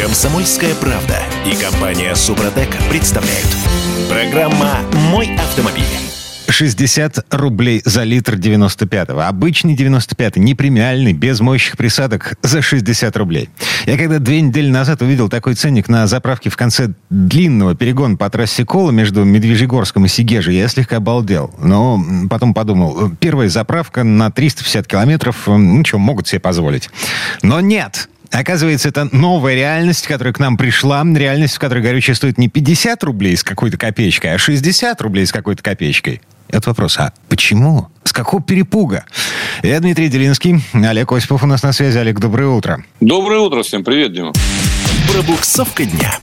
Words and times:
Комсомольская 0.00 0.74
правда 0.76 1.18
и 1.44 1.54
компания 1.54 2.14
Супротек 2.14 2.70
представляют. 2.88 3.46
Программа 4.08 4.78
«Мой 5.10 5.36
автомобиль». 5.36 5.84
60 6.48 7.26
рублей 7.34 7.82
за 7.84 8.04
литр 8.04 8.36
95-го. 8.36 9.20
Обычный 9.20 9.76
95-й, 9.76 10.40
не 10.40 10.54
премиальный, 10.54 11.12
без 11.12 11.40
моющих 11.40 11.76
присадок, 11.76 12.38
за 12.40 12.62
60 12.62 13.14
рублей. 13.18 13.50
Я 13.84 13.98
когда 13.98 14.18
две 14.18 14.40
недели 14.40 14.70
назад 14.70 15.02
увидел 15.02 15.28
такой 15.28 15.54
ценник 15.54 15.90
на 15.90 16.06
заправке 16.06 16.48
в 16.48 16.56
конце 16.56 16.94
длинного 17.10 17.74
перегона 17.74 18.16
по 18.16 18.30
трассе 18.30 18.64
Кола 18.64 18.92
между 18.92 19.24
Медвежьегорском 19.24 20.06
и 20.06 20.08
Сигежей, 20.08 20.56
я 20.56 20.68
слегка 20.68 20.96
обалдел. 20.96 21.54
Но 21.58 22.02
потом 22.30 22.54
подумал, 22.54 23.10
первая 23.20 23.50
заправка 23.50 24.02
на 24.02 24.30
350 24.30 24.86
километров, 24.86 25.46
ну 25.46 25.84
что, 25.84 25.98
могут 25.98 26.26
себе 26.26 26.40
позволить. 26.40 26.88
Но 27.42 27.60
нет! 27.60 28.08
Оказывается, 28.30 28.88
это 28.88 29.08
новая 29.12 29.54
реальность, 29.54 30.06
которая 30.06 30.32
к 30.32 30.38
нам 30.38 30.56
пришла. 30.56 31.04
Реальность, 31.04 31.56
в 31.56 31.58
которой 31.58 31.82
горючее 31.82 32.14
стоит 32.14 32.38
не 32.38 32.48
50 32.48 33.02
рублей 33.04 33.36
с 33.36 33.42
какой-то 33.42 33.76
копеечкой, 33.76 34.34
а 34.34 34.38
60 34.38 35.00
рублей 35.02 35.26
с 35.26 35.32
какой-то 35.32 35.62
копеечкой. 35.62 36.22
Это 36.48 36.70
вопрос, 36.70 36.98
а 36.98 37.12
почему? 37.28 37.88
С 38.04 38.12
какого 38.12 38.42
перепуга? 38.42 39.04
Я 39.62 39.78
Дмитрий 39.80 40.08
Делинский, 40.08 40.60
Олег 40.72 41.12
Осипов 41.12 41.42
у 41.42 41.46
нас 41.46 41.62
на 41.62 41.72
связи. 41.72 41.98
Олег, 41.98 42.18
доброе 42.18 42.48
утро. 42.48 42.84
Доброе 43.00 43.40
утро 43.40 43.62
всем, 43.62 43.84
привет, 43.84 44.12
Дима. 44.12 44.32
Пробуксовка 45.12 45.84
дня. 45.84 46.18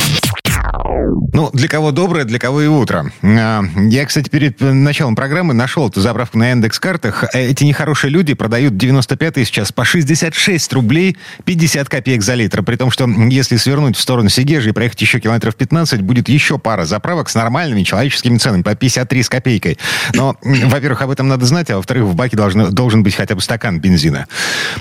Ну, 1.34 1.50
для 1.54 1.68
кого 1.68 1.92
доброе, 1.92 2.26
для 2.26 2.40
кого 2.40 2.62
и 2.62 2.68
утро. 2.68 3.12
А, 3.22 3.64
я, 3.76 4.06
кстати, 4.06 4.30
перед 4.30 4.60
началом 4.60 5.16
программы 5.16 5.54
нашел 5.54 5.88
эту 5.88 6.02
заправку 6.02 6.38
на 6.38 6.52
индекс-картах. 6.52 7.26
Эти 7.34 7.64
нехорошие 7.64 8.12
люди 8.12 8.34
продают 8.34 8.74
95-й 8.74 9.46
сейчас 9.46 9.72
по 9.72 9.86
66 9.86 10.74
рублей 10.74 11.18
50 11.46 11.88
копеек 11.90 12.22
за 12.22 12.34
литр. 12.34 12.64
При 12.64 12.76
том, 12.76 12.92
что 12.92 13.08
если 13.08 13.58
свернуть 13.58 13.98
в 13.98 14.00
сторону 14.00 14.30
Сигежи 14.30 14.70
и 14.70 14.72
проехать 14.72 15.02
еще 15.02 15.20
километров 15.20 15.56
15, 15.56 16.02
будет 16.02 16.30
еще 16.30 16.58
пара 16.58 16.86
заправок 16.86 17.30
с 17.30 17.36
нормальными 17.36 17.84
человеческими 17.84 18.38
ценами 18.38 18.64
по 18.64 18.76
53 18.76 19.24
с 19.24 19.30
копейкой. 19.30 19.78
Но, 20.14 20.38
во-первых, 20.42 21.02
об 21.02 21.12
этом 21.12 21.28
надо 21.28 21.46
знать, 21.46 21.70
а 21.70 21.78
во-вторых, 21.78 22.06
в 22.06 22.16
баке 22.16 22.36
должен, 22.36 22.74
должен 22.74 23.04
быть 23.04 23.16
хотя 23.16 23.36
бы 23.36 23.42
стакан 23.42 23.80
бензина. 23.80 24.28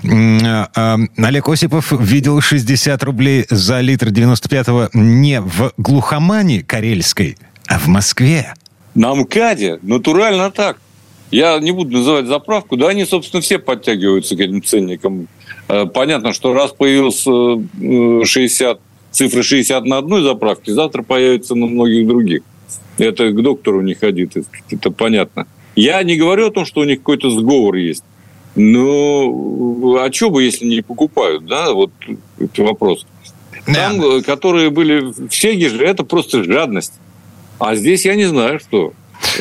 А, 0.05 0.69
а, 0.75 0.99
Олег 1.19 1.49
Осипов 1.49 1.93
видел 1.93 2.41
60 2.41 3.03
рублей 3.05 3.47
за 3.51 3.81
литр 3.81 4.09
95-го 4.09 4.89
не 4.93 5.41
в 5.41 5.73
глухомане 5.77 6.63
карельской, 6.63 7.37
а 7.67 7.79
в 7.79 7.87
Москве. 7.89 8.55
На 8.95 9.15
МКАДе 9.15 9.79
натурально 9.83 10.51
так. 10.51 10.81
Я 11.31 11.59
не 11.59 11.73
буду 11.73 11.99
называть 11.99 12.27
заправку, 12.27 12.77
да 12.77 12.89
они, 12.89 13.05
собственно, 13.05 13.43
все 13.43 13.59
подтягиваются 13.59 14.37
к 14.37 14.41
этим 14.41 14.63
ценникам. 14.63 15.29
Э, 15.69 15.87
понятно, 15.87 16.33
что 16.33 16.55
раз 16.55 16.73
появился 16.73 17.31
60, 18.25 18.77
э, 18.77 18.81
цифры 19.11 19.43
60 19.43 19.85
на 19.85 19.99
одной 19.99 20.23
заправке, 20.23 20.73
завтра 20.73 21.03
появится 21.03 21.55
на 21.55 21.67
многих 21.67 22.07
других. 22.07 22.43
Это 22.99 23.31
к 23.31 23.43
доктору 23.43 23.83
не 23.83 23.95
ходит, 23.95 24.33
это 24.71 24.91
понятно. 24.91 25.47
Я 25.75 26.03
не 26.03 26.17
говорю 26.17 26.47
о 26.47 26.51
том, 26.51 26.65
что 26.65 26.81
у 26.81 26.85
них 26.85 26.99
какой-то 26.99 27.31
сговор 27.31 27.75
есть. 27.75 28.05
Но 28.55 29.99
а 29.99 30.11
что 30.11 30.31
бы, 30.31 30.43
если 30.43 30.65
не 30.65 30.81
покупают, 30.81 31.45
да, 31.45 31.75
вот 31.75 31.91
это 32.39 32.63
вопрос. 32.63 33.05
Там, 33.67 34.01
да. 34.01 34.07
Э, 34.07 34.23
которые 34.23 34.71
были 34.71 35.01
в 35.01 35.31
Сегеже, 35.31 35.85
это 35.85 36.05
просто 36.05 36.45
жадность. 36.45 36.95
А 37.59 37.75
здесь 37.75 38.05
я 38.05 38.15
не 38.15 38.25
знаю, 38.25 38.61
что. 38.61 38.93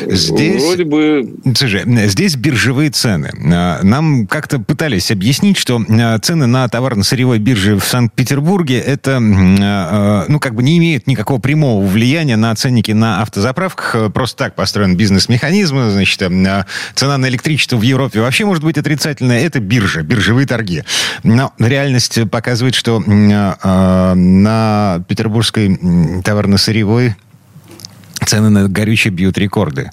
Здесь, 0.06 0.62
Вроде 0.62 0.84
бы... 0.84 1.34
Слушай, 1.56 1.82
здесь 2.08 2.36
биржевые 2.36 2.90
цены. 2.90 3.30
А, 3.52 3.80
нам 3.82 4.26
как-то 4.26 4.58
пытались 4.58 5.10
объяснить, 5.10 5.56
что 5.56 5.82
а, 5.88 6.18
цены 6.18 6.46
на 6.46 6.68
товарно-сырьевой 6.68 7.38
бирже 7.38 7.76
в 7.76 7.84
Санкт-Петербурге 7.84 8.78
это, 8.78 9.18
а, 9.18 10.24
ну, 10.28 10.38
как 10.38 10.54
бы 10.54 10.62
не 10.62 10.78
имеют 10.78 11.06
никакого 11.06 11.40
прямого 11.40 11.86
влияния 11.86 12.36
на 12.36 12.54
ценники 12.54 12.92
на 12.92 13.22
автозаправках. 13.22 14.12
Просто 14.12 14.44
так 14.44 14.54
построен 14.54 14.96
бизнес-механизм. 14.96 15.90
Значит, 15.90 16.18
цена 16.94 17.18
на 17.18 17.28
электричество 17.28 17.76
в 17.76 17.82
Европе 17.82 18.20
вообще 18.20 18.44
может 18.44 18.64
быть 18.64 18.78
отрицательная. 18.78 19.40
Это 19.40 19.60
биржа, 19.60 20.02
биржевые 20.02 20.46
торги. 20.46 20.82
Но 21.22 21.52
реальность 21.58 22.18
показывает, 22.30 22.74
что 22.74 23.00
на 23.00 25.04
петербургской 25.08 25.78
товарно-сырьевой 26.22 27.16
Цены 28.24 28.50
на 28.50 28.68
горючее 28.68 29.12
бьют 29.12 29.38
рекорды. 29.38 29.90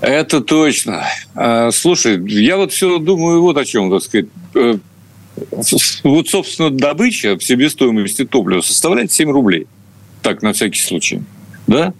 Это 0.00 0.40
точно. 0.40 1.04
А, 1.34 1.70
слушай, 1.70 2.20
я 2.28 2.56
вот 2.56 2.72
все 2.72 2.98
думаю 2.98 3.40
вот 3.40 3.56
о 3.56 3.64
чем, 3.64 3.90
так 3.90 4.02
сказать. 4.02 4.26
Э, 4.54 4.78
вот, 6.02 6.28
собственно, 6.28 6.70
добыча 6.70 7.36
в 7.38 7.44
себестоимости 7.44 8.24
топлива 8.24 8.60
составляет 8.60 9.12
7 9.12 9.30
рублей. 9.30 9.66
Так, 10.20 10.42
на 10.42 10.52
всякий 10.52 10.80
случай. 10.80 11.22
Да? 11.66 11.94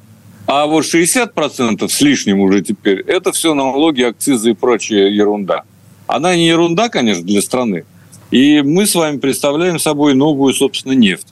А 0.46 0.66
вот 0.66 0.84
60% 0.84 1.88
с 1.88 2.00
лишним 2.00 2.40
уже 2.40 2.62
теперь, 2.62 3.00
это 3.00 3.32
все 3.32 3.54
налоги, 3.54 4.02
акцизы 4.02 4.50
и 4.50 4.54
прочая 4.54 5.08
ерунда. 5.08 5.62
Она 6.06 6.34
не 6.34 6.48
ерунда, 6.48 6.88
конечно, 6.88 7.24
для 7.24 7.40
страны. 7.40 7.84
И 8.30 8.62
мы 8.62 8.86
с 8.86 8.94
вами 8.94 9.18
представляем 9.18 9.78
собой 9.78 10.14
новую, 10.14 10.52
собственно, 10.54 10.92
нефть. 10.92 11.28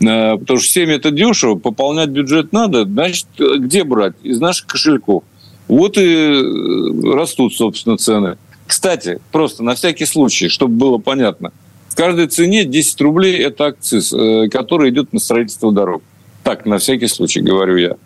Э, 0.00 0.36
потому 0.36 0.58
что 0.58 0.70
7 0.70 0.90
это 0.90 1.10
дешево, 1.10 1.54
пополнять 1.56 2.08
бюджет 2.08 2.52
надо, 2.52 2.84
значит, 2.84 3.26
где 3.38 3.84
брать? 3.84 4.14
Из 4.22 4.40
наших 4.40 4.66
кошельков. 4.66 5.24
Вот 5.68 5.96
и 5.96 6.02
э, 6.02 7.12
растут, 7.14 7.54
собственно, 7.54 7.96
цены. 7.96 8.36
Кстати, 8.66 9.20
просто 9.30 9.62
на 9.62 9.74
всякий 9.74 10.06
случай, 10.06 10.48
чтобы 10.48 10.74
было 10.74 10.98
понятно, 10.98 11.52
в 11.88 11.96
каждой 11.96 12.26
цене 12.26 12.64
10 12.64 13.00
рублей– 13.02 13.36
это 13.38 13.66
акциз, 13.66 14.12
э, 14.12 14.48
который 14.48 14.90
идет 14.90 15.12
на 15.12 15.20
строительство 15.20 15.72
дорог. 15.72 16.02
Так, 16.42 16.66
на 16.66 16.78
всякий 16.78 17.06
случай, 17.06 17.40
говорю 17.40 17.76
я. 17.76 17.96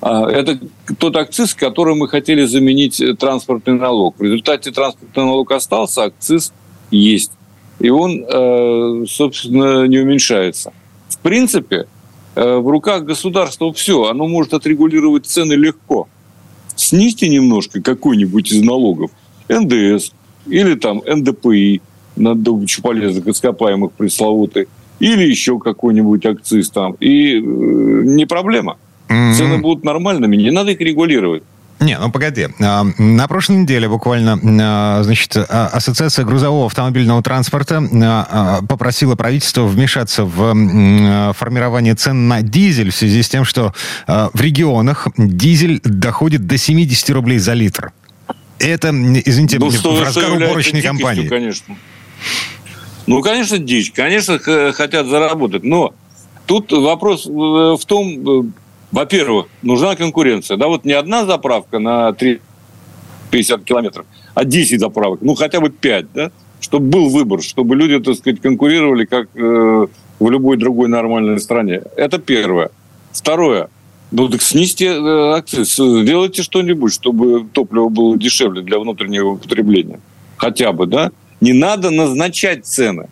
А, 0.00 0.28
это 0.30 0.58
тот 0.98 1.16
акциз, 1.16 1.54
который 1.54 1.94
мы 1.94 2.08
хотели 2.08 2.44
заменить 2.44 3.02
транспортный 3.18 3.74
налог. 3.74 4.18
В 4.18 4.22
результате 4.22 4.70
транспортный 4.70 5.24
налог 5.24 5.50
остался, 5.52 6.04
акциз 6.04 6.52
есть. 6.90 7.32
И 7.78 7.90
он, 7.90 9.06
собственно, 9.08 9.86
не 9.86 9.98
уменьшается 9.98 10.72
принципе, 11.22 11.86
э, 12.34 12.56
в 12.56 12.68
руках 12.68 13.04
государства 13.04 13.72
все, 13.72 14.04
оно 14.04 14.26
может 14.26 14.54
отрегулировать 14.54 15.26
цены 15.26 15.54
легко. 15.54 16.08
Снизьте 16.74 17.28
немножко 17.28 17.80
какой-нибудь 17.82 18.50
из 18.50 18.62
налогов, 18.62 19.10
НДС 19.48 20.12
или 20.46 20.74
там 20.74 21.02
НДПИ 21.06 21.80
на 22.16 22.34
добычу 22.34 22.82
полезных 22.82 23.26
ископаемых 23.26 23.92
пресловутый, 23.92 24.68
или 25.00 25.24
еще 25.24 25.58
какой-нибудь 25.58 26.24
акциз 26.26 26.70
там, 26.70 26.92
и 27.00 27.36
э, 27.36 27.40
не 27.40 28.26
проблема. 28.26 28.76
Цены 29.08 29.58
будут 29.58 29.84
нормальными, 29.84 30.36
не 30.36 30.50
надо 30.50 30.72
их 30.72 30.80
регулировать. 30.80 31.42
Не, 31.82 31.98
ну 31.98 32.10
погоди. 32.10 32.48
А, 32.60 32.84
на 32.98 33.28
прошлой 33.28 33.56
неделе 33.56 33.88
буквально, 33.88 34.38
а, 34.62 35.02
значит, 35.02 35.36
а, 35.36 35.68
Ассоциация 35.72 36.24
грузового 36.24 36.66
автомобильного 36.66 37.22
транспорта 37.22 37.82
попросила 38.68 39.16
правительство 39.16 39.64
вмешаться 39.64 40.24
в 40.24 41.32
формирование 41.34 41.94
цен 41.94 42.28
на 42.28 42.42
дизель 42.42 42.90
в 42.90 42.94
связи 42.94 43.22
с 43.22 43.28
тем, 43.28 43.44
что 43.44 43.74
в 44.06 44.40
регионах 44.40 45.08
дизель 45.16 45.80
доходит 45.82 46.46
до 46.46 46.56
70 46.56 47.10
рублей 47.10 47.38
за 47.38 47.54
литр. 47.54 47.92
Это, 48.58 48.88
извините, 48.88 49.58
ну, 49.58 49.68
в 49.68 50.00
разгар 50.00 50.32
уборочной 50.32 50.82
кампании. 50.82 51.28
Конечно. 51.28 51.76
Ну, 53.06 53.20
конечно, 53.20 53.58
дичь. 53.58 53.90
Конечно, 53.92 54.38
хотят 54.38 55.06
заработать. 55.06 55.64
Но 55.64 55.92
тут 56.46 56.72
вопрос 56.72 57.26
э, 57.26 57.30
в 57.30 57.84
том, 57.86 58.06
э, 58.06 58.42
во-первых, 58.92 59.46
нужна 59.62 59.96
конкуренция. 59.96 60.58
Да, 60.58 60.68
вот 60.68 60.84
не 60.84 60.92
одна 60.92 61.24
заправка 61.24 61.78
на 61.78 62.12
3 62.12 62.40
50 63.30 63.64
километров, 63.64 64.04
а 64.34 64.44
10 64.44 64.78
заправок, 64.78 65.20
ну 65.22 65.34
хотя 65.34 65.60
бы 65.60 65.70
5, 65.70 66.12
да, 66.12 66.30
чтобы 66.60 66.86
был 66.86 67.08
выбор, 67.08 67.40
чтобы 67.40 67.74
люди, 67.74 67.98
так 67.98 68.14
сказать, 68.16 68.42
конкурировали, 68.42 69.06
как 69.06 69.28
э, 69.34 69.86
в 70.20 70.30
любой 70.30 70.58
другой 70.58 70.88
нормальной 70.88 71.40
стране. 71.40 71.80
Это 71.96 72.18
первое. 72.18 72.70
Второе. 73.10 73.68
Ну, 74.10 74.28
так 74.28 74.42
снизьте 74.42 74.88
э, 74.88 75.32
акциз, 75.32 75.72
сделайте 75.72 76.42
что-нибудь, 76.42 76.92
чтобы 76.92 77.46
топливо 77.50 77.88
было 77.88 78.18
дешевле 78.18 78.60
для 78.60 78.78
внутреннего 78.78 79.30
употребления. 79.30 80.00
Хотя 80.36 80.72
бы, 80.72 80.86
да? 80.86 81.10
Не 81.40 81.54
надо 81.54 81.90
назначать 81.90 82.66
цены. 82.66 83.08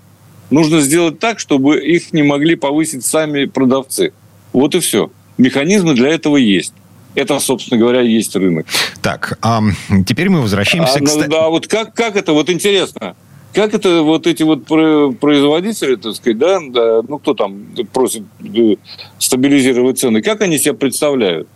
Нужно 0.50 0.80
сделать 0.80 1.18
так, 1.18 1.38
чтобы 1.38 1.78
их 1.80 2.12
не 2.12 2.22
могли 2.22 2.56
повысить 2.56 3.06
сами 3.06 3.46
продавцы. 3.46 4.12
Вот 4.52 4.74
и 4.74 4.80
все 4.80 5.10
механизмы 5.40 5.94
для 5.94 6.10
этого 6.10 6.36
есть. 6.36 6.74
Это, 7.14 7.40
собственно 7.40 7.80
говоря, 7.80 8.02
есть 8.02 8.36
рынок. 8.36 8.66
Так, 9.02 9.38
а 9.42 9.60
теперь 10.06 10.28
мы 10.28 10.42
возвращаемся 10.42 10.94
а, 10.94 10.98
к... 10.98 11.02
Ну, 11.02 11.28
да, 11.28 11.48
вот 11.48 11.66
как, 11.66 11.92
как 11.94 12.14
это, 12.14 12.32
вот 12.32 12.48
интересно, 12.50 13.16
как 13.52 13.74
это 13.74 14.02
вот 14.02 14.26
эти 14.28 14.44
вот 14.44 14.64
производители, 14.66 15.96
так 15.96 16.14
сказать, 16.14 16.38
да, 16.38 16.60
да 16.60 17.02
ну 17.06 17.18
кто 17.18 17.34
там 17.34 17.66
просит 17.92 18.22
э, 18.44 18.76
стабилизировать 19.18 19.98
цены, 19.98 20.22
как 20.22 20.40
они 20.40 20.58
себя 20.58 20.74
представляют? 20.74 21.48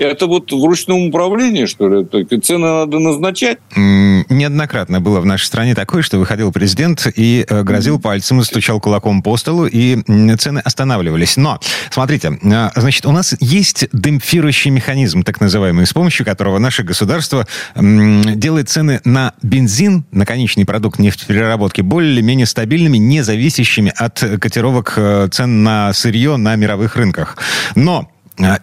Это 0.00 0.26
вот 0.26 0.50
в 0.50 0.64
ручном 0.64 1.08
управлении, 1.08 1.66
что 1.66 1.88
ли? 1.88 2.06
Цены 2.40 2.66
надо 2.66 2.98
назначать? 2.98 3.58
неоднократно 3.76 5.00
было 5.00 5.20
в 5.20 5.26
нашей 5.26 5.44
стране 5.44 5.74
такое, 5.74 6.02
что 6.02 6.18
выходил 6.18 6.52
президент 6.52 7.06
и 7.14 7.44
э, 7.46 7.62
грозил 7.62 8.00
пальцем, 8.00 8.42
стучал 8.42 8.80
кулаком 8.80 9.22
по 9.22 9.36
столу, 9.36 9.66
и 9.66 9.98
цены 10.38 10.60
останавливались. 10.60 11.36
Но, 11.36 11.60
смотрите, 11.90 12.38
э, 12.42 12.70
значит, 12.74 13.04
у 13.04 13.12
нас 13.12 13.34
есть 13.40 13.88
демпфирующий 13.92 14.70
механизм, 14.70 15.22
так 15.22 15.40
называемый, 15.40 15.86
с 15.86 15.92
помощью 15.92 16.24
которого 16.24 16.58
наше 16.58 16.82
государство 16.82 17.46
делает 17.76 18.68
цены 18.68 19.00
на 19.04 19.34
бензин, 19.42 20.04
на 20.12 20.24
конечный 20.24 20.64
продукт 20.64 20.98
нефтепереработки, 20.98 21.82
более-менее 21.82 22.46
стабильными, 22.46 22.96
не 22.96 23.22
зависящими 23.22 23.92
от 23.94 24.18
котировок 24.40 24.94
э, 24.96 25.28
цен 25.30 25.62
на 25.62 25.92
сырье 25.92 26.36
на 26.36 26.56
мировых 26.56 26.96
рынках. 26.96 27.36
Но 27.74 28.08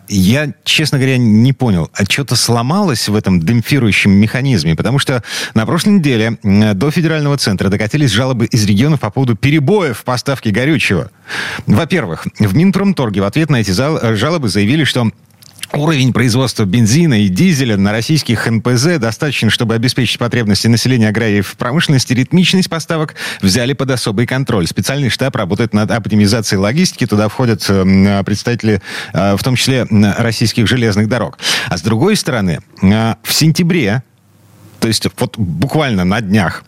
я, 0.08 0.54
честно 0.64 0.98
говоря, 0.98 1.18
не 1.18 1.54
понял, 1.54 1.90
а 1.94 2.04
что-то 2.06 2.36
сломалось 2.36 3.08
в 3.10 3.16
этом 3.16 3.40
демпфирующем 3.40 4.12
механизме? 4.12 4.76
Потому 4.76 5.00
что 5.00 5.24
на 5.54 5.66
прошлой 5.66 5.94
неделе 5.94 6.38
до 6.44 6.92
федерального 6.92 7.38
центра 7.38 7.70
докатились 7.70 8.12
жалобы 8.12 8.46
из 8.46 8.66
регионов 8.66 9.00
по 9.02 9.10
поводу 9.10 9.36
перебоев 9.36 10.00
в 10.00 10.04
поставке 10.04 10.52
горючего. 10.52 11.12
Во-первых, 11.66 12.28
в 12.40 12.56
Минпромторге 12.56 13.22
в 13.22 13.26
ответ 13.26 13.50
на 13.50 13.58
эти 13.58 13.72
жалобы 13.72 14.50
заявили, 14.50 14.84
что 14.84 15.12
Уровень 15.78 16.12
производства 16.12 16.66
бензина 16.66 17.22
и 17.22 17.28
дизеля 17.28 17.78
на 17.78 17.92
российских 17.92 18.48
НПЗ 18.50 18.98
достаточно, 18.98 19.52
чтобы 19.52 19.76
обеспечить 19.76 20.18
потребности 20.18 20.66
населения 20.66 21.10
аграрии 21.10 21.42
в 21.42 21.56
промышленности. 21.56 22.14
Ритмичность 22.14 22.68
поставок 22.68 23.14
взяли 23.44 23.74
под 23.74 23.92
особый 23.92 24.26
контроль. 24.26 24.66
Специальный 24.66 25.10
штаб 25.10 25.36
работает 25.36 25.76
над 25.76 25.92
оптимизацией 25.92 26.60
логистики. 26.60 27.06
Туда 27.06 27.30
входят 27.30 27.64
э, 27.70 28.24
представители, 28.24 28.82
э, 29.14 29.36
в 29.36 29.44
том 29.44 29.56
числе 29.56 29.86
российских 30.18 30.68
железных 30.68 31.08
дорог. 31.08 31.38
А 31.70 31.78
с 31.78 31.82
другой 31.84 32.16
стороны, 32.16 32.60
э, 32.82 33.14
в 33.22 33.32
сентябре 33.32 34.02
то 34.80 34.88
есть 34.88 35.08
вот 35.20 35.38
буквально 35.38 36.06
на 36.06 36.22
днях 36.22 36.64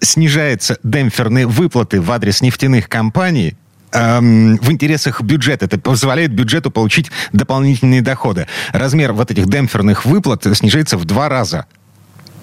снижаются 0.00 0.78
демпферные 0.82 1.46
выплаты 1.46 2.00
в 2.00 2.12
адрес 2.12 2.42
нефтяных 2.42 2.88
компаний 2.88 3.56
эм, 3.92 4.56
в 4.58 4.70
интересах 4.70 5.22
бюджета. 5.22 5.66
Это 5.66 5.78
позволяет 5.78 6.32
бюджету 6.32 6.70
получить 6.70 7.10
дополнительные 7.32 8.02
доходы. 8.02 8.46
Размер 8.72 9.12
вот 9.12 9.30
этих 9.30 9.48
демпферных 9.48 10.04
выплат 10.04 10.46
снижается 10.54 10.96
в 10.96 11.04
два 11.04 11.28
раза 11.28 11.66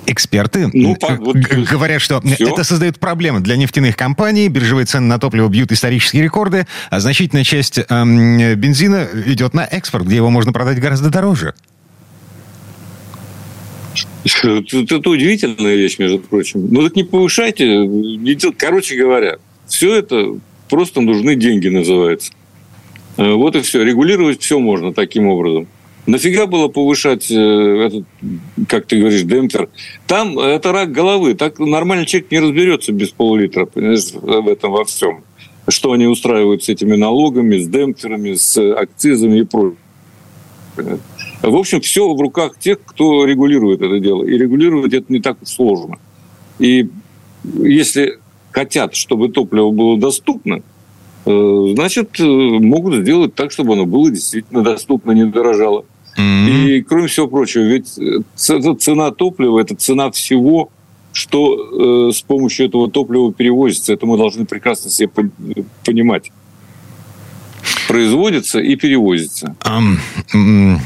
эксперты 0.07 0.69
ну, 0.73 0.95
вот, 1.19 1.35
говорят, 1.35 2.01
что 2.01 2.21
все. 2.21 2.49
это 2.49 2.63
создает 2.63 2.99
проблемы 2.99 3.41
для 3.41 3.57
нефтяных 3.57 3.95
компаний, 3.95 4.47
биржевые 4.47 4.85
цены 4.85 5.07
на 5.07 5.19
топливо 5.19 5.49
бьют 5.49 5.71
исторические 5.71 6.23
рекорды, 6.23 6.65
а 6.89 6.99
значительная 6.99 7.43
часть 7.43 7.79
эм, 7.89 8.55
бензина 8.55 9.07
идет 9.25 9.53
на 9.53 9.65
экспорт, 9.65 10.05
где 10.05 10.15
его 10.15 10.29
можно 10.29 10.53
продать 10.53 10.79
гораздо 10.79 11.09
дороже. 11.09 11.53
Это, 14.23 14.63
это 14.95 15.09
удивительная 15.09 15.75
вещь, 15.75 15.97
между 15.99 16.19
прочим. 16.19 16.67
Ну 16.71 16.83
так 16.83 16.95
не 16.95 17.03
повышайте. 17.03 17.89
Короче 18.57 18.95
говоря, 18.95 19.37
все 19.67 19.95
это 19.95 20.37
Просто 20.69 21.01
нужны 21.01 21.35
деньги, 21.35 21.67
называется. 21.67 22.31
Э, 23.17 23.33
вот 23.33 23.55
и 23.55 23.61
все. 23.61 23.83
Регулировать 23.83 24.41
все 24.41 24.59
можно 24.59 24.93
таким 24.93 25.27
образом. 25.27 25.67
Нафига 26.05 26.45
было 26.45 26.69
повышать 26.69 27.29
э, 27.29 27.35
этот, 27.35 28.05
как 28.69 28.85
ты 28.85 28.99
говоришь, 28.99 29.23
демпфер? 29.23 29.69
Там 30.07 30.39
это 30.39 30.71
рак 30.71 30.91
головы. 30.91 31.33
Так 31.33 31.59
нормальный 31.59 32.05
человек 32.05 32.31
не 32.31 32.39
разберется 32.39 32.93
без 32.93 33.09
пол-литра, 33.09 33.67
в 33.73 34.47
этом 34.47 34.71
во 34.71 34.85
всем. 34.85 35.23
Что 35.67 35.91
они 35.91 36.05
устраивают 36.05 36.63
с 36.63 36.69
этими 36.69 36.95
налогами, 36.95 37.57
с 37.57 37.67
демпферами, 37.67 38.35
с 38.35 38.57
акцизами 38.73 39.39
и 39.39 39.43
прочим. 39.43 39.77
В 41.41 41.55
общем, 41.55 41.81
все 41.81 42.07
в 42.13 42.21
руках 42.21 42.57
тех, 42.57 42.79
кто 42.85 43.25
регулирует 43.25 43.81
это 43.81 43.99
дело. 43.99 44.23
И 44.23 44.37
регулировать 44.37 44.93
это 44.93 45.11
не 45.11 45.19
так 45.19 45.37
сложно. 45.43 45.97
И 46.59 46.87
если 47.43 48.19
хотят, 48.57 48.95
чтобы 48.95 49.29
топливо 49.29 49.69
было 49.69 49.99
доступно, 49.99 50.61
э, 51.25 51.65
значит, 51.75 52.19
э, 52.19 52.23
могут 52.23 52.95
сделать 52.95 53.35
так, 53.35 53.51
чтобы 53.51 53.73
оно 53.73 53.85
было 53.85 54.09
действительно 54.09 54.63
доступно, 54.63 55.11
не 55.11 55.25
дорожало. 55.25 55.85
Mm-hmm. 56.17 56.65
И, 56.65 56.81
кроме 56.81 57.07
всего 57.07 57.27
прочего, 57.27 57.61
ведь 57.61 57.99
э, 57.99 58.21
цена 58.35 59.11
топлива– 59.11 59.59
это 59.61 59.75
цена 59.75 60.09
всего, 60.09 60.71
что 61.13 62.11
с 62.11 62.21
помощью 62.21 62.67
этого 62.67 62.91
топлива 62.91 63.33
перевозится. 63.33 63.91
Это 63.91 64.05
мы 64.05 64.17
должны 64.17 64.45
прекрасно 64.45 64.91
себе 64.91 65.09
понимать 65.83 66.31
производится 67.87 68.59
и 68.59 68.75
перевозится. 68.75 69.55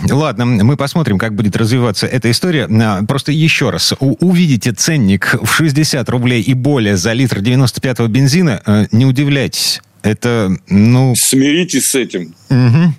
Ладно, 0.09 0.45
мы 0.45 0.77
посмотрим, 0.77 1.17
как 1.17 1.35
будет 1.35 1.55
развиваться 1.55 2.07
эта 2.07 2.29
история. 2.31 2.67
А, 2.69 3.03
просто 3.05 3.31
еще 3.31 3.69
раз, 3.69 3.93
увидите 3.99 4.71
ценник 4.71 5.35
в 5.41 5.51
60 5.51 6.07
рублей 6.09 6.41
и 6.41 6.53
более 6.53 6.97
за 6.97 7.13
литр 7.13 7.39
95-го 7.39 8.07
бензина, 8.07 8.61
э, 8.65 8.87
не 8.91 9.05
удивляйтесь. 9.05 9.81
Это, 10.03 10.55
ну... 10.67 11.13
Смиритесь 11.15 11.87
с 11.87 11.95
этим. 11.95 12.33
Угу. 12.49 12.93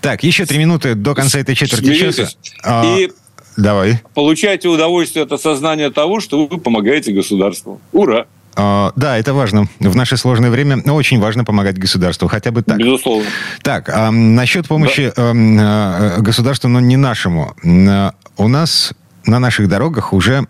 Так, 0.00 0.22
еще 0.24 0.46
три 0.46 0.58
минуты 0.58 0.94
до 0.94 1.14
конца 1.14 1.38
этой 1.38 1.54
четверти 1.54 1.84
Смиритесь. 1.84 2.16
часа. 2.16 2.36
А, 2.64 2.98
и 2.98 3.10
Давай. 3.56 4.00
Получайте 4.14 4.68
удовольствие 4.68 5.24
от 5.24 5.32
осознания 5.32 5.90
того, 5.90 6.20
что 6.20 6.46
вы 6.46 6.58
помогаете 6.58 7.12
государству. 7.12 7.80
Ура! 7.92 8.26
Uh, 8.54 8.92
да, 8.96 9.16
это 9.16 9.32
важно. 9.32 9.66
В 9.80 9.96
наше 9.96 10.16
сложное 10.16 10.50
время 10.50 10.78
очень 10.92 11.18
важно 11.18 11.44
помогать 11.44 11.78
государству, 11.78 12.28
хотя 12.28 12.50
бы 12.50 12.62
так. 12.62 12.78
Безусловно. 12.78 13.26
Так, 13.62 13.88
а, 13.88 14.10
насчет 14.10 14.68
помощи 14.68 15.12
да. 15.16 15.22
а, 15.26 16.16
государству, 16.20 16.68
но 16.68 16.80
не 16.80 16.96
нашему. 16.96 17.54
А, 17.64 18.12
у 18.36 18.48
нас 18.48 18.92
на 19.24 19.38
наших 19.38 19.68
дорогах 19.68 20.12
уже 20.12 20.46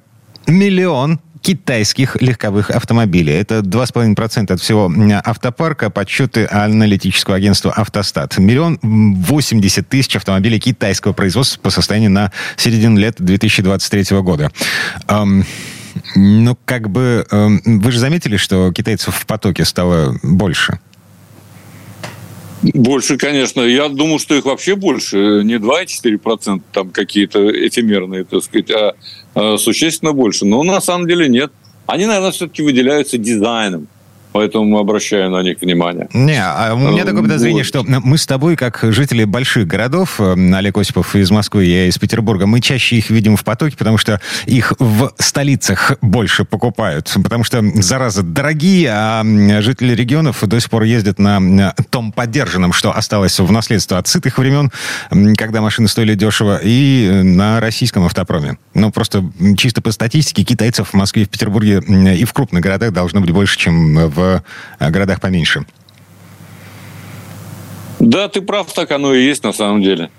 миллион 0.47 1.21
китайских 1.43 2.17
легковых 2.23 2.71
автомобилей. 2.71 3.35
Это 3.35 3.59
2,5% 3.59 4.53
от 4.53 4.61
всего 4.61 4.91
автопарка, 5.25 5.91
подсчеты 5.91 6.47
аналитического 6.51 7.37
агентства 7.37 7.73
«Автостат». 7.73 8.39
Миллион 8.39 8.79
восемьдесят 8.83 9.89
тысяч 9.89 10.17
автомобилей 10.17 10.61
китайского 10.61 11.13
производства 11.13 11.61
по 11.61 11.71
состоянию 11.71 12.11
на 12.11 12.33
середину 12.57 12.99
лет 12.99 13.17
2023 13.19 14.21
года. 14.21 14.51
Ну, 16.15 16.57
как 16.65 16.91
бы, 16.91 17.27
эм, 17.31 17.61
вы 17.65 17.93
же 17.93 17.99
заметили, 17.99 18.37
что 18.37 18.73
китайцев 18.73 19.15
в 19.15 19.27
потоке 19.27 19.65
стало 19.65 20.17
больше? 20.23 20.79
Больше, 22.63 23.17
конечно. 23.17 23.61
Я 23.63 23.89
думаю, 23.89 24.19
что 24.19 24.35
их 24.35 24.45
вообще 24.45 24.77
больше. 24.77 25.43
Не 25.45 25.59
2,4% 25.59 26.63
там 26.73 26.91
какие-то 26.91 27.51
эфемерные, 27.69 28.25
так 28.25 28.43
сказать, 28.43 28.71
а, 28.71 28.95
а 29.35 29.59
существенно 29.59 30.13
больше. 30.13 30.47
Но 30.47 30.63
на 30.63 30.81
самом 30.81 31.09
деле 31.09 31.29
нет. 31.29 31.53
Они, 31.87 32.07
наверное, 32.07 32.31
все-таки 32.31 32.63
выделяются 32.63 33.19
дизайном. 33.19 33.89
Поэтому 34.33 34.79
обращаю 34.79 35.31
на 35.31 35.43
них 35.43 35.61
внимание. 35.61 36.09
Не, 36.13 36.43
а 36.43 36.75
у 36.75 36.79
меня 36.79 37.05
такое 37.05 37.23
подозрение, 37.23 37.63
вот. 37.63 37.69
что 37.69 37.85
мы 37.85 38.19
с 38.19 38.27
тобой, 38.27 38.57
как 38.57 38.79
жители 38.83 39.25
больших 39.25 39.67
городов, 39.67 40.21
э, 40.21 40.35
Олег 40.55 40.79
Осипов 40.79 41.15
из 41.15 41.31
Москвы, 41.31 41.65
я 41.65 41.87
из 41.87 41.99
Петербурга, 41.99 42.47
мы 42.47 42.61
чаще 42.61 42.97
их 42.97 43.11
видим 43.11 43.37
в 43.37 43.45
потоке, 43.45 43.77
потому 43.77 43.99
что 43.99 44.21
их 44.47 44.73
в 44.79 45.13
столицах 45.19 45.93
больше 46.01 46.45
покупают. 46.45 47.13
Потому 47.23 47.45
что, 47.45 47.63
зараза, 47.75 48.23
дорогие, 48.23 48.91
а 48.93 49.23
жители 49.61 49.95
регионов 49.95 50.43
до 50.47 50.61
сих 50.61 50.71
пор 50.71 50.85
ездят 50.85 51.19
на 51.19 51.75
том 51.91 52.13
поддержанном, 52.13 52.73
что 52.73 52.97
осталось 52.97 53.39
в 53.39 53.51
наследство 53.53 53.99
от 53.99 54.09
сытых 54.09 54.39
времен, 54.39 54.71
когда 55.37 55.61
машины 55.61 55.89
стоили 55.89 56.15
дешево, 56.15 56.61
и 56.63 57.21
на 57.23 57.61
российском 57.61 58.05
автопроме. 58.05 58.57
Ну, 58.75 58.91
просто 58.91 59.25
чисто 59.57 59.83
по 59.83 59.93
статистике 59.93 60.45
китайцев 60.45 60.89
в 60.89 60.95
Москве, 60.95 61.25
в 61.25 61.29
Петербурге 61.29 61.83
и 62.17 62.25
в 62.25 62.33
крупных 62.33 62.63
городах 62.63 62.93
должно 62.93 63.21
быть 63.21 63.31
больше, 63.31 63.59
чем 63.59 64.09
в 64.09 64.22
э, 64.23 64.91
городах 64.91 65.21
поменьше. 65.21 65.65
Да, 68.03 68.27
ты 68.29 68.41
прав, 68.43 68.73
так 68.73 68.91
оно 68.91 69.15
и 69.15 69.25
есть 69.25 69.45
на 69.45 69.53
самом 69.53 69.81
деле. 69.81 70.11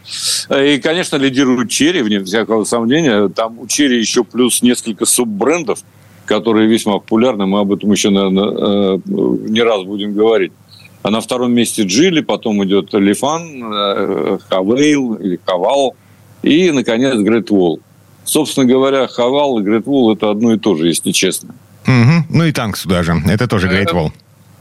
И, 0.49 0.79
конечно, 0.81 1.17
лидирует 1.17 1.69
Chery, 1.69 2.01
вне 2.01 2.23
всякого 2.23 2.63
сомнения. 2.63 3.27
Там 3.27 3.59
у 3.59 3.67
Chery 3.67 3.99
еще 3.99 4.23
плюс 4.23 4.61
несколько 4.61 5.05
суббрендов, 5.05 5.79
которые 6.25 6.69
весьма 6.69 6.93
популярны. 6.93 7.45
Мы 7.45 7.59
об 7.59 7.73
этом 7.73 7.91
еще, 7.91 8.09
наверное, 8.09 8.95
э, 8.95 8.99
не 9.05 9.61
раз 9.61 9.83
будем 9.83 10.13
говорить. 10.13 10.53
А 11.01 11.11
на 11.11 11.19
втором 11.19 11.51
месте 11.53 11.83
Джили, 11.83 12.21
потом 12.21 12.63
идет 12.63 12.93
Lifan, 12.93 13.73
э, 13.73 14.37
Хавейл 14.49 15.15
или 15.15 15.37
Haval 15.45 15.95
и, 16.41 16.71
наконец, 16.71 17.15
Great 17.15 17.49
Wall. 17.51 17.81
Собственно 18.23 18.65
говоря, 18.65 19.07
Haval 19.07 19.59
и 19.59 19.63
Great 19.63 19.85
Wall– 19.85 20.13
это 20.15 20.29
одно 20.29 20.53
и 20.53 20.57
то 20.57 20.75
же, 20.75 20.87
если 20.87 21.11
честно. 21.11 21.53
Угу. 21.85 22.25
Ну 22.29 22.45
и 22.45 22.51
Tank 22.51 22.77
сюда 22.77 23.03
же. 23.03 23.21
Это 23.27 23.47
тоже 23.47 23.67
Great 23.67 23.93
Wall. 23.93 24.11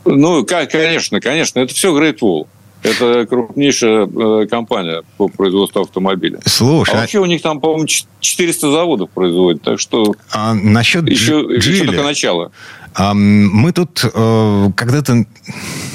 Ну, 0.04 0.44
конечно, 0.44 1.20
конечно. 1.20 1.60
Это 1.60 1.74
все 1.74 1.96
Great 1.96 2.18
Wall. 2.20 2.46
Это 2.82 3.26
крупнейшая 3.26 4.08
э, 4.08 4.46
компания 4.48 5.02
по 5.16 5.28
производству 5.28 5.82
автомобиля. 5.82 6.40
Слушай, 6.44 6.96
а 6.96 6.98
вообще 6.98 7.20
у 7.20 7.26
них 7.26 7.40
там, 7.40 7.60
по-моему, 7.60 7.86
400 7.86 8.72
заводов 8.72 9.10
производят, 9.10 9.62
так 9.62 9.78
что 9.78 10.16
а 10.32 10.52
насчет 10.54 11.08
еще, 11.08 11.46
еще 11.48 11.84
только 11.84 12.02
начало. 12.02 12.50
Мы 12.98 13.72
тут 13.72 14.04
э, 14.04 14.70
когда-то, 14.76 15.24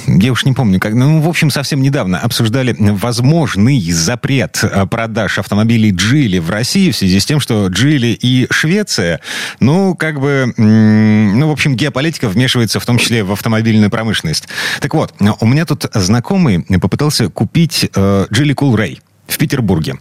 я 0.07 0.31
уж 0.31 0.45
не 0.45 0.53
помню, 0.53 0.79
как, 0.79 0.93
ну, 0.93 1.21
в 1.21 1.27
общем, 1.29 1.51
совсем 1.51 1.81
недавно 1.81 2.19
обсуждали 2.19 2.75
возможный 2.77 3.79
запрет 3.91 4.59
э, 4.63 4.85
продаж 4.87 5.37
автомобилей 5.37 5.91
Джили 5.91 6.39
в 6.39 6.49
России 6.49 6.91
в 6.91 6.95
связи 6.95 7.19
с 7.19 7.25
тем, 7.25 7.39
что 7.39 7.67
Джили 7.67 8.17
и 8.19 8.47
Швеция, 8.49 9.19
ну, 9.59 9.95
как 9.95 10.19
бы, 10.19 10.53
ну, 10.57 11.47
в 11.47 11.51
общем, 11.51 11.75
геополитика 11.75 12.29
вмешивается 12.29 12.79
в 12.79 12.85
том 12.85 12.97
числе 12.97 13.23
в 13.23 13.31
автомобильную 13.31 13.91
промышленность. 13.91 14.47
Так 14.79 14.93
вот, 14.93 15.13
у 15.39 15.45
меня 15.45 15.65
тут 15.65 15.85
знакомый 15.93 16.65
попытался 16.79 17.29
купить 17.29 17.89
Джили 18.31 18.53
Кул 18.53 18.75
Рэй 18.75 19.01
в 19.27 19.37
Петербурге. 19.37 19.97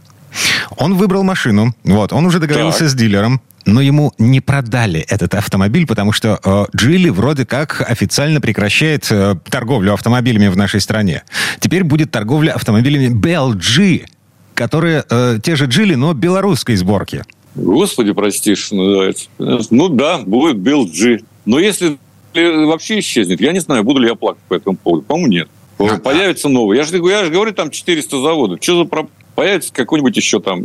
Он 0.77 0.95
выбрал 0.95 1.23
машину, 1.23 1.75
вот, 1.85 2.13
он 2.13 2.27
уже 2.27 2.39
договорился 2.39 2.81
так. 2.81 2.89
с 2.89 2.95
дилером, 2.95 3.41
но 3.67 3.81
ему 3.81 4.13
не 4.19 4.41
продали 4.41 5.01
этот 5.01 5.35
автомобиль, 5.35 5.87
потому 5.87 6.13
что 6.13 6.41
э, 6.43 6.67
Джили 6.77 7.09
вроде 7.09 7.45
как 7.45 7.85
официально 7.87 8.41
прекращает 8.41 9.07
э, 9.11 9.35
торговлю 9.51 9.93
автомобилями 9.93 10.49
в 10.49 10.57
нашей 10.57 10.81
стране. 10.81 11.25
Теперь 11.59 11.83
будет 11.83 12.13
торговля 12.13 12.53
автомобилями 12.53 13.13
BLG, 13.13 14.07
которые 14.55 15.05
э, 15.11 15.39
те 15.43 15.57
же 15.57 15.67
Джили, 15.67 15.97
но 15.97 16.15
белорусской 16.15 16.77
сборки. 16.77 17.25
Господи, 17.57 18.13
прости, 18.13 18.55
что 18.55 18.77
называется. 18.77 19.29
Ну 19.39 19.89
да, 19.89 20.19
будет 20.19 20.57
BLG. 20.59 21.25
Но 21.45 21.59
если 21.59 21.99
вообще 22.35 23.01
исчезнет, 23.01 23.41
я 23.41 23.53
не 23.53 23.61
знаю, 23.61 23.83
буду 23.83 24.01
ли 24.01 24.09
я 24.09 24.15
плакать 24.15 24.43
по 24.49 24.55
этому 24.55 24.77
поводу. 24.77 25.03
По-моему, 25.03 25.29
нет. 25.29 25.49
А, 25.79 25.99
Появится 25.99 26.49
новый. 26.49 26.77
Я 26.77 26.85
же, 26.85 26.97
я 26.97 27.25
же 27.25 27.31
говорю, 27.31 27.53
там 27.53 27.71
400 27.71 28.21
заводов. 28.21 28.59
Что 28.63 28.85
за... 28.85 29.09
Появится 29.37 29.73
какой-нибудь 29.73 30.17
еще 30.17 30.41
там 30.41 30.65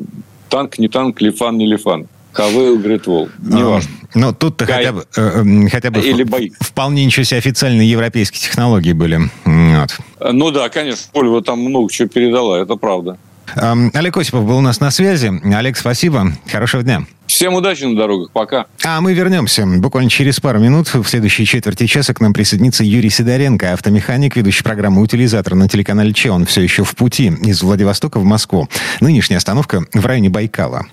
танк, 0.50 0.80
не 0.80 0.88
танк, 0.88 1.22
лифан, 1.22 1.58
не 1.58 1.68
лифан. 1.68 2.08
Хавейл, 2.32 2.80
Гритвол. 2.80 3.30
Неважно. 3.40 3.92
Но 4.14 4.28
ну, 4.28 4.34
тут-то 4.34 4.66
хотя 4.66 4.94
бы, 4.94 5.06
э, 5.16 5.70
хотя 5.70 5.92
бы 5.92 6.00
Или 6.00 6.24
в, 6.24 6.64
вполне 6.64 7.06
ничего 7.06 7.24
себе 7.24 7.38
официальные 7.40 7.90
европейские 7.90 8.42
технологии 8.42 8.94
были. 8.94 9.20
Вот. 9.46 9.98
Ну 10.20 10.52
да, 10.52 10.70
конечно. 10.70 11.04
Польва 11.12 11.42
там 11.42 11.60
много 11.60 11.92
чего 11.92 12.08
передала, 12.08 12.60
это 12.60 12.76
правда. 12.78 13.18
Олег 13.56 14.18
Осипов 14.18 14.46
был 14.46 14.58
у 14.58 14.62
нас 14.62 14.80
на 14.80 14.92
связи. 14.92 15.32
Олег, 15.54 15.78
спасибо. 15.78 16.34
Хорошего 16.50 16.84
дня. 16.84 17.06
Всем 17.28 17.54
удачи 17.54 17.84
на 17.84 17.96
дорогах. 17.96 18.32
Пока. 18.32 18.66
А 18.84 19.00
мы 19.02 19.14
вернемся 19.14 19.66
буквально 19.66 20.10
через 20.10 20.40
пару 20.40 20.60
минут. 20.60 20.94
В 20.94 21.06
следующей 21.06 21.46
четверти 21.46 21.86
часа 21.86 22.14
к 22.14 22.20
нам 22.20 22.34
присоединится 22.34 22.84
Юрий 22.84 23.10
Сидоренко, 23.10 23.74
автомеханик, 23.74 24.36
ведущий 24.36 24.64
программы 24.64 25.02
«Утилизатор» 25.02 25.56
на 25.56 25.70
телеканале 25.70 26.14
Че. 26.14 26.32
Он 26.32 26.46
все 26.46 26.62
еще 26.62 26.84
в 26.84 26.96
пути 26.96 27.28
из 27.28 27.62
Владивостока 27.64 28.20
в 28.20 28.26
Москву. 28.26 28.68
Нынешняя 29.00 29.38
остановка 29.38 29.86
в 29.94 30.06
районе 30.06 30.30
Байкала. 30.30 30.88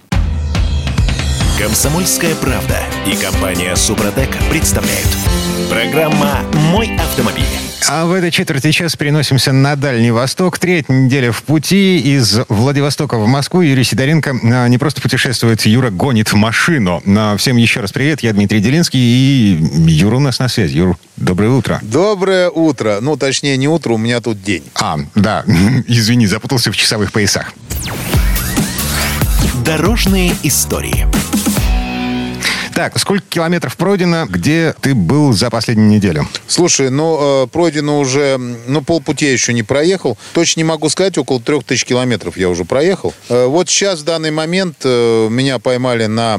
Комсомольская 1.58 2.36
правда 2.36 2.78
и 3.04 3.16
компания 3.16 3.74
«Супротек» 3.74 4.28
представляют. 4.48 5.08
Программа 5.68 6.44
«Мой 6.70 6.96
автомобиль». 6.96 7.42
А 7.88 8.06
в 8.06 8.12
этой 8.12 8.30
четверти 8.30 8.70
час 8.70 8.94
переносимся 8.94 9.50
на 9.50 9.74
Дальний 9.74 10.12
Восток. 10.12 10.60
Третья 10.60 10.92
неделя 10.92 11.32
в 11.32 11.42
пути 11.42 11.98
из 11.98 12.38
Владивостока 12.48 13.18
в 13.18 13.26
Москву. 13.26 13.62
Юрий 13.62 13.82
Сидоренко 13.82 14.38
а, 14.40 14.68
не 14.68 14.78
просто 14.78 15.02
путешествует, 15.02 15.66
Юра 15.66 15.90
гонит 15.90 16.32
машину. 16.32 17.02
А, 17.04 17.36
всем 17.36 17.56
еще 17.56 17.80
раз 17.80 17.90
привет, 17.90 18.20
я 18.20 18.32
Дмитрий 18.32 18.60
Делинский 18.60 19.00
и 19.00 19.90
Юра 19.90 20.16
у 20.16 20.20
нас 20.20 20.38
на 20.38 20.46
связи. 20.46 20.76
Юр, 20.76 20.96
доброе 21.16 21.50
утро. 21.50 21.80
Доброе 21.82 22.50
утро. 22.50 22.98
Ну, 23.00 23.16
точнее, 23.16 23.56
не 23.56 23.66
утро, 23.66 23.94
у 23.94 23.98
меня 23.98 24.20
тут 24.20 24.40
день. 24.40 24.62
А, 24.76 24.96
да, 25.16 25.44
извини, 25.88 26.28
запутался 26.28 26.70
в 26.70 26.76
часовых 26.76 27.10
поясах. 27.10 27.52
Дорожные 29.64 30.34
истории. 30.44 31.06
Так, 32.78 32.96
сколько 33.00 33.24
километров 33.28 33.76
пройдено, 33.76 34.26
где 34.26 34.72
ты 34.80 34.94
был 34.94 35.32
за 35.32 35.50
последнюю 35.50 35.88
неделю? 35.90 36.28
Слушай, 36.46 36.90
ну, 36.90 37.42
э, 37.42 37.46
пройдено 37.48 37.98
уже, 37.98 38.38
ну, 38.38 38.82
полпути 38.82 39.24
я 39.26 39.32
еще 39.32 39.52
не 39.52 39.64
проехал. 39.64 40.16
Точно 40.32 40.60
не 40.60 40.64
могу 40.64 40.88
сказать, 40.88 41.18
около 41.18 41.40
трех 41.40 41.64
тысяч 41.64 41.84
километров 41.84 42.36
я 42.36 42.48
уже 42.48 42.64
проехал. 42.64 43.12
Э, 43.30 43.46
вот 43.46 43.68
сейчас, 43.68 43.98
в 43.98 44.04
данный 44.04 44.30
момент, 44.30 44.76
э, 44.84 45.26
меня 45.28 45.58
поймали 45.58 46.06
на 46.06 46.38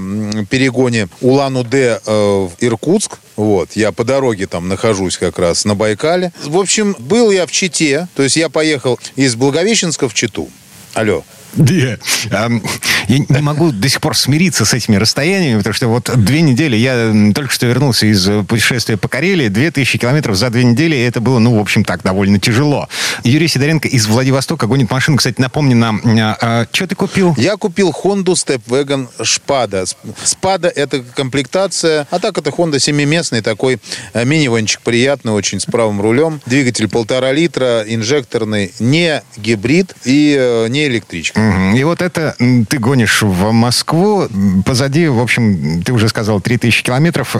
перегоне 0.49 1.09
Улан-Удэ 1.19 1.99
э, 2.05 2.09
в 2.09 2.51
Иркутск. 2.61 3.17
Вот, 3.35 3.73
я 3.73 3.91
по 3.91 4.05
дороге 4.05 4.47
там 4.47 4.69
нахожусь 4.69 5.17
как 5.17 5.39
раз 5.39 5.65
на 5.65 5.75
Байкале. 5.75 6.31
В 6.45 6.57
общем, 6.57 6.95
был 6.99 7.31
я 7.31 7.47
в 7.47 7.51
Чите, 7.51 8.07
то 8.15 8.23
есть 8.23 8.37
я 8.37 8.47
поехал 8.47 8.97
из 9.17 9.35
Благовещенска 9.35 10.07
в 10.07 10.13
Читу. 10.13 10.47
Алло. 10.93 11.25
Я 11.55 13.17
не 13.17 13.41
могу 13.41 13.71
до 13.71 13.89
сих 13.89 14.01
пор 14.01 14.15
смириться 14.15 14.65
с 14.65 14.73
этими 14.73 14.95
расстояниями, 14.95 15.57
потому 15.57 15.73
что 15.73 15.87
вот 15.87 16.11
две 16.15 16.41
недели, 16.41 16.75
я 16.75 17.33
только 17.33 17.51
что 17.51 17.65
вернулся 17.65 18.05
из 18.05 18.27
путешествия 18.47 18.97
по 18.97 19.07
Карелии, 19.07 19.47
две 19.47 19.71
тысячи 19.71 19.97
километров 19.97 20.35
за 20.35 20.49
две 20.49 20.63
недели, 20.63 20.95
и 20.95 20.99
это 20.99 21.21
было, 21.21 21.39
ну, 21.39 21.57
в 21.57 21.59
общем, 21.59 21.83
так, 21.83 22.03
довольно 22.03 22.39
тяжело. 22.39 22.87
Юрий 23.23 23.47
Сидоренко 23.47 23.87
из 23.87 24.05
Владивостока 24.07 24.67
гонит 24.67 24.91
машину. 24.91 25.17
Кстати, 25.17 25.39
напомни 25.41 25.73
нам, 25.73 26.01
а, 26.05 26.37
а, 26.41 26.67
что 26.71 26.87
ты 26.87 26.95
купил? 26.95 27.33
Я 27.37 27.57
купил 27.57 27.95
Honda 28.03 28.33
Stepwagon 28.33 29.07
Шпада. 29.23 29.85
Спада— 30.23 30.67
это 30.75 31.01
комплектация, 31.01 32.07
а 32.11 32.19
так 32.19 32.37
это 32.37 32.51
Honda 32.51 32.79
семиместный 32.79 33.41
такой 33.41 33.79
э, 34.13 34.25
миниванчик 34.25 34.81
приятный, 34.81 35.33
очень 35.33 35.59
с 35.59 35.65
правым 35.65 36.01
рулем. 36.01 36.41
Двигатель 36.45 36.87
полтора 36.87 37.31
литра, 37.31 37.83
инжекторный, 37.87 38.71
не 38.79 39.23
гибрид 39.37 39.95
и 40.05 40.35
э, 40.39 40.67
не 40.69 40.85
электричка. 40.85 41.38
И 41.75 41.83
вот 41.83 42.01
это 42.01 42.35
ты 42.69 42.77
гонишь 42.77 43.21
в 43.21 43.51
Москву. 43.51 44.27
Позади, 44.65 45.07
в 45.07 45.19
общем, 45.19 45.81
ты 45.83 45.93
уже 45.93 46.09
сказал, 46.09 46.41
3000 46.41 46.83
километров. 46.83 47.35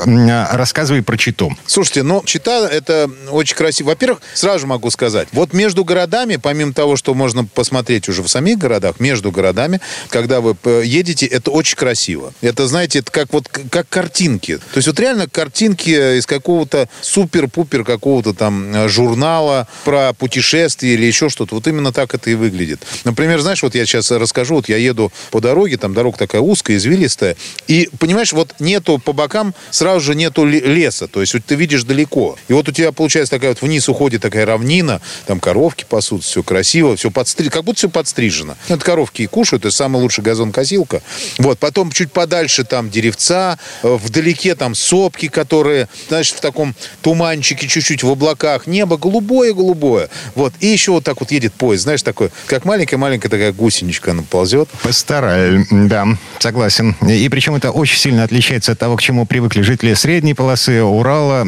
Рассказывай 0.52 1.02
про 1.02 1.18
Читу. 1.18 1.56
Слушайте, 1.66 2.04
ну, 2.04 2.22
Чита— 2.26 2.68
это 2.72 3.10
очень 3.32 3.56
красиво. 3.56 3.90
Во-первых, 3.90 4.22
сразу 4.34 4.68
могу 4.68 4.90
сказать, 4.92 5.28
вот 5.32 5.54
между 5.54 5.84
городами, 5.84 6.38
помимо 6.38 6.74
того, 6.74 6.96
что 6.96 7.14
можно 7.14 7.46
посмотреть 7.46 8.10
уже 8.10 8.24
в 8.24 8.28
самих 8.28 8.58
городах, 8.58 9.00
между 9.00 9.32
городами, 9.32 9.82
когда 10.10 10.42
вы 10.42 10.56
едете, 10.84 11.26
это 11.26 11.52
очень 11.52 11.76
красиво. 11.76 12.34
Это, 12.42 12.68
знаете, 12.68 13.00
это 13.00 13.12
как 13.12 13.34
вот 13.34 13.48
как 13.48 13.90
картинки. 13.90 14.58
То 14.58 14.78
есть 14.78 14.88
вот 14.88 15.00
реально 15.00 15.28
картинки 15.28 16.18
из 16.18 16.26
какого-то 16.26 16.88
супер-пупер 17.02 17.84
какого-то 17.84 18.34
там 18.34 18.76
э, 18.76 18.88
журнала 18.88 19.68
про 19.84 20.14
путешествие 20.14 20.94
или 20.94 21.06
еще 21.06 21.30
что-то. 21.30 21.56
Вот 21.56 21.68
именно 21.68 21.92
так 21.92 22.14
это 22.14 22.30
и 22.30 22.36
выглядит. 22.36 22.82
Например, 23.04 23.40
знаешь, 23.40 23.64
вот 23.64 23.76
я 23.76 23.86
сейчас 23.90 24.12
расскажу, 24.12 24.56
вот 24.56 24.70
я 24.70 24.78
еду 24.78 25.12
по 25.32 25.42
дороге, 25.42 25.78
там 25.78 25.94
дорога 25.94 26.18
такая 26.18 26.42
узкая, 26.42 26.78
извилистая, 26.78 27.36
и, 27.68 27.90
понимаешь, 28.00 28.34
вот 28.34 28.56
нету 28.60 29.00
по 29.00 29.14
бокам, 29.14 29.54
сразу 29.72 30.00
же 30.00 30.16
нету 30.16 30.46
леса, 30.46 31.08
то 31.08 31.22
есть 31.22 31.34
вот 31.34 31.44
ты 31.46 31.56
видишь 31.56 31.84
далеко. 31.84 32.38
И 32.48 32.54
вот 32.54 32.70
у 32.70 32.72
тебя 32.72 32.92
получается 32.92 33.32
такая 33.32 33.52
вот 33.52 33.62
вниз 33.62 33.90
уходит 33.90 34.22
такая 34.22 34.46
равнина, 34.46 35.02
там 35.26 35.40
коровки 35.40 35.86
пасут, 35.88 36.24
все 36.24 36.44
красиво, 36.44 36.96
все 36.96 37.12
подстрижено, 37.12 37.52
как 37.52 37.64
будто 37.64 37.78
все 37.80 37.90
подстрижено. 37.90 38.56
Ну, 38.68 38.76
это 38.76 38.86
коровки 38.86 39.24
и 39.24 39.28
кушают, 39.28 39.66
это 39.66 39.76
самый 39.76 40.02
лучший 40.02 40.24
газон-косилка. 40.24 41.02
Вот, 41.38 41.60
потом 41.60 41.92
чуть 41.92 42.12
подальше 42.12 42.64
там 42.64 42.90
деревца, 42.90 43.58
э, 43.84 43.96
вдалеке 43.96 44.56
там 44.56 44.76
сопки, 44.76 45.28
которые, 45.28 45.90
знаешь, 46.08 46.32
в 46.32 46.40
таком 46.40 46.76
туманчике 47.02 47.68
чуть-чуть 47.68 48.04
в 48.04 48.10
облаках, 48.10 48.68
небо 48.68 48.98
голубое-голубое. 48.98 50.10
Вот, 50.36 50.54
и 50.60 50.68
еще 50.68 50.92
вот 50.92 51.04
так 51.04 51.20
вот 51.20 51.32
едет 51.32 51.54
поезд, 51.54 51.84
знаешь, 51.84 52.04
такой, 52.04 52.32
как 52.46 52.66
маленькая-маленькая 52.66 53.30
такая 53.30 53.52
гусеничка 53.52 53.79
она 54.12 54.24
ползет. 54.24 54.70
Постарай, 54.84 55.66
да, 55.72 56.08
согласен. 56.40 56.96
И 57.08 57.28
причем 57.30 57.56
это 57.56 57.72
очень 57.72 57.98
сильно 57.98 58.24
отличается 58.24 58.72
от 58.74 58.80
того, 58.80 58.96
к 58.96 59.02
чему 59.02 59.26
привыкли 59.26 59.62
жители 59.62 59.94
средней 59.94 60.34
полосы, 60.34 60.84
Урала, 60.84 61.44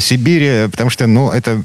Сибири, 0.00 0.68
потому 0.70 0.90
что, 0.90 1.06
ну, 1.06 1.30
это, 1.30 1.62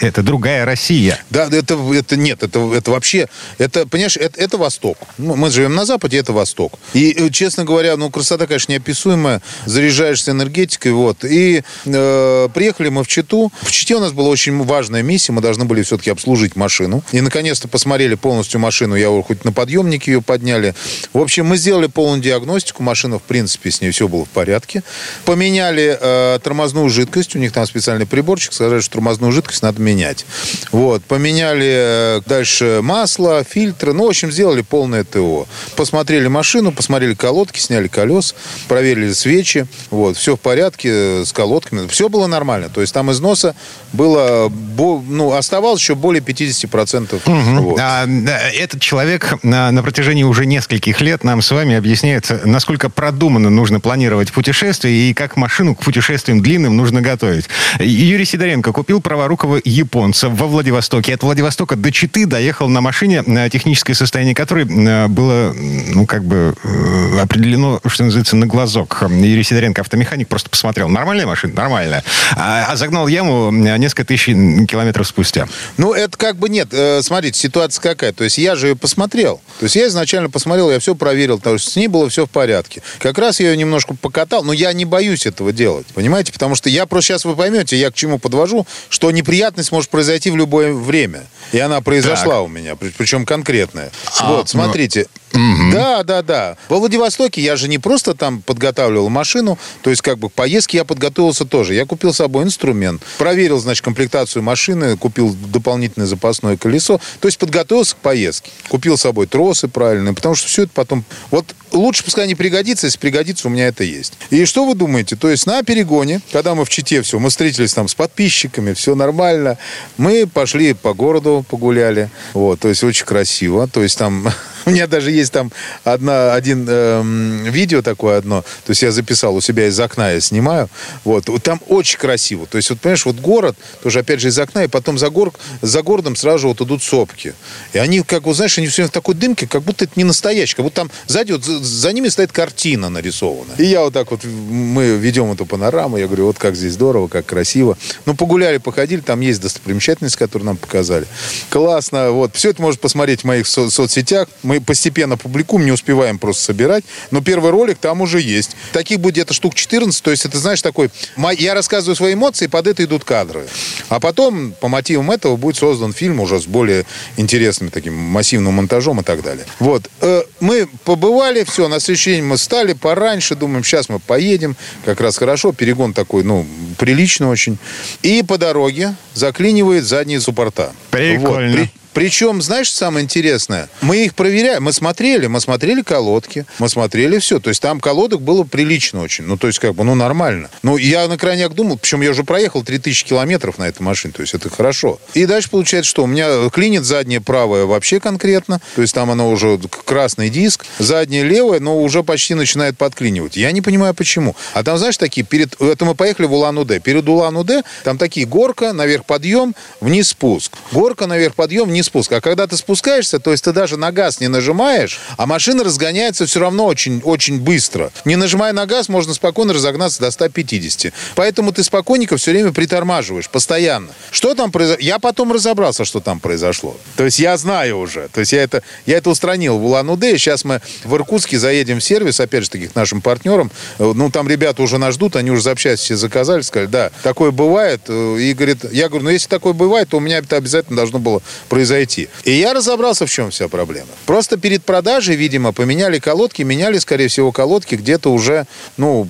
это 0.00 0.22
другая 0.22 0.64
Россия. 0.64 1.18
Да, 1.30 1.48
это, 1.50 1.78
это 1.92 2.16
нет, 2.16 2.42
это, 2.42 2.72
это 2.74 2.90
вообще, 2.90 3.28
это, 3.58 3.86
понимаешь, 3.86 4.16
это, 4.16 4.40
это 4.40 4.58
Восток. 4.58 4.98
Ну, 5.18 5.36
мы 5.36 5.50
живем 5.50 5.74
на 5.74 5.84
Западе, 5.84 6.18
это 6.18 6.32
Восток. 6.32 6.78
И, 6.92 7.10
э, 7.12 7.30
честно 7.30 7.64
говоря, 7.64 7.96
ну, 7.96 8.10
красота, 8.10 8.46
конечно, 8.46 8.72
неописуемая, 8.72 9.42
заряжаешься 9.66 10.32
энергетикой, 10.32 10.92
вот. 10.92 11.24
И 11.24 11.62
э, 11.84 12.48
приехали 12.54 12.88
мы 12.88 13.04
в 13.04 13.08
Читу. 13.08 13.52
В 13.62 13.70
Чите 13.70 13.96
у 13.96 14.00
нас 14.00 14.12
была 14.12 14.28
очень 14.28 14.62
важная 14.64 15.02
миссия, 15.02 15.32
мы 15.32 15.40
должны 15.40 15.64
были 15.64 15.82
все-таки 15.82 16.10
обслужить 16.10 16.56
машину. 16.56 17.02
И, 17.12 17.20
наконец-то, 17.20 17.68
посмотрели 17.68 18.14
полностью 18.14 18.60
машину, 18.60 18.94
я 19.04 19.22
хоть 19.22 19.44
на 19.44 19.52
подъемнике 19.52 20.12
ее 20.12 20.22
подняли. 20.22 20.74
В 21.12 21.18
общем, 21.18 21.46
мы 21.46 21.56
сделали 21.56 21.86
полную 21.86 22.20
диагностику, 22.20 22.82
машина, 22.82 23.18
в 23.18 23.22
принципе, 23.22 23.70
с 23.70 23.80
ней 23.80 23.90
все 23.90 24.08
было 24.08 24.24
в 24.24 24.28
порядке. 24.28 24.82
Поменяли 25.24 25.98
э, 26.00 26.38
тормозную 26.42 26.88
жидкость, 26.90 27.36
у 27.36 27.38
них 27.38 27.52
там 27.52 27.66
специальный 27.66 28.06
приборчик, 28.06 28.52
сказали, 28.52 28.80
что 28.80 28.92
тормозную 28.92 29.32
жидкость 29.32 29.62
надо 29.62 29.80
менять. 29.80 30.24
Вот, 30.72 31.04
поменяли 31.04 32.18
э, 32.18 32.20
дальше 32.26 32.80
масло, 32.82 33.44
фильтры, 33.44 33.92
ну, 33.92 34.06
в 34.06 34.08
общем, 34.08 34.30
сделали 34.30 34.62
полное 34.62 35.04
ТО. 35.04 35.46
Посмотрели 35.76 36.28
машину, 36.28 36.72
посмотрели 36.72 37.14
колодки, 37.14 37.58
сняли 37.58 37.88
колес, 37.88 38.34
проверили 38.68 39.12
свечи, 39.12 39.66
вот, 39.90 40.16
все 40.16 40.36
в 40.36 40.40
порядке 40.40 40.88
э, 40.92 41.24
с 41.24 41.32
колодками, 41.32 41.86
все 41.88 42.08
было 42.08 42.26
нормально. 42.26 42.68
То 42.68 42.80
есть 42.80 42.92
там 42.92 43.10
износа 43.12 43.54
было, 43.92 44.50
ну, 44.76 45.32
оставалось 45.32 45.80
еще 45.80 45.94
более 45.94 46.22
50%. 46.22 47.14
Угу. 47.14 47.62
Вот. 47.62 47.78
А, 47.80 48.06
этот 48.52 48.80
человек 48.80 48.93
человек 48.94 49.42
на, 49.42 49.72
на 49.72 49.82
протяжении 49.82 50.22
уже 50.22 50.46
нескольких 50.46 51.00
лет 51.00 51.24
нам 51.24 51.42
с 51.42 51.50
вами 51.50 51.74
объясняет, 51.74 52.30
насколько 52.44 52.88
продуманно 52.88 53.50
нужно 53.50 53.80
планировать 53.80 54.30
путешествие 54.30 55.10
и 55.10 55.14
как 55.14 55.36
машину 55.36 55.74
к 55.74 55.80
путешествиям 55.80 56.40
длинным 56.40 56.76
нужно 56.76 57.00
готовить. 57.00 57.46
Юрий 57.80 58.24
Сидоренко 58.24 58.70
купил 58.70 59.00
праворукого 59.00 59.60
японца 59.64 60.28
во 60.28 60.46
Владивостоке. 60.46 61.12
От 61.12 61.24
Владивостока 61.24 61.74
до 61.74 61.90
Читы 61.90 62.24
доехал 62.26 62.68
на 62.68 62.80
машине, 62.80 63.24
техническое 63.50 63.94
состояние 63.94 64.36
которой 64.36 64.64
было, 65.08 65.52
ну, 65.56 66.06
как 66.06 66.22
бы 66.24 66.54
э, 66.62 67.18
определено, 67.20 67.80
что 67.88 68.04
называется, 68.04 68.36
на 68.36 68.46
глазок. 68.46 69.02
Юрий 69.10 69.42
Сидоренко, 69.42 69.80
автомеханик, 69.80 70.28
просто 70.28 70.50
посмотрел. 70.50 70.88
Нормальная 70.88 71.26
машина? 71.26 71.52
Нормальная. 71.54 72.04
А, 72.36 72.66
а 72.68 72.76
загнал 72.76 73.08
яму 73.08 73.50
несколько 73.50 74.04
тысяч 74.04 74.26
километров 74.26 75.08
спустя. 75.08 75.48
Ну, 75.78 75.94
это 75.94 76.16
как 76.16 76.36
бы 76.36 76.48
нет. 76.48 76.68
Э, 76.70 77.00
смотрите, 77.02 77.40
ситуация 77.40 77.82
какая. 77.82 78.12
То 78.12 78.22
есть 78.22 78.38
я 78.38 78.54
же 78.54 78.76
посмотрел. 78.84 79.40
То 79.60 79.64
есть 79.64 79.76
я 79.76 79.86
изначально 79.86 80.28
посмотрел, 80.28 80.70
я 80.70 80.78
все 80.78 80.94
проверил, 80.94 81.38
потому 81.38 81.56
что 81.56 81.70
с 81.70 81.76
ней 81.76 81.88
было 81.88 82.10
все 82.10 82.26
в 82.26 82.30
порядке. 82.30 82.82
Как 82.98 83.16
раз 83.16 83.40
я 83.40 83.50
ее 83.50 83.56
немножко 83.56 83.94
покатал, 83.94 84.44
но 84.44 84.52
я 84.52 84.74
не 84.74 84.84
боюсь 84.84 85.24
этого 85.24 85.54
делать. 85.54 85.86
Понимаете? 85.94 86.34
Потому 86.34 86.54
что 86.54 86.68
я 86.68 86.84
просто 86.84 87.12
сейчас 87.12 87.24
вы 87.24 87.34
поймете, 87.34 87.78
я 87.78 87.90
к 87.90 87.94
чему 87.94 88.18
подвожу, 88.18 88.66
что 88.90 89.10
неприятность 89.10 89.72
может 89.72 89.88
произойти 89.88 90.30
в 90.30 90.36
любое 90.36 90.74
время. 90.74 91.24
И 91.52 91.58
она 91.58 91.80
произошла 91.80 92.34
так. 92.34 92.42
у 92.42 92.48
меня, 92.48 92.76
причем 92.76 93.24
конкретная. 93.24 93.90
А, 94.18 94.28
вот, 94.28 94.40
ну, 94.40 94.46
смотрите. 94.46 95.06
Угу. 95.34 95.72
Да, 95.72 96.02
да, 96.04 96.22
да. 96.22 96.56
Во 96.68 96.78
Владивостоке 96.78 97.40
я 97.40 97.56
же 97.56 97.68
не 97.68 97.78
просто 97.78 98.14
там 98.14 98.40
подготавливал 98.42 99.08
машину, 99.08 99.58
то 99.82 99.90
есть 99.90 100.00
как 100.00 100.18
бы 100.18 100.30
к 100.30 100.32
поездке 100.32 100.78
я 100.78 100.84
подготовился 100.84 101.44
тоже. 101.44 101.74
Я 101.74 101.86
купил 101.86 102.12
с 102.12 102.18
собой 102.18 102.44
инструмент, 102.44 103.02
проверил, 103.18 103.58
значит, 103.58 103.84
комплектацию 103.84 104.42
машины, 104.42 104.96
купил 104.96 105.34
дополнительное 105.52 106.06
запасное 106.06 106.56
колесо, 106.56 107.00
то 107.20 107.28
есть 107.28 107.38
подготовился 107.38 107.96
к 107.96 107.98
поездке. 107.98 108.50
Купил 108.68 108.96
с 108.96 109.02
собой 109.02 109.26
тросы 109.26 109.68
правильные, 109.68 110.14
потому 110.14 110.34
что 110.34 110.48
все 110.48 110.62
это 110.62 110.72
потом... 110.74 111.04
Вот 111.30 111.46
лучше 111.72 112.04
пускай 112.04 112.26
не 112.26 112.34
пригодится, 112.34 112.86
если 112.86 112.98
пригодится, 112.98 113.48
у 113.48 113.50
меня 113.50 113.66
это 113.66 113.82
есть. 113.84 114.14
И 114.30 114.44
что 114.44 114.64
вы 114.64 114.74
думаете? 114.74 115.16
То 115.16 115.28
есть 115.28 115.46
на 115.46 115.62
перегоне, 115.62 116.20
когда 116.32 116.54
мы 116.54 116.64
в 116.64 116.68
Чите 116.68 117.02
все, 117.02 117.18
мы 117.18 117.30
встретились 117.30 117.74
там 117.74 117.88
с 117.88 117.94
подписчиками, 117.94 118.72
все 118.72 118.94
нормально, 118.94 119.58
мы 119.96 120.26
пошли 120.26 120.74
по 120.74 120.94
городу, 120.94 121.44
погуляли, 121.48 122.10
вот, 122.32 122.60
то 122.60 122.68
есть 122.68 122.84
очень 122.84 123.04
красиво, 123.04 123.66
то 123.66 123.82
есть 123.82 123.98
там 123.98 124.28
У 124.66 124.70
меня 124.70 124.86
даже 124.86 125.10
есть 125.10 125.32
там 125.32 125.52
одна, 125.84 126.34
один 126.34 126.66
э, 126.68 127.02
видео 127.50 127.82
такое 127.82 128.18
одно. 128.18 128.42
То 128.64 128.70
есть 128.70 128.82
я 128.82 128.90
записал 128.92 129.34
у 129.34 129.40
себя 129.40 129.66
из 129.66 129.78
окна, 129.78 130.12
я 130.12 130.20
снимаю. 130.20 130.68
Вот. 131.04 131.28
Там 131.42 131.60
очень 131.68 131.98
красиво. 131.98 132.46
То 132.46 132.56
есть, 132.56 132.70
вот 132.70 132.80
понимаешь, 132.80 133.04
вот 133.04 133.16
город, 133.16 133.56
тоже 133.82 134.00
опять 134.00 134.20
же 134.20 134.28
из 134.28 134.38
окна, 134.38 134.64
и 134.64 134.68
потом 134.68 134.98
за, 134.98 135.10
гор, 135.10 135.32
за 135.60 135.82
городом 135.82 136.16
сразу 136.16 136.38
же 136.38 136.48
вот 136.48 136.60
идут 136.60 136.82
сопки. 136.82 137.34
И 137.72 137.78
они, 137.78 138.02
как 138.02 138.24
вот, 138.24 138.36
знаешь, 138.36 138.56
они 138.58 138.66
все 138.68 138.86
в 138.86 138.90
такой 138.90 139.14
дымке, 139.14 139.46
как 139.46 139.62
будто 139.62 139.84
это 139.84 139.92
не 139.96 140.04
настоящий. 140.04 140.54
Как 140.54 140.64
будто 140.64 140.76
там 140.76 140.90
сзади, 141.06 141.32
вот, 141.32 141.44
за, 141.44 141.92
ними 141.92 142.08
стоит 142.08 142.32
картина 142.32 142.88
нарисована. 142.88 143.52
И 143.58 143.64
я 143.64 143.82
вот 143.82 143.92
так 143.92 144.10
вот, 144.10 144.24
мы 144.24 144.96
ведем 144.96 145.30
эту 145.32 145.46
панораму, 145.46 145.96
я 145.98 146.06
говорю, 146.06 146.26
вот 146.26 146.38
как 146.38 146.56
здесь 146.56 146.72
здорово, 146.72 147.08
как 147.08 147.26
красиво. 147.26 147.76
Ну, 148.06 148.14
погуляли, 148.14 148.58
походили, 148.58 149.00
там 149.00 149.20
есть 149.20 149.40
достопримечательность, 149.40 150.16
которую 150.16 150.46
нам 150.46 150.56
показали. 150.56 151.06
Классно, 151.50 152.10
вот. 152.10 152.34
Все 152.34 152.50
это 152.50 152.62
можно 152.62 152.78
посмотреть 152.78 153.22
в 153.22 153.24
моих 153.24 153.46
со- 153.46 153.70
соцсетях. 153.70 154.28
Мы 154.42 154.53
мы 154.54 154.60
постепенно 154.60 155.16
публикуем, 155.16 155.66
не 155.66 155.72
успеваем 155.72 156.18
просто 156.18 156.44
собирать. 156.44 156.84
Но 157.10 157.20
первый 157.20 157.50
ролик 157.50 157.78
там 157.78 158.00
уже 158.00 158.20
есть. 158.20 158.56
Таких 158.72 159.00
будет 159.00 159.14
где-то 159.14 159.34
штук 159.34 159.54
14. 159.54 160.02
То 160.02 160.10
есть 160.10 160.24
это, 160.24 160.38
знаешь, 160.38 160.62
такой... 160.62 160.90
Я 161.38 161.54
рассказываю 161.54 161.96
свои 161.96 162.14
эмоции, 162.14 162.46
под 162.46 162.66
это 162.66 162.84
идут 162.84 163.04
кадры. 163.04 163.46
А 163.88 164.00
потом, 164.00 164.52
по 164.52 164.68
мотивам 164.68 165.10
этого, 165.10 165.36
будет 165.36 165.56
создан 165.56 165.92
фильм 165.92 166.20
уже 166.20 166.40
с 166.40 166.46
более 166.46 166.84
интересным 167.16 167.70
таким 167.70 167.94
массивным 167.94 168.54
монтажом 168.54 169.00
и 169.00 169.04
так 169.04 169.22
далее. 169.22 169.44
Вот. 169.58 169.90
Э, 170.00 170.22
мы 170.40 170.68
побывали, 170.84 171.44
все, 171.44 171.68
на 171.68 171.80
следующий 171.80 172.14
день 172.14 172.24
мы 172.24 172.38
стали 172.38 172.72
пораньше, 172.72 173.34
думаем, 173.34 173.64
сейчас 173.64 173.88
мы 173.88 173.98
поедем. 173.98 174.56
Как 174.84 175.00
раз 175.00 175.16
хорошо, 175.16 175.52
перегон 175.52 175.92
такой, 175.92 176.22
ну, 176.22 176.46
прилично 176.78 177.28
очень. 177.28 177.58
И 178.02 178.22
по 178.22 178.38
дороге 178.38 178.94
заклинивает 179.14 179.84
задние 179.84 180.20
суппорта. 180.20 180.72
Прикольно. 180.90 181.60
Вот. 181.60 181.83
Причем, 181.94 182.42
знаешь, 182.42 182.70
самое 182.70 183.04
интересное, 183.04 183.68
мы 183.80 184.04
их 184.04 184.14
проверяем, 184.14 184.64
мы 184.64 184.72
смотрели, 184.72 185.26
мы 185.28 185.40
смотрели 185.40 185.82
колодки, 185.82 186.44
мы 186.58 186.68
смотрели 186.68 187.18
все. 187.18 187.38
То 187.38 187.50
есть 187.50 187.62
там 187.62 187.80
колодок 187.80 188.20
было 188.20 188.42
прилично 188.42 189.00
очень. 189.00 189.24
Ну, 189.24 189.36
то 189.36 189.46
есть, 189.46 189.60
как 189.60 189.74
бы, 189.74 189.84
ну, 189.84 189.94
нормально. 189.94 190.50
Ну, 190.62 190.76
я 190.76 191.06
на 191.06 191.16
крайняк 191.16 191.54
думал, 191.54 191.78
причем 191.78 192.02
я 192.02 192.10
уже 192.10 192.24
проехал 192.24 192.62
3000 192.62 193.04
километров 193.04 193.58
на 193.58 193.68
этой 193.68 193.82
машине, 193.82 194.12
то 194.12 194.22
есть 194.22 194.34
это 194.34 194.50
хорошо. 194.50 194.98
И 195.14 195.24
дальше 195.24 195.48
получается, 195.50 195.88
что 195.88 196.02
у 196.02 196.06
меня 196.06 196.50
клинит 196.50 196.84
заднее 196.84 197.20
правое 197.20 197.64
вообще 197.64 198.00
конкретно, 198.00 198.60
то 198.74 198.82
есть 198.82 198.94
там 198.94 199.10
оно 199.10 199.30
уже 199.30 199.60
красный 199.84 200.30
диск, 200.30 200.66
заднее 200.78 201.22
левое, 201.22 201.60
но 201.60 201.80
уже 201.80 202.02
почти 202.02 202.34
начинает 202.34 202.76
подклинивать. 202.76 203.36
Я 203.36 203.52
не 203.52 203.62
понимаю, 203.62 203.94
почему. 203.94 204.34
А 204.52 204.64
там, 204.64 204.78
знаешь, 204.78 204.96
такие, 204.96 205.24
перед... 205.24 205.60
Это 205.60 205.84
мы 205.84 205.94
поехали 205.94 206.26
в 206.26 206.32
Улан-Удэ. 206.32 206.80
Перед 206.80 207.08
Улан-Удэ 207.08 207.62
там 207.84 207.98
такие 207.98 208.26
горка, 208.26 208.72
наверх 208.72 209.04
подъем, 209.04 209.54
вниз 209.80 210.08
спуск. 210.08 210.52
Горка, 210.72 211.06
наверх 211.06 211.34
подъем, 211.34 211.68
вниз 211.68 211.83
спуск. 211.84 212.12
А 212.12 212.20
когда 212.20 212.46
ты 212.46 212.56
спускаешься, 212.56 213.18
то 213.18 213.30
есть 213.30 213.44
ты 213.44 213.52
даже 213.52 213.76
на 213.76 213.92
газ 213.92 214.20
не 214.20 214.28
нажимаешь, 214.28 214.98
а 215.16 215.26
машина 215.26 215.64
разгоняется 215.64 216.26
все 216.26 216.40
равно 216.40 216.66
очень, 216.66 217.00
очень 217.04 217.40
быстро. 217.40 217.92
Не 218.04 218.16
нажимая 218.16 218.52
на 218.52 218.66
газ, 218.66 218.88
можно 218.88 219.14
спокойно 219.14 219.52
разогнаться 219.52 220.00
до 220.00 220.10
150. 220.10 220.92
Поэтому 221.14 221.52
ты 221.52 221.62
спокойненько 221.62 222.16
все 222.16 222.32
время 222.32 222.52
притормаживаешь, 222.52 223.28
постоянно. 223.28 223.88
Что 224.10 224.34
там 224.34 224.50
произошло? 224.50 224.80
Я 224.80 224.98
потом 224.98 225.32
разобрался, 225.32 225.84
что 225.84 226.00
там 226.00 226.20
произошло. 226.20 226.76
То 226.96 227.04
есть 227.04 227.18
я 227.18 227.36
знаю 227.36 227.78
уже. 227.78 228.08
То 228.12 228.20
есть 228.20 228.32
я 228.32 228.42
это, 228.42 228.62
я 228.86 228.96
это 228.96 229.10
устранил 229.10 229.58
в 229.58 229.64
Улан-Удэ. 229.66 230.16
Сейчас 230.18 230.44
мы 230.44 230.60
в 230.84 230.94
Иркутске 230.96 231.38
заедем 231.38 231.80
в 231.80 231.84
сервис, 231.84 232.20
опять 232.20 232.44
же 232.44 232.50
таки, 232.50 232.68
к 232.68 232.74
нашим 232.74 233.00
партнерам. 233.00 233.50
Ну, 233.78 234.10
там 234.10 234.28
ребята 234.28 234.62
уже 234.62 234.78
нас 234.78 234.94
ждут, 234.94 235.16
они 235.16 235.30
уже 235.30 235.42
запчасти 235.42 235.84
все 235.84 235.96
заказали, 235.96 236.40
сказали, 236.42 236.68
да, 236.68 236.90
такое 237.02 237.30
бывает. 237.30 237.82
И 237.88 238.32
говорит, 238.34 238.64
я 238.72 238.88
говорю, 238.88 239.04
ну, 239.04 239.10
если 239.10 239.28
такое 239.28 239.52
бывает, 239.52 239.88
то 239.90 239.98
у 239.98 240.00
меня 240.00 240.18
это 240.18 240.36
обязательно 240.36 240.76
должно 240.76 240.98
было 240.98 241.22
произойти 241.48 241.73
произойти. 241.74 242.08
И 242.24 242.32
я 242.32 242.54
разобрался, 242.54 243.06
в 243.06 243.10
чем 243.10 243.30
вся 243.30 243.48
проблема. 243.48 243.88
Просто 244.06 244.36
перед 244.36 244.64
продажей, 244.64 245.16
видимо, 245.16 245.52
поменяли 245.52 245.98
колодки, 245.98 246.42
меняли, 246.42 246.78
скорее 246.78 247.08
всего, 247.08 247.32
колодки 247.32 247.74
где-то 247.76 248.12
уже, 248.12 248.46
ну, 248.76 249.08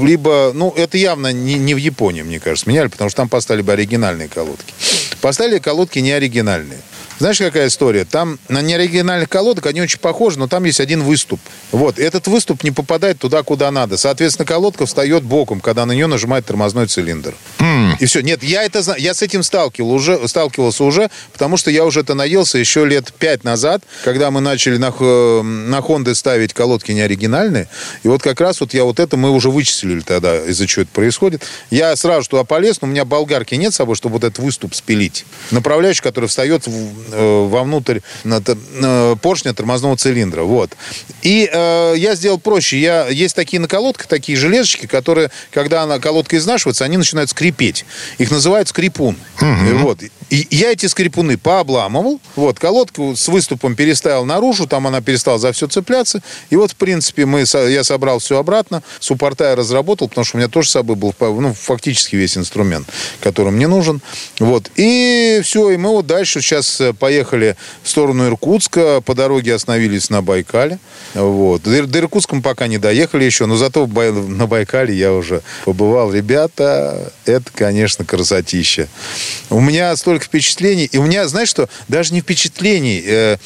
либо, 0.00 0.52
ну, 0.54 0.72
это 0.76 0.98
явно 0.98 1.32
не, 1.32 1.54
не 1.54 1.74
в 1.74 1.78
Японии, 1.78 2.22
мне 2.22 2.40
кажется, 2.40 2.68
меняли, 2.68 2.88
потому 2.88 3.10
что 3.10 3.16
там 3.16 3.28
поставили 3.28 3.62
бы 3.62 3.72
оригинальные 3.72 4.28
колодки. 4.28 4.74
Поставили 5.20 5.58
колодки 5.58 6.00
не 6.00 6.12
оригинальные. 6.12 6.78
Знаешь, 7.18 7.38
какая 7.38 7.68
история? 7.68 8.04
Там 8.04 8.38
на 8.48 8.62
неоригинальных 8.62 9.28
колодок 9.28 9.66
они 9.66 9.80
очень 9.80 9.98
похожи, 9.98 10.38
но 10.38 10.48
там 10.48 10.64
есть 10.64 10.80
один 10.80 11.02
выступ. 11.02 11.40
Вот, 11.70 11.98
этот 11.98 12.26
выступ 12.26 12.64
не 12.64 12.70
попадает 12.70 13.18
туда, 13.18 13.42
куда 13.42 13.70
надо. 13.70 13.96
Соответственно, 13.96 14.46
колодка 14.46 14.86
встает 14.86 15.22
боком, 15.22 15.60
когда 15.60 15.86
на 15.86 15.92
нее 15.92 16.06
нажимает 16.06 16.46
тормозной 16.46 16.86
цилиндр. 16.86 17.34
Mm. 17.58 17.96
И 18.00 18.06
все. 18.06 18.20
Нет, 18.20 18.42
я 18.42 18.64
это 18.64 18.82
знаю. 18.82 19.00
Я 19.00 19.14
с 19.14 19.22
этим 19.22 19.42
сталкивал 19.42 19.92
уже, 19.92 20.26
сталкивался 20.28 20.84
уже, 20.84 21.10
потому 21.32 21.56
что 21.56 21.70
я 21.70 21.84
уже 21.84 22.00
это 22.00 22.14
наелся 22.14 22.58
еще 22.58 22.84
лет 22.84 23.12
пять 23.18 23.44
назад, 23.44 23.82
когда 24.04 24.30
мы 24.30 24.40
начали 24.40 24.76
на, 24.76 24.90
на 24.90 25.78
Honda 25.78 26.14
ставить 26.14 26.52
колодки 26.52 26.92
неоригинальные. 26.92 27.68
И 28.02 28.08
вот 28.08 28.22
как 28.22 28.40
раз 28.40 28.60
вот 28.60 28.74
я 28.74 28.84
вот 28.84 29.00
это 29.00 29.16
мы 29.16 29.30
уже 29.30 29.50
вычислили 29.50 30.00
тогда, 30.00 30.38
из-за 30.46 30.66
чего 30.66 30.82
это 30.82 30.92
происходит. 30.92 31.42
Я 31.70 31.94
сразу 31.96 32.28
туда 32.28 32.44
полез, 32.44 32.80
но 32.80 32.88
у 32.88 32.90
меня 32.90 33.04
болгарки 33.04 33.54
нет 33.54 33.72
с 33.72 33.76
собой, 33.76 33.96
чтобы 33.96 34.14
вот 34.14 34.24
этот 34.24 34.38
выступ 34.38 34.74
спилить. 34.74 35.24
Направляющий, 35.50 36.02
который 36.02 36.28
встает 36.28 36.66
в, 36.66 37.01
вовнутрь 37.10 38.00
поршня 39.20 39.54
тормозного 39.54 39.96
цилиндра. 39.96 40.42
Вот. 40.42 40.70
И 41.22 41.48
э, 41.52 41.94
я 41.96 42.14
сделал 42.14 42.38
проще. 42.38 42.78
Я, 42.80 43.08
есть 43.08 43.34
такие 43.36 43.60
на 43.60 43.68
колодках, 43.68 44.06
такие 44.06 44.36
железочки, 44.36 44.86
которые, 44.86 45.30
когда 45.50 45.82
она, 45.82 45.98
колодка 45.98 46.36
изнашивается, 46.36 46.84
они 46.84 46.96
начинают 46.96 47.30
скрипеть. 47.30 47.84
Их 48.18 48.30
называют 48.30 48.68
скрипун. 48.68 49.16
Угу. 49.40 49.78
Вот. 49.78 50.00
И 50.32 50.46
я 50.48 50.72
эти 50.72 50.86
скрипуны 50.86 51.36
пообламывал. 51.36 52.18
Вот, 52.36 52.58
колодку 52.58 53.14
с 53.14 53.28
выступом 53.28 53.76
переставил 53.76 54.24
наружу, 54.24 54.66
там 54.66 54.86
она 54.86 55.02
перестала 55.02 55.38
за 55.38 55.52
все 55.52 55.66
цепляться. 55.68 56.22
И 56.48 56.56
вот, 56.56 56.70
в 56.70 56.76
принципе, 56.76 57.26
мы, 57.26 57.44
я 57.68 57.84
собрал 57.84 58.18
все 58.18 58.38
обратно, 58.38 58.82
суппорта 58.98 59.50
я 59.50 59.56
разработал, 59.56 60.08
потому 60.08 60.24
что 60.24 60.38
у 60.38 60.40
меня 60.40 60.48
тоже 60.48 60.70
с 60.70 60.72
собой 60.72 60.96
был 60.96 61.14
ну, 61.20 61.52
фактически 61.52 62.16
весь 62.16 62.38
инструмент, 62.38 62.88
который 63.20 63.52
мне 63.52 63.68
нужен. 63.68 64.00
Вот. 64.38 64.70
И 64.76 65.42
все, 65.44 65.68
и 65.68 65.76
мы 65.76 65.90
вот 65.90 66.06
дальше 66.06 66.40
сейчас 66.40 66.80
э, 66.80 66.94
поехали 66.94 67.54
в 67.82 67.90
сторону 67.90 68.26
Иркутска, 68.26 69.02
по 69.02 69.14
дороге 69.14 69.54
остановились 69.54 70.08
на 70.08 70.22
Байкале. 70.22 70.78
Вот. 71.12 71.64
До, 71.64 71.98
Иркутска 71.98 72.36
мы 72.36 72.40
пока 72.40 72.68
не 72.68 72.78
доехали 72.78 73.24
еще, 73.24 73.44
но 73.44 73.56
зато 73.56 73.86
на 73.86 74.46
Байкале 74.46 74.94
я 74.94 75.12
уже 75.12 75.42
побывал. 75.66 76.10
Ребята, 76.10 77.12
это, 77.26 77.52
конечно, 77.54 78.06
красотища. 78.06 78.88
У 79.50 79.60
меня 79.60 79.94
столько 79.94 80.21
столько 80.22 80.26
впечатлений. 80.26 80.88
И 80.92 80.98
у 80.98 81.02
меня, 81.02 81.28
знаешь 81.28 81.48
что, 81.48 81.68
даже 81.88 82.14
не 82.14 82.20
впечатлений, 82.20 83.02
э, 83.04 83.36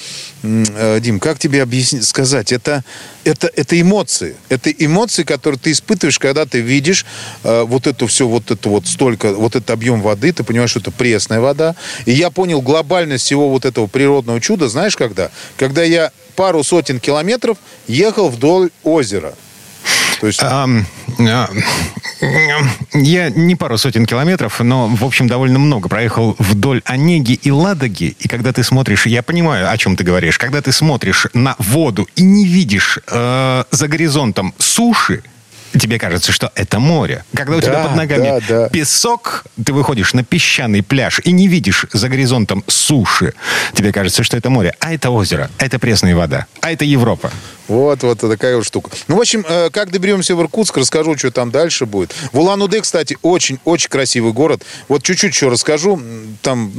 э, 0.43 1.01
Дим, 1.01 1.21
как 1.21 1.39
тебе 1.39 1.63
объяснить, 1.63 2.05
сказать, 2.05 2.53
это, 2.53 2.85
это, 3.25 3.51
это 3.57 3.81
эмоции. 3.81 4.37
Это 4.49 4.71
эмоции, 4.71 5.25
которые 5.25 5.59
ты 5.59 5.73
испытываешь, 5.73 6.19
когда 6.19 6.45
ты 6.45 6.61
видишь 6.61 7.05
э, 7.45 7.63
вот 7.63 7.87
это 7.87 8.07
все, 8.07 8.27
вот 8.27 8.51
это 8.51 8.69
вот 8.69 8.87
столько, 8.87 9.33
вот 9.33 9.57
этот 9.57 9.71
объем 9.71 10.03
воды, 10.03 10.33
ты 10.33 10.45
понимаешь, 10.45 10.71
что 10.71 10.81
это 10.81 10.91
пресная 10.91 11.41
вода. 11.41 11.75
И 12.07 12.13
я 12.13 12.31
понял 12.31 12.61
глобальность 12.61 13.25
всего 13.25 13.49
вот 13.49 13.65
этого 13.65 13.87
природного 13.87 14.41
чуда, 14.41 14.69
знаешь, 14.69 14.97
когда? 14.97 15.31
Когда 15.57 15.83
я 15.83 16.11
пару 16.35 16.63
сотен 16.63 17.01
километров 17.01 17.57
ехал 17.89 18.29
вдоль 18.29 18.71
озера. 18.83 19.35
То 20.21 20.27
есть... 20.27 20.41
А, 20.43 20.69
я 22.93 23.31
не 23.31 23.57
пару 23.57 23.79
сотен 23.79 24.07
километров, 24.07 24.61
но, 24.61 24.89
в 24.89 25.05
общем, 25.05 25.27
довольно 25.27 25.59
много 25.59 25.89
проехал 25.89 26.37
вдоль 26.39 26.83
Онеги 26.85 27.33
и 27.33 27.51
Ладоги. 27.51 28.17
И 28.19 28.29
когда 28.29 28.53
ты 28.53 28.63
смотришь, 28.63 29.07
я 29.07 29.23
понимаю, 29.23 29.71
о 29.71 29.77
чем 29.77 29.97
ты 29.97 30.05
говоришь, 30.05 30.39
когда 30.39 30.61
ты 30.61 30.73
смотришь 30.73 31.27
на 31.35 31.57
воду 31.59 32.09
и 32.17 32.23
не 32.23 32.47
видишь 32.47 32.99
э, 33.07 33.65
за 33.71 33.89
горизонтом 33.89 34.55
суши, 34.59 35.23
тебе 35.79 35.99
кажется, 35.99 36.33
что 36.33 36.51
это 36.55 36.79
море. 36.79 37.25
Когда 37.35 37.57
у 37.57 37.61
да, 37.61 37.67
тебя 37.67 37.83
под 37.85 37.97
ногами 37.97 38.41
да, 38.49 38.63
да. 38.63 38.69
песок, 38.69 39.45
ты 39.63 39.73
выходишь 39.73 40.15
на 40.15 40.25
песчаный 40.25 40.83
пляж 40.83 41.21
и 41.25 41.33
не 41.33 41.49
видишь 41.49 41.87
за 41.93 42.09
горизонтом 42.09 42.65
суши, 42.67 43.35
тебе 43.75 43.93
кажется, 43.93 44.25
что 44.25 44.37
это 44.37 44.51
море. 44.51 44.75
А 44.81 44.93
это 44.93 45.11
озеро, 45.11 45.51
а 45.59 45.65
это 45.65 45.79
пресная 45.79 46.17
вода, 46.17 46.47
а 46.61 46.73
это 46.73 46.85
Европа. 46.85 47.31
Вот, 47.69 48.03
вот 48.03 48.19
такая 48.21 48.57
вот 48.57 48.65
штука. 48.65 48.91
Ну, 49.09 49.17
в 49.17 49.21
общем, 49.21 49.45
э, 49.49 49.71
как 49.71 49.91
доберемся 49.91 50.37
в 50.37 50.41
Иркутск, 50.41 50.77
расскажу, 50.77 51.17
что 51.17 51.31
там 51.31 51.51
дальше 51.51 51.87
будет. 51.87 52.15
В 52.33 52.39
Улан-Удэ, 52.39 52.81
кстати, 52.81 53.19
очень-очень 53.23 53.89
красивый 53.89 54.33
город. 54.33 54.63
Вот 54.89 55.03
чуть-чуть 55.03 55.33
еще 55.33 55.49
расскажу, 55.49 56.01
там 56.43 56.73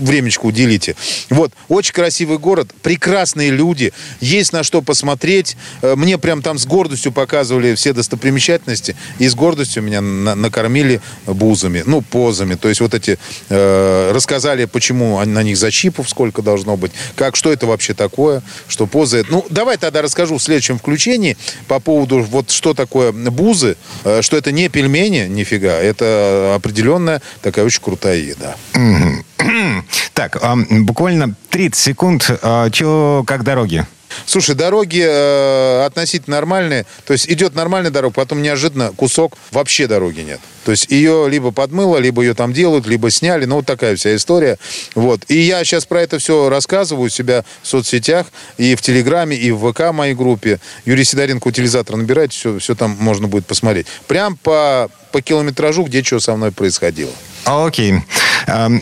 времечко 0.00 0.46
уделите. 0.46 0.96
Вот, 1.30 1.52
очень 1.68 1.92
красивый 1.92 2.38
город, 2.38 2.70
прекрасные 2.82 3.50
люди, 3.50 3.92
есть 4.20 4.52
на 4.52 4.62
что 4.62 4.82
посмотреть. 4.82 5.56
Э, 5.82 5.94
мне 5.96 6.18
прям 6.18 6.42
там 6.42 6.58
с 6.58 6.66
гордостью 6.66 7.12
показывали 7.12 7.74
все 7.74 7.92
достопримечательности, 7.92 8.96
и 9.18 9.28
с 9.28 9.34
гордостью 9.34 9.82
меня 9.82 10.00
на 10.00 10.34
накормили 10.34 11.00
бузами, 11.26 11.82
ну, 11.84 12.02
позами. 12.02 12.54
То 12.54 12.68
есть 12.68 12.80
вот 12.80 12.94
эти, 12.94 13.18
э, 13.48 14.12
рассказали, 14.12 14.64
почему 14.64 15.22
на 15.24 15.42
них 15.42 15.56
зачипов 15.56 16.08
сколько 16.08 16.42
должно 16.42 16.76
быть, 16.76 16.92
как, 17.16 17.36
что 17.36 17.52
это 17.52 17.66
вообще 17.66 17.94
такое, 17.94 18.42
что 18.68 18.86
позы. 18.86 19.24
Ну, 19.28 19.44
давай 19.50 19.76
тогда 19.76 20.02
расскажу 20.02 20.27
расскажу 20.28 20.38
в 20.38 20.42
следующем 20.42 20.78
включении 20.78 21.36
по 21.66 21.80
поводу 21.80 22.22
вот 22.22 22.50
что 22.50 22.74
такое 22.74 23.12
бузы, 23.12 23.76
э, 24.04 24.22
что 24.22 24.36
это 24.36 24.52
не 24.52 24.68
пельмени, 24.68 25.26
нифига, 25.28 25.72
это 25.72 26.54
определенная 26.54 27.22
такая 27.42 27.64
очень 27.64 27.82
крутая 27.82 28.18
еда. 28.18 28.56
Так, 30.12 30.42
буквально 30.70 31.36
30 31.50 31.76
секунд. 31.76 32.30
А, 32.42 32.68
Че, 32.70 33.22
как 33.24 33.44
дороги? 33.44 33.86
Слушай, 34.26 34.54
дороги 34.54 35.04
э, 35.04 35.84
относительно 35.84 36.36
нормальные. 36.36 36.86
То 37.04 37.12
есть 37.12 37.28
идет 37.28 37.54
нормальная 37.54 37.90
дорога, 37.90 38.14
потом 38.14 38.42
неожиданно 38.42 38.92
кусок 38.96 39.36
вообще 39.50 39.86
дороги 39.86 40.20
нет. 40.20 40.40
То 40.64 40.72
есть 40.72 40.90
ее 40.90 41.28
либо 41.28 41.50
подмыло, 41.50 41.96
либо 41.96 42.22
ее 42.22 42.34
там 42.34 42.52
делают, 42.52 42.86
либо 42.86 43.10
сняли. 43.10 43.46
Ну, 43.46 43.56
вот 43.56 43.66
такая 43.66 43.96
вся 43.96 44.14
история. 44.14 44.58
Вот. 44.94 45.22
И 45.28 45.38
я 45.38 45.64
сейчас 45.64 45.86
про 45.86 46.02
это 46.02 46.18
все 46.18 46.48
рассказываю 46.48 47.06
у 47.06 47.08
себя 47.08 47.44
в 47.62 47.66
соцсетях, 47.66 48.26
и 48.58 48.74
в 48.74 48.82
Телеграме, 48.82 49.36
и 49.36 49.50
в 49.50 49.72
ВК 49.72 49.92
моей 49.92 50.14
группе. 50.14 50.60
Юрий 50.84 51.04
Сидоренко 51.04 51.48
утилизатор 51.48 51.96
набирайте, 51.96 52.36
все, 52.36 52.58
все 52.58 52.74
там 52.74 52.96
можно 53.00 53.28
будет 53.28 53.46
посмотреть. 53.46 53.86
Прям 54.06 54.36
по, 54.36 54.90
по 55.10 55.20
километражу, 55.20 55.84
где 55.84 56.02
что 56.02 56.20
со 56.20 56.36
мной 56.36 56.52
происходило. 56.52 57.12
Окей. 57.44 58.02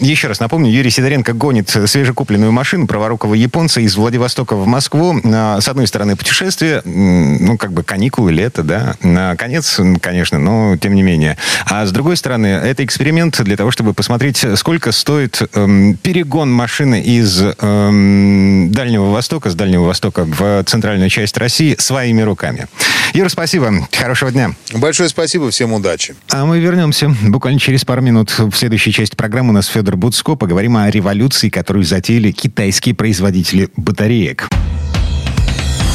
Еще 0.00 0.28
раз 0.28 0.40
напомню, 0.40 0.70
Юрий 0.70 0.90
Сидоренко 0.90 1.32
гонит 1.32 1.70
свежекупленную 1.70 2.52
машину 2.52 2.86
праворукого 2.86 3.34
японца 3.34 3.80
из 3.80 3.96
Владивостока 3.96 4.54
в 4.54 4.66
Москву. 4.66 5.20
А, 5.24 5.60
с 5.60 5.68
одной 5.68 5.86
стороны, 5.86 6.16
путешествие, 6.16 6.82
ну, 6.84 7.56
как 7.58 7.72
бы 7.72 7.82
каникулы, 7.82 8.32
лето, 8.32 8.62
да. 8.62 8.94
На 9.02 9.36
конец, 9.36 9.80
конечно, 10.00 10.38
но 10.38 10.76
тем 10.76 10.94
не 10.94 11.02
менее. 11.02 11.36
А 11.66 11.84
с 11.84 11.90
другой 11.90 12.16
стороны, 12.16 12.46
это 12.46 12.84
эксперимент 12.84 13.42
для 13.42 13.56
того, 13.56 13.70
чтобы 13.70 13.92
посмотреть, 13.92 14.44
сколько 14.56 14.92
стоит 14.92 15.42
эм, 15.54 15.96
перегон 15.96 16.52
машины 16.52 17.00
из 17.00 17.42
эм, 17.42 18.70
Дальнего 18.72 19.10
Востока, 19.10 19.50
с 19.50 19.54
Дальнего 19.54 19.84
Востока 19.84 20.24
в 20.24 20.64
центральную 20.64 21.10
часть 21.10 21.36
России 21.38 21.76
своими 21.78 22.22
руками. 22.22 22.66
Юра, 23.14 23.28
спасибо. 23.28 23.88
Хорошего 23.92 24.30
дня. 24.30 24.52
Большое 24.74 25.08
спасибо. 25.08 25.50
Всем 25.50 25.72
удачи. 25.72 26.14
А 26.30 26.44
мы 26.44 26.58
вернемся 26.58 27.14
буквально 27.24 27.60
через 27.60 27.84
пару 27.84 28.02
минут. 28.02 28.30
В 28.38 28.52
следующей 28.52 28.92
части 28.92 29.14
программы 29.14 29.50
у 29.50 29.52
нас 29.52 29.66
Федор 29.66 29.96
Буцко. 29.96 30.34
Поговорим 30.34 30.76
о 30.76 30.90
революции, 30.90 31.48
которую 31.48 31.84
затеяли 31.84 32.30
китайские 32.30 32.94
производители 32.94 33.68
батареек. 33.76 34.48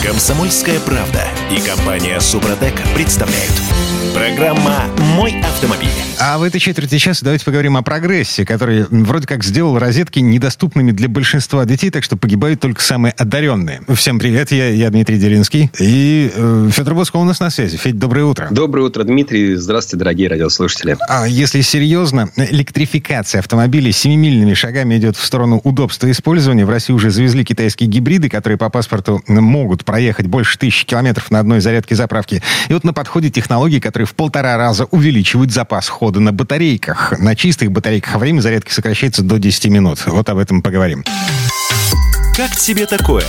Комсомольская 0.03 0.79
правда 0.79 1.23
и 1.51 1.59
компания 1.61 2.19
Супротек 2.19 2.73
представляют. 2.95 3.53
Программа 4.15 4.85
«Мой 5.15 5.39
автомобиль». 5.41 6.10
А 6.19 6.37
в 6.37 6.43
этой 6.43 6.59
четверти 6.59 6.97
часа 6.97 7.23
давайте 7.23 7.45
поговорим 7.45 7.77
о 7.77 7.81
прогрессе, 7.81 8.45
который 8.45 8.85
вроде 8.89 9.25
как 9.25 9.43
сделал 9.43 9.79
розетки 9.79 10.19
недоступными 10.19 10.91
для 10.91 11.09
большинства 11.09 11.65
детей, 11.65 11.89
так 11.89 12.03
что 12.03 12.15
погибают 12.15 12.59
только 12.59 12.81
самые 12.81 13.13
одаренные. 13.13 13.81
Всем 13.95 14.19
привет, 14.19 14.51
я, 14.51 14.69
я 14.69 14.89
Дмитрий 14.91 15.17
Делинский. 15.17 15.71
И 15.79 16.31
э, 16.33 16.69
Федор 16.71 16.93
Боско 16.93 17.17
у 17.17 17.23
нас 17.23 17.39
на 17.39 17.49
связи. 17.49 17.77
Федь, 17.77 17.97
доброе 17.97 18.25
утро. 18.25 18.47
Доброе 18.51 18.83
утро, 18.83 19.03
Дмитрий. 19.03 19.55
Здравствуйте, 19.55 19.97
дорогие 19.97 20.29
радиослушатели. 20.29 20.95
А 21.07 21.27
если 21.27 21.61
серьезно, 21.61 22.29
электрификация 22.35 23.39
автомобилей 23.39 23.91
семимильными 23.91 24.53
шагами 24.53 24.97
идет 24.97 25.17
в 25.17 25.25
сторону 25.25 25.59
удобства 25.63 26.09
использования. 26.11 26.65
В 26.65 26.69
России 26.69 26.93
уже 26.93 27.09
завезли 27.09 27.43
китайские 27.43 27.89
гибриды, 27.89 28.29
которые 28.29 28.57
по 28.59 28.69
паспорту 28.69 29.23
могут 29.27 29.85
проехать 29.85 30.27
больше 30.27 30.59
тысячи 30.59 30.85
километров 30.85 31.31
на 31.31 31.39
одной 31.39 31.61
зарядке 31.61 31.95
заправки. 31.95 32.43
И 32.69 32.73
вот 32.73 32.83
на 32.83 32.93
подходе 32.93 33.29
технологии, 33.31 33.79
которые 33.79 34.05
в 34.05 34.13
полтора 34.13 34.57
раза 34.57 34.85
увеличивают 34.85 35.51
запас 35.51 35.87
хода 35.87 36.00
на 36.09 36.33
батарейках. 36.33 37.19
На 37.19 37.35
чистых 37.35 37.71
батарейках 37.71 38.15
время 38.15 38.41
зарядки 38.41 38.71
сокращается 38.71 39.21
до 39.21 39.37
10 39.37 39.65
минут. 39.67 40.03
Вот 40.07 40.27
об 40.29 40.37
этом 40.39 40.61
поговорим. 40.61 41.03
Как 42.35 42.55
тебе 42.55 42.87
такое, 42.87 43.25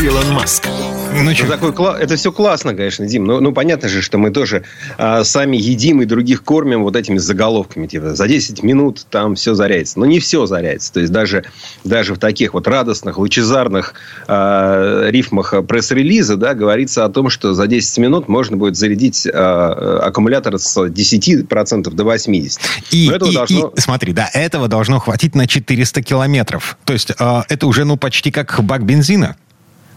Илон 0.00 0.32
Маск? 0.32 0.68
Ну, 1.16 1.22
ну, 1.22 1.48
такой, 1.48 2.00
это 2.00 2.16
все 2.16 2.32
классно, 2.32 2.74
конечно, 2.74 3.06
Дим. 3.06 3.24
Но 3.24 3.40
ну, 3.40 3.52
понятно 3.52 3.88
же, 3.88 4.02
что 4.02 4.18
мы 4.18 4.30
тоже 4.30 4.64
а, 4.98 5.24
сами 5.24 5.56
едим 5.56 6.02
и 6.02 6.04
других 6.04 6.42
кормим 6.42 6.82
вот 6.82 6.96
этими 6.96 7.18
заголовками. 7.18 7.86
Типа, 7.86 8.14
за 8.14 8.28
10 8.28 8.62
минут 8.62 9.06
там 9.10 9.34
все 9.34 9.54
заряется. 9.54 9.98
Но 9.98 10.06
не 10.06 10.20
все 10.20 10.46
заряется. 10.46 10.92
То 10.92 11.00
есть, 11.00 11.12
даже, 11.12 11.44
даже 11.84 12.14
в 12.14 12.18
таких 12.18 12.54
вот 12.54 12.68
радостных, 12.68 13.18
лучезарных 13.18 13.94
а, 14.28 15.08
рифмах 15.08 15.54
пресс-релиза 15.66 16.36
да, 16.36 16.54
говорится 16.54 17.04
о 17.04 17.08
том, 17.08 17.30
что 17.30 17.54
за 17.54 17.66
10 17.66 17.98
минут 17.98 18.28
можно 18.28 18.56
будет 18.56 18.76
зарядить 18.76 19.26
а, 19.26 20.00
аккумулятор 20.02 20.58
с 20.58 20.76
10% 20.76 21.90
до 21.90 22.04
80%. 22.04 22.58
И, 22.90 23.06
и, 23.06 23.18
должно... 23.18 23.72
и, 23.74 23.80
смотри, 23.80 24.12
да, 24.12 24.28
этого 24.32 24.68
должно 24.68 24.98
хватить 24.98 25.34
на 25.34 25.46
400 25.46 26.02
километров. 26.02 26.76
То 26.84 26.92
есть, 26.92 27.12
а, 27.18 27.44
это 27.48 27.66
уже 27.66 27.84
ну 27.84 27.96
почти 27.96 28.30
как 28.30 28.62
бак 28.62 28.84
бензина. 28.84 29.36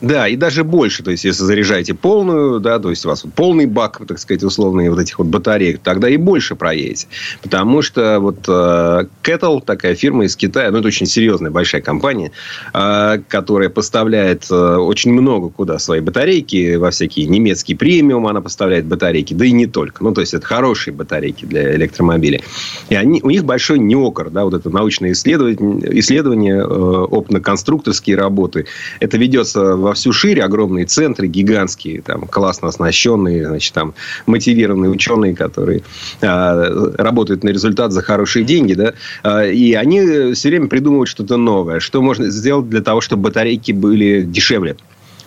Да, 0.01 0.27
и 0.27 0.35
даже 0.35 0.63
больше. 0.63 1.03
То 1.03 1.11
есть, 1.11 1.25
если 1.25 1.43
заряжаете 1.43 1.93
полную, 1.93 2.59
да, 2.59 2.79
то 2.79 2.89
есть, 2.89 3.05
у 3.05 3.09
вас 3.09 3.25
полный 3.35 3.65
бак, 3.65 4.01
так 4.07 4.17
сказать, 4.19 4.43
условные 4.43 4.89
вот 4.89 4.99
этих 4.99 5.19
вот 5.19 5.27
батареек, 5.27 5.81
тогда 5.83 6.09
и 6.09 6.15
больше 6.15 6.55
проедете. 6.55 7.07
Потому 7.41 7.81
что 7.81 8.19
вот 8.19 8.45
э, 8.47 9.05
Kettle, 9.23 9.61
такая 9.63 9.95
фирма 9.95 10.25
из 10.25 10.35
Китая, 10.35 10.71
ну, 10.71 10.79
это 10.79 10.87
очень 10.87 11.05
серьезная 11.05 11.51
большая 11.51 11.81
компания, 11.81 12.31
э, 12.73 13.19
которая 13.27 13.69
поставляет 13.69 14.49
э, 14.49 14.55
очень 14.55 15.11
много 15.11 15.49
куда 15.49 15.79
свои 15.79 15.99
батарейки, 15.99 16.75
во 16.75 16.91
всякие 16.91 17.25
немецкие 17.27 17.77
премиум 17.77 18.27
она 18.27 18.41
поставляет 18.41 18.85
батарейки, 18.85 19.33
да 19.33 19.45
и 19.45 19.51
не 19.51 19.67
только. 19.67 20.03
Ну, 20.03 20.13
то 20.13 20.21
есть, 20.21 20.33
это 20.33 20.45
хорошие 20.45 20.93
батарейки 20.93 21.43
для 21.43 21.75
электромобилей. 21.75 22.41
И 22.87 22.95
они, 22.95 23.19
у 23.21 23.29
них 23.29 23.43
большой 23.43 23.79
неокр, 23.79 24.29
да, 24.29 24.45
вот 24.45 24.53
это 24.53 24.69
научное 24.69 25.11
исследование, 25.11 25.99
исследование 25.99 26.57
э, 26.57 26.63
опытно-конструкторские 26.63 28.15
работы. 28.15 28.65
Это 29.01 29.17
ведется 29.17 29.75
в 29.75 29.88
во 29.89 29.95
всю 29.95 30.13
шире 30.13 30.43
огромные 30.43 30.85
центры, 30.85 31.27
гигантские, 31.27 32.01
там, 32.01 32.27
классно 32.27 32.67
оснащенные, 32.67 33.47
значит, 33.47 33.73
там, 33.73 33.95
мотивированные 34.27 34.91
ученые, 34.91 35.35
которые 35.35 35.81
э, 36.21 36.91
работают 36.97 37.43
на 37.43 37.49
результат 37.49 37.91
за 37.91 38.03
хорошие 38.03 38.45
деньги, 38.45 38.73
да, 38.75 38.93
э, 39.23 39.51
и 39.51 39.73
они 39.73 40.33
все 40.33 40.49
время 40.49 40.67
придумывают 40.67 41.09
что-то 41.09 41.37
новое, 41.37 41.79
что 41.79 42.03
можно 42.03 42.29
сделать 42.29 42.69
для 42.69 42.81
того, 42.81 43.01
чтобы 43.01 43.23
батарейки 43.23 43.71
были 43.71 44.21
дешевле. 44.21 44.77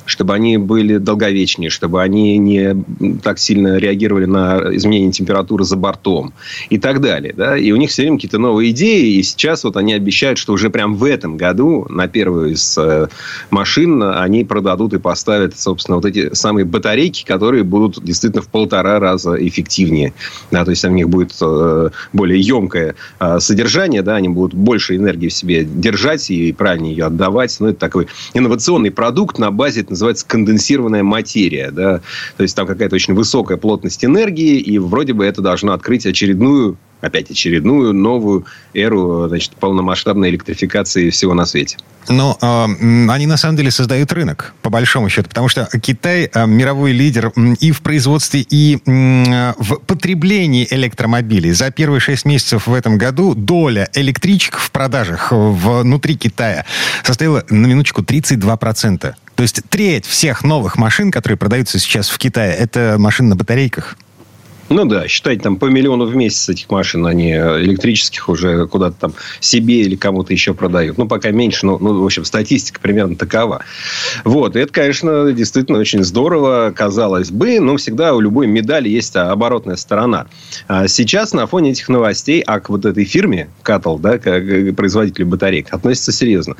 Чтобы 0.06 0.34
они 0.34 0.56
были 0.58 0.98
долговечнее, 0.98 1.70
чтобы 1.70 2.02
они 2.02 2.38
не 2.38 2.84
так 3.22 3.38
сильно 3.38 3.78
реагировали 3.78 4.24
на 4.24 4.74
изменение 4.76 5.12
температуры 5.12 5.64
за 5.64 5.76
бортом 5.76 6.32
и 6.70 6.78
так 6.78 7.00
далее. 7.00 7.34
Да? 7.36 7.56
И 7.56 7.72
у 7.72 7.76
них 7.76 7.90
все 7.90 8.02
время 8.02 8.16
какие-то 8.16 8.38
новые 8.38 8.70
идеи, 8.70 9.16
и 9.16 9.22
сейчас 9.22 9.64
вот 9.64 9.76
они 9.76 9.92
обещают, 9.92 10.38
что 10.38 10.52
уже 10.52 10.70
прям 10.70 10.94
в 10.94 11.04
этом 11.04 11.36
году 11.36 11.86
на 11.88 12.08
первую 12.08 12.52
из 12.52 12.76
э, 12.78 13.08
машин 13.50 14.02
они 14.02 14.44
продадут 14.44 14.94
и 14.94 14.98
поставят, 14.98 15.58
собственно, 15.58 15.96
вот 15.96 16.06
эти 16.06 16.34
самые 16.34 16.64
батарейки, 16.64 17.24
которые 17.24 17.62
будут 17.62 18.02
действительно 18.02 18.42
в 18.42 18.48
полтора 18.48 18.98
раза 18.98 19.34
эффективнее. 19.34 20.12
Да? 20.50 20.64
То 20.64 20.70
есть, 20.70 20.84
у 20.84 20.88
них 20.88 21.08
будет 21.08 21.32
э, 21.40 21.90
более 22.12 22.40
емкое 22.40 22.94
э, 23.20 23.40
содержание, 23.40 24.02
да? 24.02 24.16
они 24.16 24.28
будут 24.28 24.54
больше 24.54 24.96
энергии 24.96 25.28
в 25.28 25.32
себе 25.32 25.64
держать 25.64 26.30
и 26.30 26.52
правильнее 26.52 26.92
ее 26.92 27.04
отдавать. 27.06 27.56
Ну, 27.60 27.68
это 27.68 27.78
такой 27.78 28.08
инновационный 28.34 28.90
продукт 28.90 29.38
на 29.38 29.50
базе 29.50 29.82
называется 29.92 30.26
конденсированная 30.26 31.02
материя. 31.02 31.70
Да? 31.70 32.00
То 32.36 32.42
есть 32.42 32.56
там 32.56 32.66
какая-то 32.66 32.96
очень 32.96 33.14
высокая 33.14 33.56
плотность 33.56 34.04
энергии, 34.04 34.58
и 34.58 34.78
вроде 34.78 35.12
бы 35.12 35.24
это 35.24 35.40
должно 35.42 35.72
открыть 35.72 36.06
очередную 36.06 36.76
опять 37.02 37.30
очередную 37.30 37.92
новую 37.92 38.46
эру 38.72 39.26
значит, 39.28 39.52
полномасштабной 39.56 40.30
электрификации 40.30 41.10
всего 41.10 41.34
на 41.34 41.44
свете. 41.44 41.76
Но 42.08 42.38
э, 42.40 42.64
они 43.10 43.26
на 43.26 43.36
самом 43.36 43.56
деле 43.56 43.70
создают 43.70 44.12
рынок, 44.12 44.54
по 44.62 44.70
большому 44.70 45.08
счету, 45.08 45.28
потому 45.28 45.48
что 45.48 45.68
Китай 45.80 46.30
э, 46.32 46.46
мировой 46.46 46.92
лидер 46.92 47.32
и 47.60 47.70
в 47.72 47.82
производстве, 47.82 48.46
и 48.48 48.78
э, 48.86 49.52
в 49.58 49.76
потреблении 49.86 50.66
электромобилей. 50.70 51.52
За 51.52 51.70
первые 51.70 52.00
шесть 52.00 52.24
месяцев 52.24 52.66
в 52.66 52.74
этом 52.74 52.98
году 52.98 53.34
доля 53.34 53.88
электричек 53.94 54.58
в 54.58 54.70
продажах 54.70 55.32
внутри 55.32 56.16
Китая 56.16 56.64
составила 57.04 57.44
на 57.50 57.66
минуточку 57.66 58.02
32%. 58.02 59.14
То 59.42 59.44
есть 59.44 59.60
треть 59.70 60.06
всех 60.06 60.44
новых 60.44 60.78
машин, 60.78 61.10
которые 61.10 61.36
продаются 61.36 61.80
сейчас 61.80 62.10
в 62.10 62.16
Китае, 62.16 62.54
это 62.54 62.94
машины 62.96 63.30
на 63.30 63.34
батарейках. 63.34 63.96
Ну 64.68 64.84
да, 64.84 65.06
считайте, 65.08 65.42
там 65.42 65.56
по 65.56 65.66
миллиону 65.66 66.06
в 66.06 66.14
месяц 66.14 66.48
этих 66.48 66.70
машин, 66.70 67.06
они 67.06 67.32
э, 67.32 67.62
электрических 67.62 68.28
уже 68.28 68.66
куда-то 68.66 68.96
там 68.98 69.14
себе 69.40 69.80
или 69.80 69.96
кому-то 69.96 70.32
еще 70.32 70.54
продают. 70.54 70.98
Ну, 70.98 71.06
пока 71.06 71.30
меньше, 71.30 71.66
но, 71.66 71.78
ну, 71.78 72.00
в 72.00 72.04
общем, 72.04 72.24
статистика 72.24 72.80
примерно 72.80 73.16
такова. 73.16 73.62
Вот, 74.24 74.56
и 74.56 74.60
это, 74.60 74.72
конечно, 74.72 75.32
действительно 75.32 75.78
очень 75.78 76.04
здорово, 76.04 76.72
казалось 76.74 77.30
бы, 77.30 77.60
но 77.60 77.76
всегда 77.76 78.14
у 78.14 78.20
любой 78.20 78.46
медали 78.46 78.88
есть 78.88 79.16
оборотная 79.16 79.76
сторона. 79.76 80.26
А 80.68 80.88
сейчас 80.88 81.32
на 81.32 81.46
фоне 81.46 81.72
этих 81.72 81.88
новостей, 81.88 82.40
а 82.40 82.60
к 82.60 82.70
вот 82.70 82.84
этой 82.86 83.04
фирме, 83.04 83.50
Катл, 83.62 83.98
да, 83.98 84.18
к 84.18 84.72
производителю 84.74 85.26
батареек, 85.26 85.72
относится 85.72 86.12
серьезно. 86.12 86.56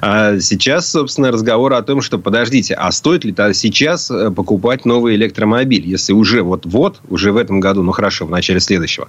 А 0.00 0.38
сейчас, 0.38 0.90
собственно, 0.90 1.30
разговор 1.30 1.72
о 1.74 1.82
том, 1.82 2.02
что, 2.02 2.18
подождите, 2.18 2.74
а 2.74 2.90
стоит 2.92 3.24
ли 3.24 3.34
сейчас 3.54 4.10
э, 4.10 4.30
покупать 4.30 4.84
новый 4.84 5.16
электромобиль, 5.16 5.86
если 5.86 6.12
уже 6.12 6.42
вот-вот, 6.42 7.00
уже 7.08 7.32
в 7.32 7.36
этом 7.44 7.60
году, 7.60 7.82
ну 7.82 7.92
хорошо, 7.92 8.26
в 8.26 8.30
начале 8.30 8.60
следующего, 8.60 9.08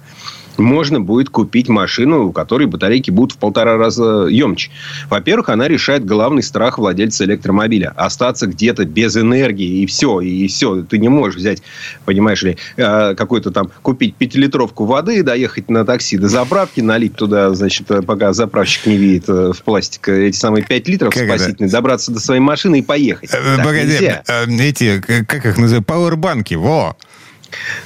можно 0.58 1.02
будет 1.02 1.30
купить 1.30 1.70
машину, 1.70 2.28
у 2.28 2.32
которой 2.32 2.68
батарейки 2.68 3.12
будут 3.12 3.34
в 3.34 3.38
полтора 3.38 3.78
раза 3.78 4.28
емче. 4.30 4.72
Во-первых, 5.10 5.50
она 5.50 5.68
решает 5.68 6.06
главный 6.06 6.44
страх 6.44 6.78
владельца 6.78 7.26
электромобиля. 7.26 7.94
Остаться 7.96 8.48
где-то 8.48 8.86
без 8.86 9.18
энергии, 9.18 9.82
и 9.82 9.86
все, 9.86 10.22
и 10.22 10.48
все. 10.48 10.84
Ты 10.84 10.98
не 10.98 11.10
можешь 11.10 11.36
взять, 11.36 11.62
понимаешь 12.06 12.42
ли, 12.44 12.58
э, 12.78 13.16
какой-то 13.16 13.52
там, 13.52 13.70
купить 13.82 14.16
пятилитровку 14.16 14.86
воды, 14.86 15.24
доехать 15.24 15.70
на 15.70 15.86
такси 15.86 16.18
до 16.18 16.30
заправки, 16.30 16.82
налить 16.82 17.16
туда, 17.16 17.54
значит, 17.54 17.88
пока 18.06 18.34
заправщик 18.34 18.86
не 18.86 18.98
видит 18.98 19.28
э, 19.28 19.52
в 19.54 19.62
пластик 19.64 20.08
эти 20.10 20.38
самые 20.38 20.64
пять 20.64 20.88
литров 20.88 21.14
как 21.14 21.26
спасительные, 21.26 21.68
это? 21.68 21.78
добраться 21.78 22.12
до 22.12 22.20
своей 22.20 22.42
машины 22.42 22.80
и 22.80 22.82
поехать. 22.82 23.30
Э, 23.34 23.64
погоди, 23.64 24.12
эти, 24.62 25.02
как 25.02 25.46
их 25.46 25.58
называют, 25.58 25.86
пауэрбанки, 25.86 26.56
во! 26.56 26.96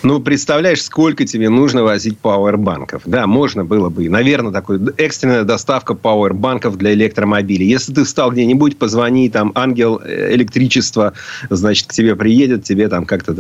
Ну, 0.04 0.20
представляешь, 0.20 0.84
сколько 0.84 1.26
тебе 1.26 1.50
нужно 1.50 1.84
возить 1.84 2.18
пауэрбанков. 2.20 3.04
Да, 3.06 3.28
можно 3.28 3.66
было 3.66 3.90
бы. 3.90 4.10
Наверное, 4.10 4.52
такой 4.52 4.80
экстренная 4.98 5.44
доставка 5.44 5.94
пауэрбанков 5.94 6.78
для 6.78 6.94
электромобилей. 6.94 7.68
Если 7.68 7.94
ты 7.94 8.04
встал 8.04 8.32
где-нибудь, 8.32 8.78
позвони, 8.78 9.30
там, 9.30 9.52
ангел 9.56 10.02
электричества, 10.06 11.14
значит, 11.50 11.88
к 11.88 11.94
тебе 11.94 12.16
приедет, 12.16 12.64
тебе 12.64 12.88
там 12.88 13.06
как-то 13.06 13.36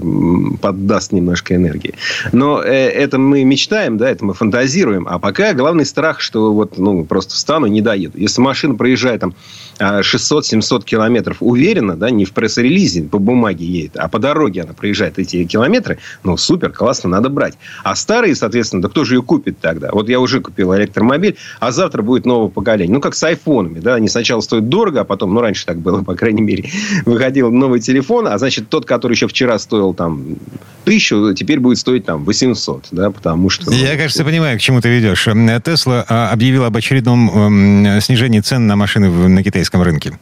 поддаст 0.61 1.11
немножко 1.11 1.55
энергии. 1.55 1.93
Но 2.31 2.61
э, 2.61 2.69
это 2.69 3.17
мы 3.17 3.43
мечтаем, 3.43 3.97
да, 3.97 4.09
это 4.09 4.25
мы 4.25 4.33
фантазируем. 4.33 5.07
А 5.07 5.19
пока 5.19 5.53
главный 5.53 5.85
страх, 5.85 6.19
что 6.19 6.53
вот, 6.53 6.77
ну, 6.77 7.05
просто 7.05 7.33
встану, 7.33 7.67
не 7.67 7.81
доеду. 7.81 8.17
Если 8.17 8.41
машина 8.41 8.75
проезжает 8.75 9.21
там 9.21 9.33
600-700 9.79 10.83
километров 10.83 11.37
уверенно, 11.39 11.95
да, 11.95 12.09
не 12.09 12.25
в 12.25 12.33
пресс-релизе 12.33 13.03
по 13.03 13.19
бумаге 13.19 13.65
едет, 13.65 13.97
а 13.97 14.07
по 14.07 14.19
дороге 14.19 14.63
она 14.63 14.73
проезжает 14.73 15.19
эти 15.19 15.43
километры, 15.45 15.97
ну, 16.23 16.37
супер, 16.37 16.71
классно, 16.71 17.09
надо 17.09 17.29
брать. 17.29 17.55
А 17.83 17.95
старые, 17.95 18.35
соответственно, 18.35 18.81
да 18.81 18.89
кто 18.89 19.05
же 19.05 19.15
ее 19.15 19.21
купит 19.21 19.59
тогда? 19.59 19.89
Вот 19.91 20.09
я 20.09 20.19
уже 20.19 20.41
купил 20.41 20.75
электромобиль, 20.75 21.37
а 21.59 21.71
завтра 21.71 22.01
будет 22.01 22.25
новое 22.25 22.49
поколение. 22.49 22.93
Ну, 22.93 23.01
как 23.01 23.15
с 23.15 23.23
айфонами, 23.23 23.79
да, 23.79 23.95
они 23.95 24.09
сначала 24.09 24.41
стоят 24.41 24.69
дорого, 24.69 25.01
а 25.01 25.03
потом, 25.05 25.33
ну, 25.33 25.41
раньше 25.41 25.65
так 25.65 25.79
было, 25.79 26.03
по 26.03 26.15
крайней 26.15 26.41
мере, 26.41 26.69
выходил 27.05 27.51
новый 27.51 27.79
телефон, 27.79 28.27
а 28.27 28.37
значит, 28.37 28.69
тот, 28.69 28.85
который 28.85 29.13
еще 29.13 29.27
вчера 29.27 29.57
стоил 29.59 29.93
там 29.93 30.37
тысячу, 30.83 31.33
теперь 31.33 31.59
будет 31.59 31.77
стоить 31.77 32.05
там 32.05 32.25
800, 32.25 32.87
да, 32.91 33.11
потому 33.11 33.49
что... 33.49 33.71
Я, 33.71 33.95
кажется, 33.95 34.23
понимаю, 34.23 34.57
к 34.57 34.61
чему 34.61 34.81
ты 34.81 34.89
ведешь. 34.89 35.27
Тесла 35.63 36.05
а, 36.07 36.31
объявила 36.31 36.67
об 36.67 36.77
очередном 36.77 37.99
снижении 38.01 38.39
цен 38.39 38.67
на 38.67 38.75
машины 38.75 39.09
на 39.09 39.43
китайском 39.43 39.81
рынке. 39.81 40.17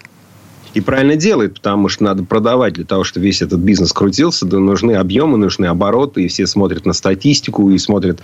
И 0.78 0.80
правильно 0.80 1.16
делает, 1.16 1.56
потому 1.56 1.90
что 1.90 2.04
надо 2.04 2.24
продавать 2.24 2.74
для 2.74 2.86
того, 2.86 3.04
чтобы 3.04 3.26
весь 3.26 3.42
этот 3.42 3.60
бизнес 3.60 3.92
крутился. 3.92 4.46
Да 4.46 4.60
нужны 4.60 4.92
объемы, 4.92 5.36
нужны 5.36 5.66
обороты. 5.66 6.26
И 6.26 6.28
все 6.28 6.46
смотрят 6.46 6.86
на 6.86 6.94
статистику 6.94 7.72
и 7.72 7.80
смотрят... 7.80 8.20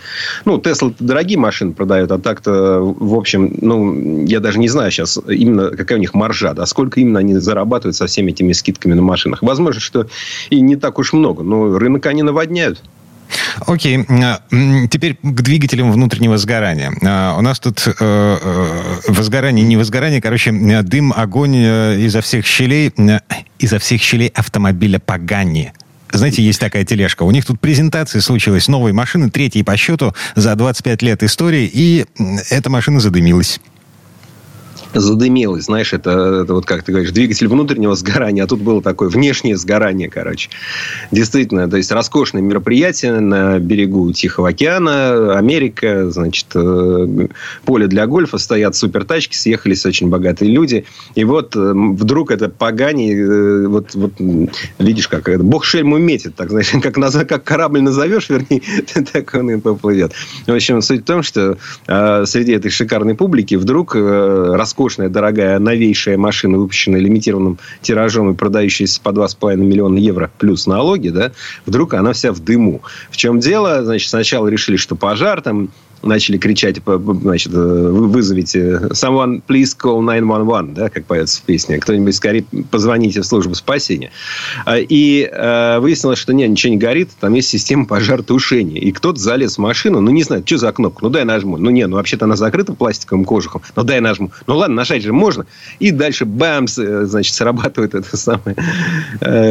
Ну, 0.45 0.59
Тесла 0.59 0.93
дорогие 0.99 1.39
машины 1.39 1.73
продают, 1.73 2.11
а 2.11 2.19
так-то, 2.19 2.79
в 2.79 3.15
общем, 3.15 3.57
ну, 3.59 4.23
я 4.27 4.39
даже 4.39 4.59
не 4.59 4.67
знаю 4.67 4.91
сейчас 4.91 5.19
именно, 5.27 5.71
какая 5.71 5.95
у 5.97 5.99
них 5.99 6.13
маржа, 6.13 6.53
да, 6.53 6.67
сколько 6.67 6.99
именно 6.99 7.17
они 7.17 7.33
зарабатывают 7.37 7.95
со 7.95 8.05
всеми 8.05 8.29
этими 8.29 8.53
скидками 8.53 8.93
на 8.93 9.01
машинах. 9.01 9.41
Возможно, 9.41 9.81
что 9.81 10.05
и 10.51 10.61
не 10.61 10.75
так 10.75 10.99
уж 10.99 11.11
много, 11.11 11.41
но 11.41 11.79
рынок 11.79 12.05
они 12.05 12.21
наводняют. 12.21 12.83
Окей. 13.65 14.05
Теперь 14.89 15.17
к 15.21 15.41
двигателям 15.41 15.91
внутреннего 15.91 16.37
сгорания. 16.37 16.91
А, 17.03 17.35
у 17.37 17.41
нас 17.41 17.59
тут 17.59 17.83
э, 17.87 17.93
э, 17.99 18.99
возгорание, 19.07 19.65
не 19.65 19.77
возгорание, 19.77 20.21
короче, 20.21 20.51
дым, 20.51 21.13
огонь 21.15 21.55
э, 21.55 21.99
изо 21.99 22.21
всех 22.21 22.45
щелей, 22.45 22.93
изо 23.59 23.79
всех 23.79 24.01
щелей 24.01 24.29
автомобиля 24.29 24.99
Пагани. 24.99 25.73
Знаете, 26.11 26.43
есть 26.43 26.59
такая 26.59 26.85
тележка. 26.85 27.23
У 27.23 27.31
них 27.31 27.43
тут 27.43 27.59
презентация 27.59 28.21
случилась 28.21 28.67
новой 28.67 28.93
машины, 28.93 29.31
третьей 29.31 29.63
по 29.63 29.75
счету 29.75 30.13
за 30.35 30.53
25 30.55 31.01
лет 31.01 31.23
истории, 31.23 31.69
и 31.71 32.05
эта 32.51 32.69
машина 32.69 32.99
задымилась 32.99 33.59
задымелось. 34.93 35.65
Знаешь, 35.65 35.93
это, 35.93 36.41
это 36.43 36.53
вот 36.53 36.65
как 36.65 36.83
ты 36.83 36.91
говоришь, 36.91 37.11
двигатель 37.11 37.47
внутреннего 37.47 37.95
сгорания, 37.95 38.43
а 38.43 38.47
тут 38.47 38.61
было 38.61 38.81
такое 38.81 39.09
внешнее 39.09 39.57
сгорание, 39.57 40.09
короче. 40.09 40.49
Действительно, 41.11 41.69
то 41.69 41.77
есть 41.77 41.91
роскошное 41.91 42.41
мероприятие 42.41 43.19
на 43.19 43.59
берегу 43.59 44.11
Тихого 44.11 44.49
океана, 44.49 45.37
Америка, 45.37 46.09
значит, 46.09 46.47
э, 46.55 47.27
поле 47.65 47.87
для 47.87 48.07
гольфа, 48.07 48.37
стоят 48.37 48.75
супертачки, 48.75 49.35
съехались 49.35 49.85
очень 49.85 50.09
богатые 50.09 50.51
люди. 50.51 50.85
И 51.15 51.23
вот 51.23 51.55
э, 51.55 51.73
вдруг 51.73 52.31
это 52.31 52.49
погани, 52.49 53.13
э, 53.13 53.67
вот, 53.67 53.95
вот 53.95 54.13
видишь, 54.79 55.07
как 55.07 55.29
это, 55.29 55.43
бог 55.43 55.65
шельму 55.65 55.97
метит, 55.97 56.35
так, 56.35 56.49
знаешь, 56.49 56.71
как, 56.81 56.97
назад, 56.97 57.27
как 57.27 57.43
корабль 57.43 57.81
назовешь, 57.81 58.29
вернее, 58.29 58.61
так 59.13 59.33
он 59.33 59.51
и 59.51 59.59
поплывет. 59.59 60.13
В 60.45 60.51
общем, 60.51 60.81
суть 60.81 61.01
в 61.01 61.05
том, 61.05 61.23
что 61.23 61.57
среди 61.85 62.53
этой 62.53 62.69
шикарной 62.69 63.15
публики 63.15 63.55
вдруг 63.55 63.95
роскошное 63.95 64.82
роскошная, 64.83 65.09
дорогая, 65.09 65.59
новейшая 65.59 66.17
машина, 66.17 66.57
выпущенная 66.57 66.99
лимитированным 66.99 67.57
тиражом 67.81 68.31
и 68.31 68.35
продающаяся 68.35 69.01
по 69.01 69.09
2,5 69.09 69.55
миллиона 69.55 69.97
евро 69.97 70.29
плюс 70.37 70.67
налоги, 70.67 71.09
да, 71.09 71.31
вдруг 71.65 71.93
она 71.93 72.13
вся 72.13 72.31
в 72.31 72.39
дыму. 72.39 72.81
В 73.09 73.17
чем 73.17 73.39
дело? 73.39 73.83
Значит, 73.83 74.09
сначала 74.09 74.47
решили, 74.47 74.75
что 74.77 74.95
пожар, 74.95 75.41
там 75.41 75.69
начали 76.03 76.37
кричать, 76.37 76.77
значит, 77.21 77.53
э, 77.53 77.57
вызовите 77.57 78.89
someone 78.91 79.41
please 79.47 79.75
call 79.81 80.03
911, 80.03 80.73
да, 80.73 80.89
как 80.89 81.05
поется 81.05 81.41
в 81.41 81.43
песне. 81.43 81.79
Кто-нибудь 81.79 82.15
скорее 82.15 82.45
позвоните 82.69 83.21
в 83.21 83.25
службу 83.25 83.55
спасения. 83.55 84.11
А, 84.65 84.77
и 84.77 85.29
э, 85.31 85.79
выяснилось, 85.79 86.19
что 86.19 86.33
нет, 86.33 86.49
ничего 86.49 86.73
не 86.73 86.77
горит, 86.77 87.09
там 87.19 87.33
есть 87.33 87.49
система 87.49 87.85
пожаротушения. 87.85 88.79
И 88.79 88.91
кто-то 88.91 89.19
залез 89.19 89.55
в 89.55 89.59
машину, 89.59 90.01
ну, 90.01 90.11
не 90.11 90.23
знаю, 90.23 90.43
что 90.45 90.57
за 90.57 90.71
кнопку, 90.71 91.05
ну, 91.05 91.09
дай 91.09 91.23
нажму. 91.23 91.57
Ну, 91.57 91.69
не, 91.69 91.87
ну, 91.87 91.95
вообще-то 91.95 92.25
она 92.25 92.35
закрыта 92.35 92.73
пластиковым 92.73 93.25
кожухом, 93.25 93.61
ну, 93.75 93.83
дай 93.83 93.99
нажму. 93.99 94.31
Ну, 94.47 94.57
ладно, 94.57 94.75
нажать 94.75 95.03
же 95.03 95.13
можно. 95.13 95.45
И 95.79 95.91
дальше, 95.91 96.25
бамс, 96.25 96.77
э, 96.77 97.05
значит, 97.05 97.33
срабатывает 97.33 97.95
эта 97.95 98.17
самая 98.17 98.55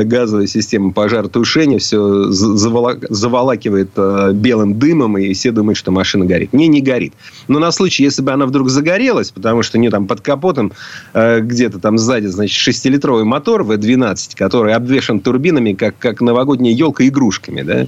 газовая 0.05 0.47
система 0.47 0.93
пожаротушения, 0.93 1.79
все 1.79 2.25
заволакивает 2.31 3.91
белым 4.35 4.79
дымом, 4.79 5.19
и 5.19 5.33
все 5.33 5.51
думают, 5.51 5.79
что 5.79 5.91
машина 5.91 6.25
горит 6.25 6.42
горит? 6.43 6.53
Не, 6.53 6.69
не 6.69 6.81
горит. 6.81 7.15
Но 7.49 7.59
на 7.59 7.71
случай, 7.73 8.03
если 8.03 8.23
бы 8.23 8.33
она 8.33 8.47
вдруг 8.47 8.69
загорелась, 8.69 9.31
потому 9.31 9.63
что 9.63 9.79
у 9.79 9.81
нее 9.81 9.91
там 9.91 10.07
под 10.07 10.21
капотом 10.21 10.73
э, 11.15 11.41
где-то 11.41 11.79
там 11.79 11.99
сзади, 11.99 12.27
значит, 12.27 12.57
шестилитровый 12.57 13.25
мотор 13.25 13.63
V12, 13.63 14.37
который 14.37 14.75
обвешен 14.75 15.21
турбинами, 15.21 15.73
как, 15.73 15.99
как 15.99 16.21
новогодняя 16.21 16.75
елка 16.75 17.07
игрушками, 17.07 17.63
да, 17.63 17.87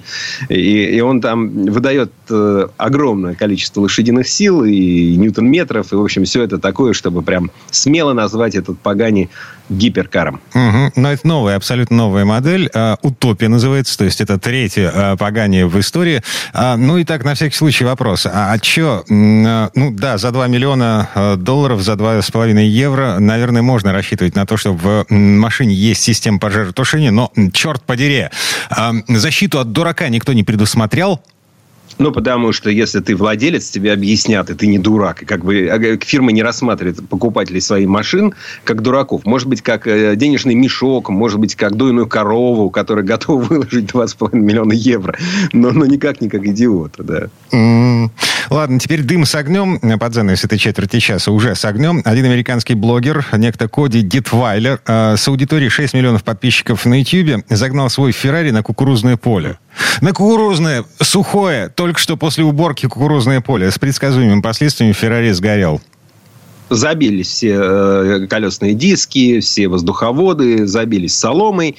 и, 0.49 0.97
и 0.97 1.01
он 1.01 1.21
там 1.21 1.49
выдает 1.67 2.13
э, 2.31 2.69
огромное 2.77 3.35
количество 3.35 3.81
лошадиных 3.81 4.29
сил 4.29 4.65
и 4.65 5.17
ньютон-метров, 5.17 5.93
и, 5.93 5.97
в 5.97 6.03
общем, 6.03 6.25
все 6.25 6.43
это 6.43 6.59
такое, 6.59 6.93
чтобы 6.93 7.23
прям 7.23 7.51
смело 7.71 8.13
назвать 8.13 8.55
этот 8.55 8.79
Пагани 8.79 9.31
гиперкаром. 9.69 10.41
Угу. 10.55 10.93
Но 10.97 11.13
это 11.13 11.27
новая, 11.27 11.57
абсолютно 11.57 11.97
новая 11.97 12.25
модель. 12.25 12.71
А, 12.75 12.99
Утопия 13.03 13.49
называется, 13.49 13.97
то 13.97 14.05
есть 14.05 14.21
это 14.21 14.39
третье 14.39 14.91
а, 14.95 15.17
Пагани 15.17 15.63
в 15.63 15.79
истории. 15.81 16.23
А, 16.53 16.77
ну 16.77 16.99
и 16.99 17.05
так, 17.05 17.25
на 17.25 17.35
всякий 17.35 17.57
случай 17.57 17.85
вопрос. 17.85 18.27
А, 18.27 18.53
а 18.53 18.59
что, 18.63 19.05
ну 19.09 19.91
да, 19.93 20.19
за 20.19 20.31
2 20.31 20.47
миллиона 20.49 21.09
долларов, 21.39 21.83
за 21.83 21.93
2,5 21.93 22.63
евро, 22.65 23.19
наверное, 23.19 23.63
можно 23.63 23.93
рассчитывать 23.93 24.35
на 24.35 24.47
то, 24.47 24.57
что 24.57 24.73
в 24.73 25.07
машине 25.09 25.75
есть 25.75 26.03
система 26.03 26.39
пожаротушения, 26.39 27.11
но, 27.11 27.33
черт 27.53 27.83
подери, 27.83 28.29
защиту 29.09 29.61
от 29.61 29.73
дурака 29.73 30.09
никто 30.09 30.33
не 30.33 30.45
предусмотрел, 30.45 31.21
ну, 31.99 32.13
потому 32.13 32.53
что 32.53 32.71
если 32.71 33.01
ты 33.01 33.17
владелец, 33.17 33.71
тебе 33.71 33.93
объяснят, 33.93 34.49
и 34.51 34.55
ты 34.55 34.67
не 34.67 34.79
дурак. 34.79 35.23
И 35.23 35.27
как 35.27 35.45
бы 35.45 35.69
а, 35.69 36.05
фирма 36.05 36.33
не 36.33 36.43
рассматривает 36.43 37.09
покупателей 37.09 37.61
своих 37.61 37.89
машин 37.89 38.35
как 38.65 38.83
дураков. 38.83 39.25
Может 39.25 39.49
быть, 39.49 39.63
как 39.63 39.87
э, 39.87 40.17
денежный 40.17 40.55
мешок, 40.55 41.09
может 41.09 41.39
быть, 41.39 41.55
как 41.55 41.77
дойную 41.77 42.07
корову, 42.07 42.71
которая 42.71 43.05
готова 43.15 43.43
выложить 43.43 43.91
2,5 43.91 44.37
миллиона 44.37 44.73
евро. 44.73 45.17
Но, 45.53 45.71
но 45.71 45.87
никак 45.87 46.21
не 46.21 46.29
как 46.29 46.45
идиота, 46.45 47.03
да. 47.03 47.29
Ладно, 48.51 48.79
теперь 48.79 49.03
дым 49.03 49.25
с 49.25 49.35
огнем. 49.35 49.79
Под 49.99 50.15
занавес 50.15 50.45
этой 50.45 50.59
четверти 50.59 50.99
часа 50.99 51.31
уже 51.31 51.55
с 51.55 51.65
огнем. 51.65 52.03
Один 52.05 52.25
американский 52.27 52.75
блогер, 52.75 53.27
некто 53.33 53.69
Коди 53.69 54.03
Дитвайлер, 54.03 54.81
э, 54.87 55.17
с 55.17 55.27
аудиторией 55.29 55.71
6 55.71 55.95
миллионов 55.95 56.25
подписчиков 56.25 56.85
на 56.87 57.01
YouTube, 57.01 57.45
загнал 57.49 57.91
свой 57.91 58.13
Феррари 58.13 58.51
на 58.51 58.63
кукурузное 58.63 59.17
поле. 59.17 59.59
На 60.01 60.13
кукурузное, 60.13 60.85
сухое, 61.01 61.69
только 61.69 61.99
что 62.01 62.17
после 62.17 62.45
уборки 62.45 62.87
кукурузное 62.87 63.41
поле. 63.41 63.71
С 63.71 63.79
предсказуемыми 63.79 64.41
последствиями 64.41 64.93
Феррари 64.93 65.31
сгорел 65.33 65.81
забились 66.77 67.29
все 67.29 67.59
э, 67.61 68.27
колесные 68.29 68.75
диски, 68.75 69.41
все 69.41 69.69
воздуховоды, 69.69 70.67
забились 70.67 71.15
соломой. 71.17 71.77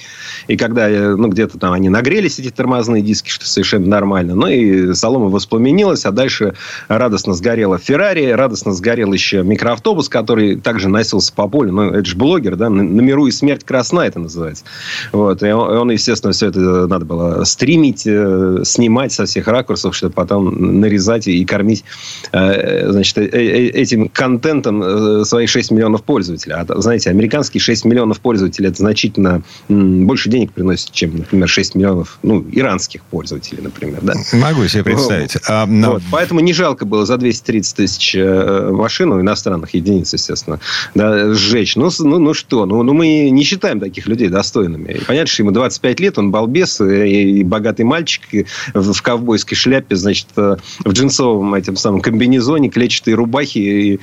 И 0.47 0.58
когда 0.58 0.89
э, 0.89 1.15
ну, 1.15 1.27
где-то 1.27 1.58
там 1.58 1.73
они 1.73 1.89
нагрелись, 1.89 2.39
эти 2.39 2.49
тормозные 2.49 3.01
диски, 3.01 3.29
что 3.29 3.45
совершенно 3.45 3.88
нормально, 3.88 4.36
ну 4.36 4.47
и 4.47 4.93
солома 4.93 5.29
воспламенилась, 5.29 6.05
а 6.05 6.12
дальше 6.12 6.55
радостно 6.88 7.34
сгорела 7.34 7.77
Феррари, 7.77 8.31
радостно 8.31 8.73
сгорел 8.73 9.13
еще 9.13 9.43
микроавтобус, 9.43 10.10
который 10.10 10.55
также 10.55 10.89
носился 10.89 11.34
по 11.34 11.47
полю. 11.47 11.71
Ну, 11.71 11.89
это 11.89 12.05
же 12.05 12.15
блогер, 12.15 12.55
да, 12.55 12.69
на 12.69 12.81
миру 12.81 13.27
и 13.27 13.31
смерть 13.31 13.63
красна 13.63 14.01
это 14.01 14.19
называется. 14.19 14.65
Вот. 15.12 15.43
И 15.43 15.51
он, 15.51 15.91
естественно, 15.91 16.34
все 16.34 16.47
это 16.47 16.88
надо 16.88 17.05
было 17.05 17.43
стримить, 17.43 18.03
э, 18.05 18.62
снимать 18.63 19.12
со 19.12 19.25
всех 19.25 19.47
ракурсов, 19.47 19.95
чтобы 19.95 20.13
потом 20.13 20.79
нарезать 20.79 21.27
и 21.27 21.43
кормить 21.45 21.84
значит, 22.31 23.17
этим 23.17 24.10
контентом 24.10 24.84
там 24.86 25.21
э, 25.21 25.26
свои 25.26 25.48
6 25.48 25.71
миллионов 25.71 26.04
пользователей. 26.04 26.56
А, 26.56 26.65
знаете, 26.82 27.10
американские 27.10 27.62
6 27.62 27.86
миллионов 27.86 28.19
пользователей 28.19 28.69
это 28.69 28.78
значительно 28.78 29.43
больше 29.67 30.30
денег 30.30 30.54
приносит, 30.54 30.91
чем, 30.91 31.17
например, 31.17 31.48
6 31.48 31.76
миллионов 31.76 32.19
ну, 32.24 32.45
иранских 32.52 33.04
пользователей, 33.04 33.62
например. 33.62 34.00
Да? 34.02 34.13
Могу 34.34 34.67
себе 34.67 34.84
представить. 34.84 35.38
А, 35.48 35.65
но... 35.65 35.93
вот, 35.93 36.04
поэтому 36.12 36.39
не 36.39 36.54
жалко 36.54 36.86
было 36.86 37.06
за 37.06 37.17
230 37.17 37.76
тысяч 37.76 38.15
э, 38.15 38.69
машин, 38.71 39.10
ну, 39.10 39.21
иностранных 39.21 39.74
единиц, 39.74 40.13
естественно, 40.13 40.60
да, 40.93 41.34
сжечь. 41.34 41.76
Ну, 41.76 41.89
ну, 42.00 42.19
ну 42.19 42.34
что, 42.34 42.65
ну, 42.65 42.84
ну 42.84 42.93
мы 42.93 43.30
не 43.30 43.43
считаем 43.43 43.80
таких 43.80 44.08
людей 44.08 44.30
достойными. 44.30 45.02
Понятно, 45.08 45.28
что 45.28 45.43
ему 45.43 45.52
25 45.52 46.00
лет, 46.00 46.17
он 46.17 46.32
балбес 46.32 46.82
и, 46.82 47.39
и 47.39 47.43
богатый 47.43 47.84
мальчик 47.84 48.21
и 48.32 48.45
в, 48.74 48.93
в 48.93 49.02
ковбойской 49.02 49.58
шляпе, 49.58 49.95
значит, 49.95 50.28
э, 50.38 50.58
в 50.84 50.91
джинсовом 50.91 51.54
этим 51.54 51.76
самом 51.76 52.02
комбинезоне, 52.02 52.69
клетчатой 52.69 53.13
рубахе 53.13 53.60
и 53.60 54.00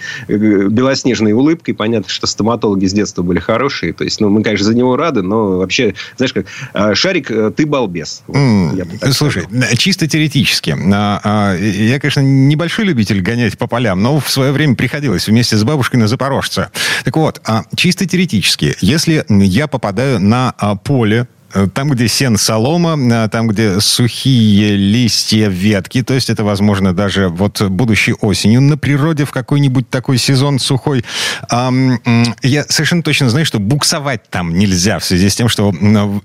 белоснежной 0.71 1.33
улыбкой. 1.33 1.75
Понятно, 1.75 2.09
что 2.09 2.27
стоматологи 2.27 2.87
с 2.87 2.93
детства 2.93 3.23
были 3.23 3.39
хорошие. 3.39 3.93
То 3.93 4.05
есть, 4.05 4.21
ну, 4.21 4.29
мы, 4.29 4.43
конечно, 4.43 4.67
за 4.67 4.75
него 4.75 4.97
рады, 4.97 5.23
но 5.23 5.59
вообще, 5.59 5.95
знаешь 6.17 6.33
как, 6.33 6.47
а, 6.73 6.95
Шарик, 6.95 7.31
э, 7.31 7.51
ты 7.51 7.67
балбес. 7.67 8.23
Mm, 8.29 9.13
слушай, 9.13 9.43
сказал. 9.43 9.77
чисто 9.77 10.07
теоретически. 10.07 10.77
А, 10.93 11.21
а, 11.23 11.57
я, 11.57 12.01
конечно, 12.01 12.21
небольшой 12.21 12.85
любитель 12.85 13.21
гонять 13.21 13.59
по 13.59 13.67
полям, 13.67 14.03
но 14.03 14.21
в 14.21 14.31
свое 14.31 14.53
время 14.53 14.75
приходилось 14.75 15.27
вместе 15.29 15.57
с 15.57 15.65
бабушкой 15.65 16.01
на 16.01 16.09
Запорожце. 16.09 16.71
Так 17.05 17.17
вот, 17.17 17.41
чисто 17.77 18.07
теоретически, 18.07 18.77
если 18.81 19.25
я 19.29 19.67
попадаю 19.67 20.21
на 20.21 20.53
поле 20.85 21.27
там, 21.75 21.91
где 21.91 22.09
сен 22.09 22.37
солома, 22.37 22.99
э, 22.99 23.29
там, 23.29 23.49
где 23.49 23.81
сухие 23.81 24.77
листья, 24.77 25.49
ветки, 25.49 26.03
то 26.03 26.15
есть 26.15 26.31
это, 26.31 26.45
возможно, 26.45 26.95
даже 26.95 27.29
вот 27.29 27.63
будущей 27.63 28.15
осенью 28.21 28.61
на 28.61 28.77
природе 28.77 29.25
в 29.25 29.31
какой-нибудь 29.31 29.89
такой 29.91 30.19
сезон 30.19 30.59
сухой. 30.59 31.05
Я 31.51 32.65
совершенно 32.69 33.03
точно 33.03 33.31
знаю, 33.31 33.47
что 33.47 33.59
буксовать 33.59 34.29
там 34.31 34.55
нельзя 34.55 34.99
в 34.99 35.05
связи 35.05 35.29
с 35.29 35.35
тем, 35.35 35.49
что 35.49 35.75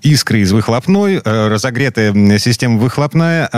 искры 0.01 0.39
из 0.39 0.51
выхлопной, 0.51 1.21
э, 1.23 1.47
разогретая 1.47 2.37
система 2.39 2.77
выхлопная 2.77 3.49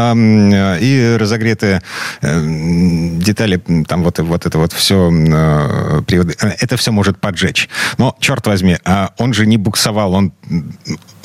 и 0.80 1.18
разогретые 1.20 1.82
детали, 2.22 3.62
там 3.88 4.04
вот, 4.04 4.20
вот 4.20 4.46
это 4.46 4.58
вот 4.58 4.74
все, 4.74 5.12
это 6.08 6.78
все 6.78 6.92
может 6.92 7.20
поджечь. 7.20 7.70
Но, 7.98 8.16
черт 8.20 8.46
возьми, 8.48 8.78
а 8.86 9.12
он 9.18 9.34
же 9.34 9.46
не 9.46 9.58
буксовал, 9.58 10.14
он, 10.14 10.34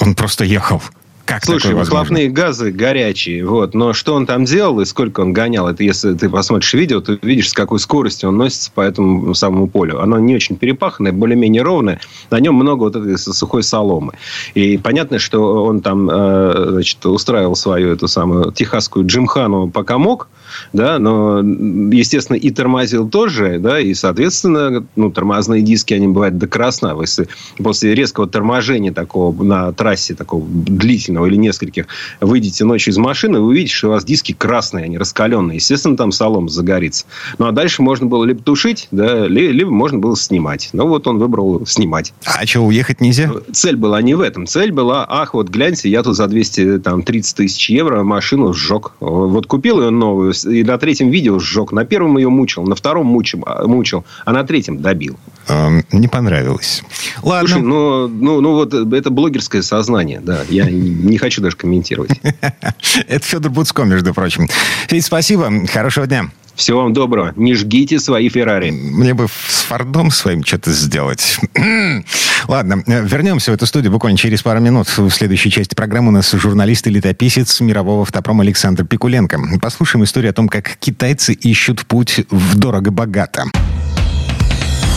он 0.01 0.15
просто 0.15 0.45
ехал. 0.45 0.83
Как 1.25 1.43
Слушай, 1.43 1.75
выхлопные 1.75 2.29
газы 2.29 2.71
горячие, 2.71 3.47
вот. 3.47 3.73
Но 3.73 3.95
что 3.95 4.15
он 4.15 4.27
там 4.27 4.45
делал 4.45 4.81
и 4.81 4.85
сколько 4.85 5.21
он 5.21 5.33
гонял, 5.33 5.67
это 5.67 5.83
если 5.83 6.13
ты 6.13 6.29
посмотришь 6.29 6.75
видео, 6.75 7.01
ты 7.01 7.19
видишь, 7.23 7.49
с 7.49 7.53
какой 7.55 7.79
скоростью 7.79 8.29
он 8.29 8.37
носится 8.37 8.71
по 8.71 8.83
этому 8.83 9.35
самому 9.35 9.67
полю. 9.67 10.01
Оно 10.01 10.19
не 10.19 10.35
очень 10.35 10.57
перепаханное, 10.57 11.13
более-менее 11.13 11.63
ровное. 11.63 12.01
На 12.31 12.41
нем 12.41 12.55
много 12.55 12.83
вот 12.83 12.97
этой 12.97 13.17
сухой 13.17 13.63
соломы. 13.63 14.13
И 14.55 14.77
понятно, 14.77 15.19
что 15.19 15.65
он 15.65 15.81
там, 15.81 16.11
э, 16.11 16.67
значит, 16.73 17.05
устраивал 17.07 17.57
свою 17.57 17.93
эту 17.93 18.07
самую 18.07 18.53
техасскую 18.53 19.07
джимхану 19.07 19.71
пока 19.71 19.97
мог, 19.97 20.29
да, 20.73 20.99
но, 20.99 21.41
естественно, 21.41 22.37
и 22.37 22.51
тормозил 22.51 23.09
тоже, 23.09 23.59
да, 23.59 23.81
и, 23.81 23.95
соответственно, 23.95 24.85
ну, 24.95 25.11
тормозные 25.11 25.63
диски, 25.63 25.95
они 25.95 26.09
бывают 26.09 26.39
до 26.39 26.47
красна. 26.47 26.97
Если 27.01 27.29
после 27.59 27.95
резкого 27.95 28.29
торможения 28.29 28.93
такого 28.93 29.43
на 29.43 29.73
трассе, 29.73 30.15
такого 30.15 30.45
длительного 30.47 31.13
или 31.27 31.37
нескольких, 31.37 31.87
выйдете 32.20 32.64
ночью 32.64 32.92
из 32.92 32.98
машины, 32.98 33.40
вы 33.40 33.46
увидите, 33.48 33.74
что 33.74 33.88
у 33.88 33.90
вас 33.90 34.05
диски 34.05 34.33
красные, 34.33 34.85
они 34.85 34.98
раскаленные. 34.98 35.57
Естественно, 35.57 35.96
там 35.96 36.12
солом 36.12 36.48
загорится. 36.48 37.07
Ну, 37.38 37.46
а 37.46 37.53
дальше 37.53 37.83
можно 37.83 38.07
было 38.07 38.24
либо 38.24 38.42
тушить, 38.42 38.88
да, 38.90 39.27
либо 39.27 39.70
можно 39.70 39.98
было 39.98 40.16
снимать. 40.16 40.70
Но 40.72 40.87
вот 40.87 41.07
он 41.07 41.18
выбрал 41.18 41.66
снимать. 41.66 42.12
А 42.24 42.46
что, 42.46 42.61
уехать 42.61 43.00
нельзя? 43.00 43.31
Цель 43.53 43.77
была 43.77 44.03
не 44.03 44.14
в 44.14 44.20
этом. 44.20 44.46
Цель 44.46 44.72
была, 44.72 45.07
ах, 45.09 45.35
вот 45.35 45.48
гляньте, 45.48 45.88
я 45.88 46.03
тут 46.03 46.16
за 46.16 46.27
230 46.27 47.37
тысяч 47.37 47.70
евро 47.70 48.03
машину 48.03 48.53
сжег. 48.53 48.92
Вот 49.00 49.46
купил 49.46 49.81
ее 49.81 49.90
новую, 49.90 50.33
и 50.33 50.64
на 50.64 50.79
третьем 50.79 51.11
видео 51.11 51.38
сжег. 51.38 51.72
На 51.72 51.85
первом 51.85 52.16
ее 52.18 52.29
мучил, 52.29 52.64
на 52.64 52.74
втором 52.74 53.07
мучил, 53.07 53.42
а, 53.46 53.66
мучил 53.66 54.05
а 54.24 54.33
на 54.33 54.44
третьем 54.44 54.81
добил. 54.81 55.18
Эм, 55.49 55.85
не 55.93 56.09
понравилось. 56.09 56.83
Ладно. 57.23 57.49
Слушай, 57.49 57.63
ну, 57.63 58.09
ну, 58.09 58.41
ну 58.41 58.53
вот 58.53 58.73
это 58.73 59.11
блогерское 59.11 59.63
сознание, 59.63 60.21
да. 60.21 60.43
Я 60.49 60.65
не 60.71 61.19
хочу 61.19 61.43
даже 61.43 61.57
комментировать. 61.57 62.13
Это 63.09 63.25
Федор 63.25 63.51
Буцко, 63.51 63.85
между 63.85 64.15
прочим. 64.15 64.49
Федь, 64.89 65.05
спасибо. 65.05 65.51
Хорошего 65.67 66.07
дня. 66.07 66.31
Всего 66.55 66.83
вам 66.83 66.93
доброго. 66.93 67.33
Не 67.37 67.55
жгите 67.55 67.99
свои 67.99 68.29
Феррари. 68.29 68.71
Мне 68.71 69.13
бы 69.13 69.27
с 69.27 69.63
Фордом 69.63 70.11
своим 70.11 70.45
что-то 70.45 70.71
сделать. 70.71 71.39
Ладно, 72.49 72.83
вернемся 72.87 73.51
в 73.51 73.55
эту 73.55 73.67
студию 73.67 73.91
буквально 73.91 74.17
через 74.17 74.43
пару 74.43 74.61
минут. 74.61 74.87
В 74.97 75.11
следующей 75.11 75.51
части 75.51 75.75
программы 75.75 76.09
у 76.09 76.13
нас 76.13 76.31
журналист 76.31 76.87
и 76.87 76.91
летописец 76.91 77.61
мирового 77.61 78.03
автопрома 78.03 78.45
Александр 78.45 78.85
Пикуленко. 78.85 79.41
Послушаем 79.61 80.05
историю 80.05 80.31
о 80.31 80.35
том, 80.35 80.49
как 80.49 80.77
китайцы 80.79 81.33
ищут 81.33 81.87
путь 81.87 82.21
в 82.31 82.57
дорого-богато. 82.57 83.47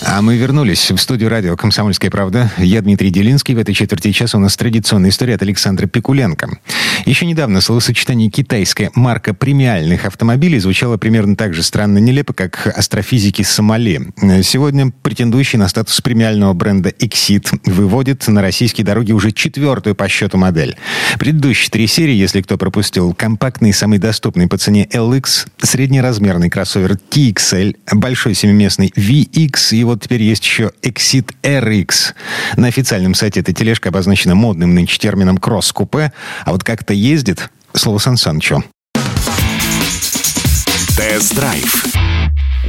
А 0.00 0.22
мы 0.22 0.36
вернулись 0.36 0.90
в 0.90 0.98
студию 0.98 1.28
радио 1.28 1.56
«Комсомольская 1.56 2.10
правда». 2.10 2.52
Я 2.58 2.80
Дмитрий 2.82 3.10
Делинский. 3.10 3.54
В 3.54 3.58
этой 3.58 3.74
четверти 3.74 4.12
часа 4.12 4.38
у 4.38 4.40
нас 4.40 4.56
традиционная 4.56 5.10
история 5.10 5.34
от 5.34 5.42
Александра 5.42 5.86
Пикуленко. 5.86 6.58
Еще 7.04 7.26
недавно 7.26 7.60
словосочетание 7.60 8.30
«китайская 8.30 8.90
марка 8.94 9.34
премиальных 9.34 10.04
автомобилей» 10.04 10.60
звучало 10.60 10.98
примерно 10.98 11.36
так 11.36 11.52
же 11.52 11.62
странно 11.62 11.98
нелепо, 11.98 12.32
как 12.32 12.66
астрофизики 12.66 13.42
Сомали. 13.42 14.12
Сегодня 14.42 14.92
претендующий 15.02 15.58
на 15.58 15.68
статус 15.68 16.00
премиального 16.00 16.52
бренда 16.52 16.90
Exit 16.90 17.60
выводит 17.64 18.26
на 18.28 18.40
российские 18.40 18.84
дороги 18.84 19.12
уже 19.12 19.32
четвертую 19.32 19.94
по 19.96 20.08
счету 20.08 20.38
модель. 20.38 20.76
Предыдущие 21.18 21.70
три 21.70 21.86
серии, 21.86 22.14
если 22.14 22.40
кто 22.40 22.56
пропустил, 22.56 23.14
компактный, 23.14 23.72
самый 23.72 23.98
доступный 23.98 24.46
по 24.46 24.58
цене 24.58 24.86
LX, 24.92 25.48
среднеразмерный 25.60 26.50
кроссовер 26.50 26.98
TXL, 27.10 27.76
большой 27.92 28.34
семиместный 28.34 28.92
VX 28.94 29.76
и 29.76 29.87
вот 29.88 30.02
теперь 30.02 30.22
есть 30.22 30.44
еще 30.44 30.72
Exit 30.82 31.30
RX. 31.42 32.14
На 32.56 32.68
официальном 32.68 33.14
сайте 33.14 33.40
эта 33.40 33.52
тележка 33.52 33.88
обозначена 33.88 34.34
модным 34.34 34.74
нынче 34.74 34.98
термином 34.98 35.38
кросс-купе, 35.38 36.12
а 36.44 36.52
вот 36.52 36.62
как-то 36.62 36.92
ездит, 36.92 37.50
слово 37.74 37.98
Сан 37.98 38.16
Санычу. 38.16 38.62
Тест-драйв. 40.96 41.86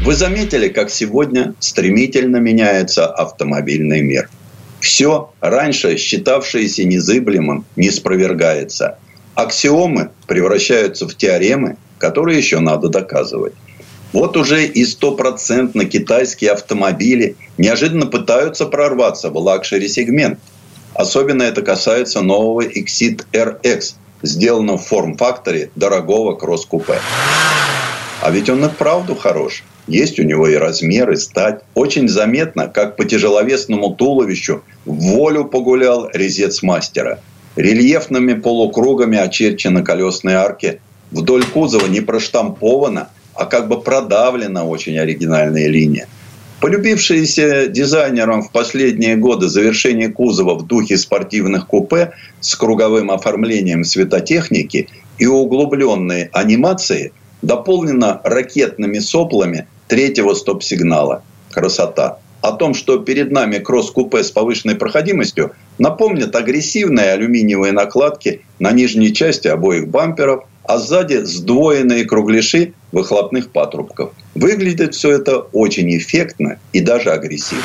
Вы 0.04 0.16
заметили, 0.16 0.70
как 0.70 0.90
сегодня 0.90 1.54
стремительно 1.60 2.38
меняется 2.38 3.06
автомобильный 3.06 4.02
мир. 4.02 4.30
Все, 4.80 5.34
раньше 5.42 5.98
считавшееся 5.98 6.86
незыблемым, 6.86 7.66
ниспровергается. 7.76 8.98
Аксиомы 9.36 10.12
превращаются 10.26 11.08
в 11.08 11.16
теоремы, 11.16 11.76
которые 11.98 12.38
еще 12.38 12.60
надо 12.60 12.88
доказывать. 12.88 13.54
Вот 14.12 14.38
уже 14.38 14.66
и 14.66 14.86
стопроцентно 14.86 15.86
китайские 15.86 16.52
автомобили 16.52 17.36
неожиданно 17.58 18.08
пытаются 18.08 18.66
прорваться 18.66 19.30
в 19.30 19.38
luxury-сегмент. 19.38 20.40
Особенно 20.96 21.44
это 21.44 21.62
касается 21.62 22.22
нового 22.22 22.62
Exeed 22.62 23.26
RX, 23.32 23.94
сделанного 24.24 24.80
в 24.80 24.88
форм-факторе 24.88 25.70
дорогого 25.76 26.34
кросс-купе. 26.36 27.00
А 28.22 28.32
ведь 28.32 28.50
он 28.50 28.66
и 28.66 28.68
вправду 28.68 29.16
хорош. 29.16 29.64
Есть 29.88 30.20
у 30.20 30.24
него 30.24 30.48
и 30.48 30.56
размер, 30.56 31.12
и 31.12 31.16
стать. 31.16 31.62
Очень 31.76 32.10
заметно, 32.10 32.68
как 32.68 32.96
по 32.96 33.06
тяжеловесному 33.06 33.96
туловищу 33.96 34.64
вволю 34.86 35.46
погулял 35.46 36.10
резец 36.12 36.64
мастера. 36.64 37.20
Рельефными 37.56 38.34
полукругами 38.34 39.18
очерчены 39.18 39.84
колесные 39.84 40.38
арки. 40.38 40.82
Вдоль 41.12 41.46
кузова 41.46 41.86
не 41.86 42.02
проштамповано– 42.02 43.10
а 43.40 43.46
как 43.46 43.70
бы 43.70 43.80
продавлена 43.80 44.66
очень 44.66 45.00
оригинальная 45.00 45.70
линия. 45.70 46.08
Полюбившиеся 46.60 47.68
дизайнерам 47.68 48.42
в 48.42 48.52
последние 48.52 49.16
годы 49.16 49.48
завершение 49.48 50.10
кузова 50.10 50.56
в 50.56 50.68
духе 50.68 50.98
спортивных 50.98 51.66
купе 51.66 52.12
с 52.42 52.54
круговым 52.56 53.10
оформлением 53.12 53.86
светотехники 53.86 54.90
и 55.18 55.26
углубленной 55.26 56.30
анимацией 56.34 57.14
дополнено 57.42 58.20
ракетными 58.26 59.00
соплами 59.00 59.70
третьего 59.88 60.34
стоп-сигнала. 60.34 61.24
Красота. 61.54 62.20
О 62.42 62.52
том, 62.52 62.74
что 62.74 62.98
перед 62.98 63.32
нами 63.32 63.60
кросс-купе 63.60 64.26
с 64.26 64.32
повышенной 64.32 64.76
проходимостью, 64.76 65.54
напомнят 65.78 66.36
агрессивные 66.36 67.14
алюминиевые 67.14 67.72
накладки 67.72 68.42
на 68.60 68.74
нижней 68.74 69.14
части 69.14 69.48
обоих 69.48 69.88
бамперов, 69.88 70.44
а 70.70 70.78
сзади 70.78 71.16
сдвоенные 71.26 72.06
кругляши 72.06 72.74
выхлопных 72.92 73.50
патрубков. 73.50 74.12
Выглядит 74.36 74.94
все 74.94 75.10
это 75.10 75.40
очень 75.40 75.98
эффектно 75.98 76.60
и 76.74 76.80
даже 76.80 77.10
агрессивно. 77.10 77.64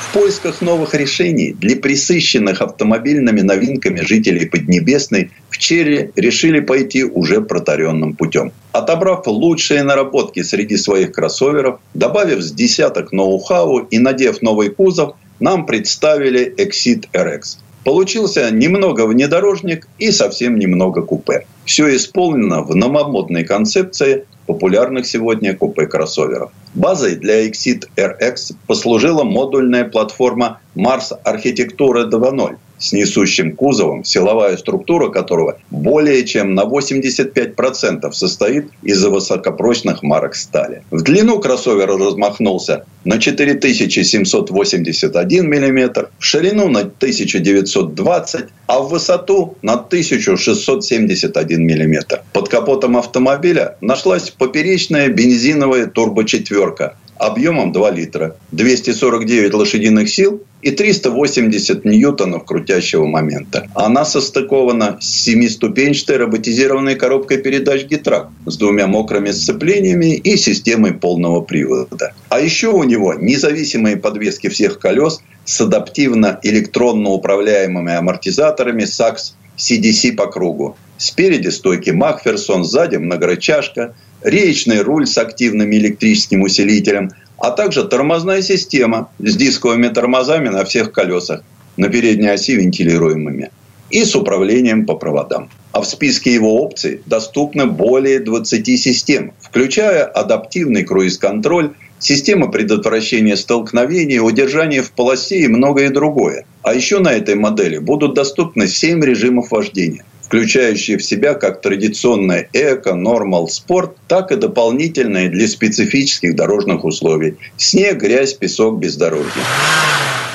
В 0.00 0.14
поисках 0.14 0.62
новых 0.62 0.94
решений 0.94 1.52
для 1.52 1.76
присыщенных 1.76 2.62
автомобильными 2.62 3.42
новинками 3.42 4.00
жителей 4.00 4.46
Поднебесной 4.46 5.32
в 5.50 5.58
Черри 5.58 6.10
решили 6.16 6.60
пойти 6.60 7.04
уже 7.04 7.42
протаренным 7.42 8.14
путем. 8.14 8.52
Отобрав 8.72 9.26
лучшие 9.26 9.82
наработки 9.82 10.42
среди 10.42 10.78
своих 10.78 11.12
кроссоверов, 11.12 11.78
добавив 11.92 12.40
с 12.40 12.50
десяток 12.52 13.12
ноу-хау 13.12 13.80
и 13.80 13.98
надев 13.98 14.40
новый 14.40 14.70
кузов, 14.70 15.14
нам 15.40 15.66
представили 15.66 16.54
Exit 16.56 17.04
RX– 17.12 17.58
Получился 17.88 18.50
немного 18.50 19.06
внедорожник 19.06 19.88
и 19.96 20.10
совсем 20.10 20.58
немного 20.58 21.00
купе. 21.00 21.46
Все 21.64 21.96
исполнено 21.96 22.60
в 22.60 22.76
новомодной 22.76 23.44
концепции 23.44 24.26
популярных 24.46 25.06
сегодня 25.06 25.56
купе-кроссоверов. 25.56 26.52
Базой 26.74 27.16
для 27.16 27.48
Exit 27.48 27.88
RX 27.96 28.54
послужила 28.66 29.24
модульная 29.24 29.84
платформа 29.84 30.60
Mars 30.76 31.12
Architecture 31.24 32.10
2.0 32.10 32.58
с 32.78 32.92
несущим 32.92 33.56
кузовом, 33.56 34.04
силовая 34.04 34.56
структура 34.56 35.08
которого 35.08 35.58
более 35.70 36.24
чем 36.24 36.54
на 36.54 36.64
85% 36.64 38.12
состоит 38.12 38.70
из 38.82 39.04
высокопрочных 39.04 40.02
марок 40.02 40.34
стали. 40.34 40.82
В 40.90 41.02
длину 41.02 41.38
кроссовер 41.40 41.88
размахнулся 41.88 42.84
на 43.04 43.18
4781 43.18 45.46
мм, 45.46 46.08
в 46.18 46.24
ширину 46.24 46.68
на 46.68 46.80
1920 46.80 48.46
а 48.66 48.80
в 48.80 48.88
высоту 48.90 49.56
на 49.62 49.74
1671 49.74 51.62
мм. 51.62 52.20
Под 52.32 52.48
капотом 52.48 52.96
автомобиля 52.96 53.76
нашлась 53.80 54.30
поперечная 54.30 55.08
бензиновая 55.08 55.86
турбочетверка 55.86 56.96
объемом 57.18 57.72
2 57.72 57.90
литра, 57.90 58.36
249 58.52 59.54
лошадиных 59.54 60.08
сил 60.08 60.42
и 60.62 60.70
380 60.70 61.84
ньютонов 61.84 62.44
крутящего 62.44 63.06
момента. 63.06 63.66
Она 63.74 64.04
состыкована 64.04 64.98
с 65.00 65.22
семиступенчатой 65.24 66.16
роботизированной 66.16 66.96
коробкой 66.96 67.38
передач 67.38 67.84
Гитрак 67.84 68.28
с 68.46 68.56
двумя 68.56 68.86
мокрыми 68.86 69.30
сцеплениями 69.30 70.16
и 70.16 70.36
системой 70.36 70.94
полного 70.94 71.40
привода. 71.40 72.12
А 72.28 72.40
еще 72.40 72.68
у 72.68 72.82
него 72.84 73.14
независимые 73.14 73.96
подвески 73.96 74.48
всех 74.48 74.78
колес 74.78 75.20
с 75.44 75.60
адаптивно-электронно 75.60 77.10
управляемыми 77.10 77.94
амортизаторами 77.94 78.82
SAX 78.82 79.32
CDC 79.56 80.14
по 80.14 80.26
кругу. 80.26 80.76
Спереди 80.98 81.48
стойки 81.48 81.90
Макферсон, 81.90 82.64
сзади 82.64 82.96
многорычажка, 82.96 83.94
речный 84.22 84.82
руль 84.82 85.06
с 85.06 85.18
активным 85.18 85.72
электрическим 85.72 86.42
усилителем, 86.42 87.10
а 87.38 87.50
также 87.50 87.84
тормозная 87.84 88.42
система 88.42 89.10
с 89.18 89.36
дисковыми 89.36 89.88
тормозами 89.88 90.48
на 90.48 90.64
всех 90.64 90.92
колесах, 90.92 91.42
на 91.76 91.88
передней 91.88 92.28
оси 92.28 92.56
вентилируемыми 92.56 93.50
и 93.90 94.04
с 94.04 94.14
управлением 94.14 94.84
по 94.84 94.94
проводам. 94.94 95.48
А 95.72 95.80
в 95.80 95.86
списке 95.86 96.34
его 96.34 96.62
опций 96.62 97.00
доступно 97.06 97.66
более 97.66 98.20
20 98.20 98.80
систем, 98.80 99.32
включая 99.40 100.04
адаптивный 100.04 100.84
круиз-контроль, 100.84 101.72
система 101.98 102.50
предотвращения 102.50 103.36
столкновений, 103.36 104.18
удержания 104.18 104.82
в 104.82 104.90
полосе 104.90 105.40
и 105.40 105.48
многое 105.48 105.90
другое. 105.90 106.44
А 106.62 106.74
еще 106.74 106.98
на 106.98 107.12
этой 107.12 107.34
модели 107.34 107.78
будут 107.78 108.14
доступны 108.14 108.66
7 108.66 109.02
режимов 109.02 109.52
вождения– 109.52 110.04
включающие 110.28 110.98
в 110.98 111.04
себя 111.04 111.32
как 111.32 111.62
традиционное 111.62 112.50
эко, 112.52 112.94
нормал, 112.94 113.48
спорт, 113.48 113.96
так 114.08 114.30
и 114.30 114.36
дополнительные 114.36 115.30
для 115.30 115.48
специфических 115.48 116.36
дорожных 116.36 116.84
условий– 116.84 117.36
снег, 117.56 117.98
грязь, 117.98 118.34
песок, 118.34 118.78
бездорожье. 118.78 119.42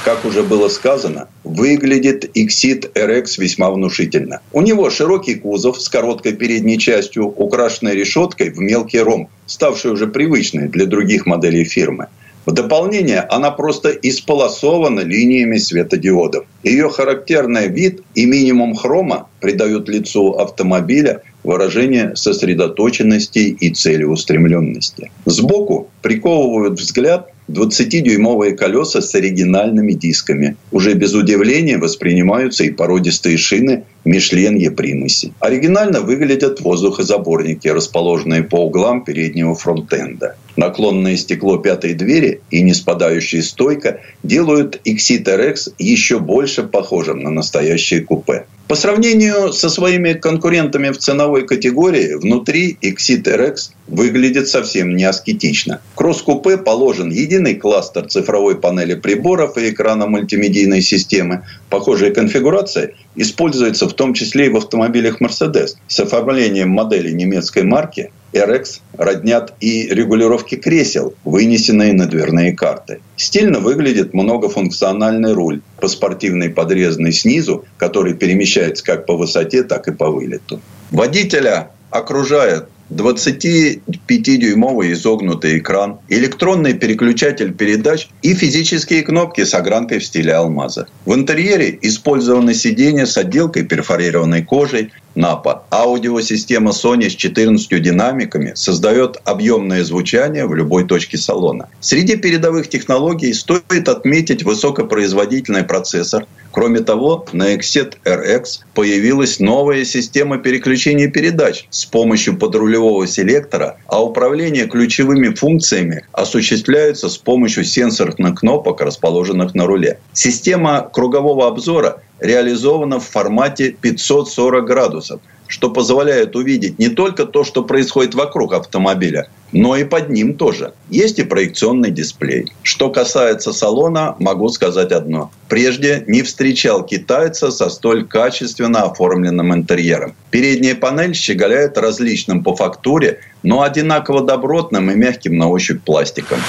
Как 0.04 0.26
уже 0.26 0.42
было 0.42 0.68
сказано, 0.68 1.30
выглядит 1.44 2.36
Exit 2.36 2.92
RX 2.94 3.36
весьма 3.38 3.70
внушительно. 3.70 4.42
У 4.52 4.62
него 4.62 4.90
широкий 4.90 5.36
кузов 5.36 5.80
с 5.80 5.88
короткой 5.88 6.34
передней 6.34 6.80
частью, 6.80 7.28
украшенной 7.28 7.94
решеткой 7.96 8.50
в 8.50 8.58
мелкий 8.58 9.00
ромб, 9.00 9.30
ставший 9.46 9.92
уже 9.92 10.08
привычной 10.08 10.70
для 10.70 10.88
других 10.88 11.28
моделей 11.28 11.66
фирмы– 11.66 12.08
в 12.46 12.52
дополнение, 12.52 13.22
она 13.22 13.52
просто 13.52 13.90
исполосована 13.90 15.00
линиями 15.00 15.58
светодиодов. 15.58 16.46
Ее 16.64 16.90
характерный 16.90 17.68
вид 17.68 18.02
и 18.16 18.26
минимум 18.26 18.76
хрома 18.76 19.30
придают 19.40 19.88
лицу 19.88 20.34
автомобиля 20.34 21.22
выражение 21.44 22.16
сосредоточенности 22.16 23.40
и 23.40 23.70
целеустремленности. 23.74 25.12
Сбоку 25.26 25.90
приковывают 26.02 26.80
взгляд 26.80 27.30
20-дюймовые 27.50 28.56
колеса 28.56 29.02
с 29.02 29.14
оригинальными 29.16 29.94
дисками. 29.94 30.56
Уже 30.72 30.94
без 30.94 31.14
удивления 31.14 31.78
воспринимаются 31.78 32.64
и 32.64 32.72
породистые 32.72 33.38
шины 33.38 33.84
Мишлен 34.06 34.76
Примуси. 34.76 35.34
Оригинально 35.40 36.02
выглядят 36.02 36.62
воздухозаборники, 36.62 37.68
расположенные 37.68 38.44
по 38.44 38.66
углам 38.66 39.04
переднего 39.04 39.56
фронтенда. 39.56 40.36
Наклонное 40.56 41.18
стекло 41.18 41.58
пятой 41.58 41.94
двери 41.94 42.42
и 42.52 42.62
неспадающая 42.62 43.42
стойка 43.42 44.02
делают 44.22 44.82
Exit 44.86 45.26
RX 45.26 45.74
еще 45.80 46.20
больше 46.20 46.64
похожим 46.64 47.20
на 47.20 47.32
настоящее 47.32 48.02
купе. 48.02 48.46
По 48.68 48.76
сравнению 48.76 49.52
со 49.52 49.70
своими 49.70 50.14
конкурентами 50.14 50.90
в 50.90 50.98
ценовой 50.98 51.46
категории, 51.46 52.16
внутри 52.16 52.78
Exit 52.82 53.24
RX 53.24 53.72
выглядит 53.88 54.48
совсем 54.48 54.96
не 54.96 55.04
аскетично. 55.04 55.82
Кросс-купе 55.96 56.58
положен 56.58 57.12
единый 57.12 57.56
кластер 57.56 58.08
цифровой 58.08 58.56
панели 58.56 58.96
приборов 58.96 59.58
и 59.58 59.70
экрана 59.70 60.08
мультимедийной 60.08 60.82
системы. 60.82 61.44
Похожая 61.70 62.12
конфигурация 62.12 62.94
используется 63.16 63.88
в 63.88 63.93
том 63.94 64.14
числе 64.14 64.48
и 64.48 64.50
в 64.50 64.58
автомобилях 64.58 65.22
Mercedes. 65.22 65.76
С 65.88 66.00
оформлением 66.00 66.70
модели 66.70 67.12
немецкой 67.12 67.64
марки 67.64 68.12
RX 68.34 68.80
роднят 68.98 69.54
и 69.60 69.88
регулировки 69.88 70.56
кресел, 70.56 71.14
вынесенные 71.24 71.94
на 71.94 72.08
дверные 72.08 72.54
карты. 72.54 73.00
Стильно 73.16 73.60
выглядит 73.60 74.14
многофункциональный 74.14 75.34
руль, 75.34 75.62
по 75.80 75.88
спортивной 75.88 76.50
подрезанной 76.50 77.14
снизу, 77.14 77.66
который 77.78 78.14
перемещается 78.14 78.84
как 78.84 79.06
по 79.06 79.16
высоте, 79.16 79.64
так 79.64 79.88
и 79.88 79.92
по 79.92 80.10
вылету. 80.10 80.60
Водителя 80.92 81.70
окружает 81.90 82.66
25-дюймовый 82.90 84.94
изогнутый 84.94 85.58
экран, 85.58 86.00
электронный 86.10 86.74
переключатель 86.74 87.54
передач 87.54 88.10
и 88.22 88.34
физические 88.34 89.04
кнопки 89.04 89.44
с 89.44 89.54
огранкой 89.54 90.00
в 90.00 90.06
стиле 90.06 90.34
алмаза. 90.34 90.88
В 91.06 91.14
интерьере 91.14 91.78
использованы 91.82 92.54
сиденья 92.54 93.06
с 93.06 93.18
отделкой 93.18 93.64
перфорированной 93.64 94.44
кожей, 94.44 94.92
напа. 95.16 95.64
Аудиосистема 95.70 96.72
Sony 96.72 97.10
с 97.10 97.16
14 97.16 97.82
динамиками 97.82 98.54
создает 98.56 99.18
объемное 99.26 99.84
звучание 99.84 100.46
в 100.46 100.56
любой 100.56 100.86
точке 100.86 101.18
салона. 101.18 101.70
Среди 101.80 102.16
передовых 102.16 102.70
технологий 102.70 103.34
стоит 103.34 103.90
отметить 103.90 104.44
высокопроизводительный 104.44 105.64
процессор. 105.64 106.26
Кроме 106.52 106.82
того, 106.82 107.26
на 107.34 107.56
Exet 107.56 107.96
RX 108.06 108.62
появилась 108.76 109.40
новая 109.40 109.86
система 109.86 110.38
переключения 110.38 111.10
передач 111.10 111.66
с 111.70 111.86
помощью 111.86 112.38
подрулевого 112.74 113.08
селектора, 113.08 113.78
а 113.88 114.04
управление 114.04 114.68
ключевыми 114.68 115.34
функциями 115.34 116.06
осуществляется 116.12 117.10
с 117.10 117.18
помощью 117.18 117.64
сенсорных 117.64 118.40
кнопок, 118.40 118.82
расположенных 118.82 119.54
на 119.54 119.66
руле. 119.66 120.00
Система 120.14 120.90
кругового 120.92 121.48
обзора 121.48 122.02
реализована 122.20 123.00
в 123.00 123.08
формате 123.08 123.76
540 123.80 124.66
градусов, 124.66 125.22
что 125.54 125.70
позволяет 125.70 126.36
увидеть 126.36 126.80
не 126.80 126.90
только 126.90 127.26
то, 127.26 127.44
что 127.44 127.64
происходит 127.64 128.16
вокруг 128.16 128.54
автомобиля, 128.56 129.28
но 129.52 129.76
и 129.76 129.84
под 129.84 130.10
ним 130.10 130.34
тоже. 130.34 130.74
Есть 130.90 131.20
и 131.20 131.24
проекционный 131.24 131.92
дисплей. 131.92 132.52
Что 132.64 132.90
касается 132.90 133.54
салона, 133.54 134.16
могу 134.18 134.50
сказать 134.50 134.92
одно. 134.92 135.30
Прежде 135.50 136.06
не 136.08 136.24
встречал 136.24 136.84
китайца 136.84 137.52
со 137.52 137.70
столь 137.70 138.08
качественно 138.08 138.82
оформленным 138.82 139.54
интерьером. 139.54 140.16
Передняя 140.32 140.74
панель 140.74 141.14
щеголяет 141.14 141.78
различным 141.78 142.44
по 142.44 142.56
фактуре, 142.56 143.20
но 143.44 143.62
одинаково 143.62 144.24
добротным 144.24 144.90
и 144.90 144.96
мягким 144.96 145.38
на 145.38 145.50
ощупь 145.50 145.84
пластиком. 145.84 146.40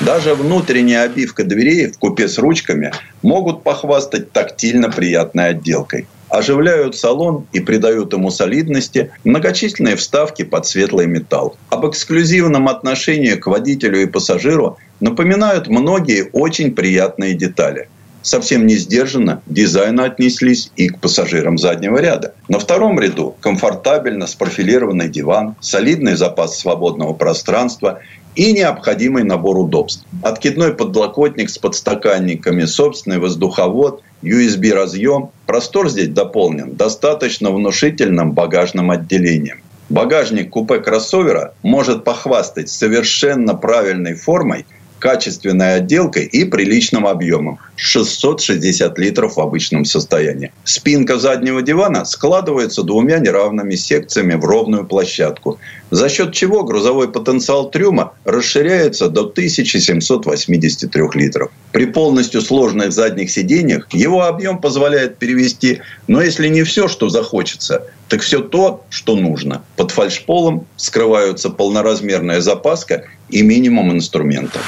Даже 0.00 0.34
внутренняя 0.34 1.04
обивка 1.04 1.44
дверей 1.44 1.92
в 1.92 1.98
купе 1.98 2.26
с 2.26 2.36
ручками 2.38 2.92
могут 3.22 3.62
похвастать 3.62 4.32
тактильно 4.32 4.90
приятной 4.90 5.50
отделкой. 5.50 6.08
Оживляют 6.28 6.96
салон 6.96 7.46
и 7.52 7.60
придают 7.60 8.12
ему 8.12 8.30
солидности 8.30 9.10
многочисленные 9.24 9.96
вставки 9.96 10.42
под 10.42 10.66
светлый 10.66 11.06
металл. 11.06 11.56
Об 11.70 11.86
эксклюзивном 11.86 12.68
отношении 12.68 13.34
к 13.34 13.46
водителю 13.46 14.02
и 14.02 14.06
пассажиру 14.06 14.76
напоминают 15.00 15.68
многие 15.68 16.28
очень 16.32 16.72
приятные 16.72 17.34
детали– 17.34 17.88
совсем 18.22 18.66
не 18.66 18.76
сдержанно 18.76 19.42
дизайну 19.46 20.02
отнеслись 20.04 20.70
и 20.76 20.88
к 20.88 21.00
пассажирам 21.00 21.58
заднего 21.58 21.98
ряда. 21.98 22.34
На 22.48 22.58
втором 22.58 23.00
ряду 23.00 23.36
комфортабельно 23.40 24.26
спрофилированный 24.26 25.08
диван, 25.08 25.56
солидный 25.60 26.14
запас 26.14 26.58
свободного 26.58 27.14
пространства 27.14 28.00
и 28.34 28.52
необходимый 28.52 29.24
набор 29.24 29.58
удобств. 29.58 30.04
Откидной 30.22 30.74
подлокотник 30.74 31.50
с 31.50 31.58
подстаканниками, 31.58 32.64
собственный 32.64 33.18
воздуховод, 33.18 34.02
USB-разъем. 34.22 35.30
Простор 35.46 35.88
здесь 35.88 36.08
дополнен 36.08 36.74
достаточно 36.74 37.50
внушительным 37.50 38.32
багажным 38.32 38.90
отделением. 38.90 39.60
Багажник 39.88 40.50
купе 40.50 40.80
кроссовера 40.80 41.54
может 41.62 42.04
похвастать 42.04 42.68
совершенно 42.68 43.54
правильной 43.54 44.14
формой– 44.14 44.66
качественной 44.98 45.76
отделкой 45.76 46.24
и 46.24 46.44
приличным 46.44 47.06
объемом. 47.06 47.58
660 47.76 48.98
литров 48.98 49.36
в 49.36 49.40
обычном 49.40 49.84
состоянии. 49.84 50.52
Спинка 50.64 51.18
заднего 51.18 51.62
дивана 51.62 52.04
складывается 52.04 52.82
двумя 52.82 53.18
неравными 53.18 53.76
секциями 53.76 54.34
в 54.34 54.44
ровную 54.44 54.84
площадку, 54.84 55.58
за 55.90 56.08
счет 56.08 56.32
чего 56.32 56.64
грузовой 56.64 57.08
потенциал 57.08 57.70
трюма 57.70 58.12
расширяется 58.24 59.08
до 59.08 59.22
1783 59.22 61.02
литров. 61.14 61.50
При 61.72 61.86
полностью 61.86 62.42
сложных 62.42 62.92
задних 62.92 63.30
сиденьях 63.30 63.86
его 63.92 64.24
объем 64.24 64.58
позволяет 64.58 65.18
перевести, 65.18 65.80
но 66.08 66.20
если 66.20 66.48
не 66.48 66.64
все, 66.64 66.88
что 66.88 67.08
захочется, 67.08 67.86
так 68.08 68.22
все 68.22 68.40
то, 68.40 68.84
что 68.90 69.16
нужно. 69.16 69.62
Под 69.76 69.90
фальшполом 69.90 70.66
скрываются 70.76 71.50
полноразмерная 71.50 72.40
запаска 72.40 73.04
и 73.28 73.42
минимум 73.42 73.92
инструментов. 73.92 74.62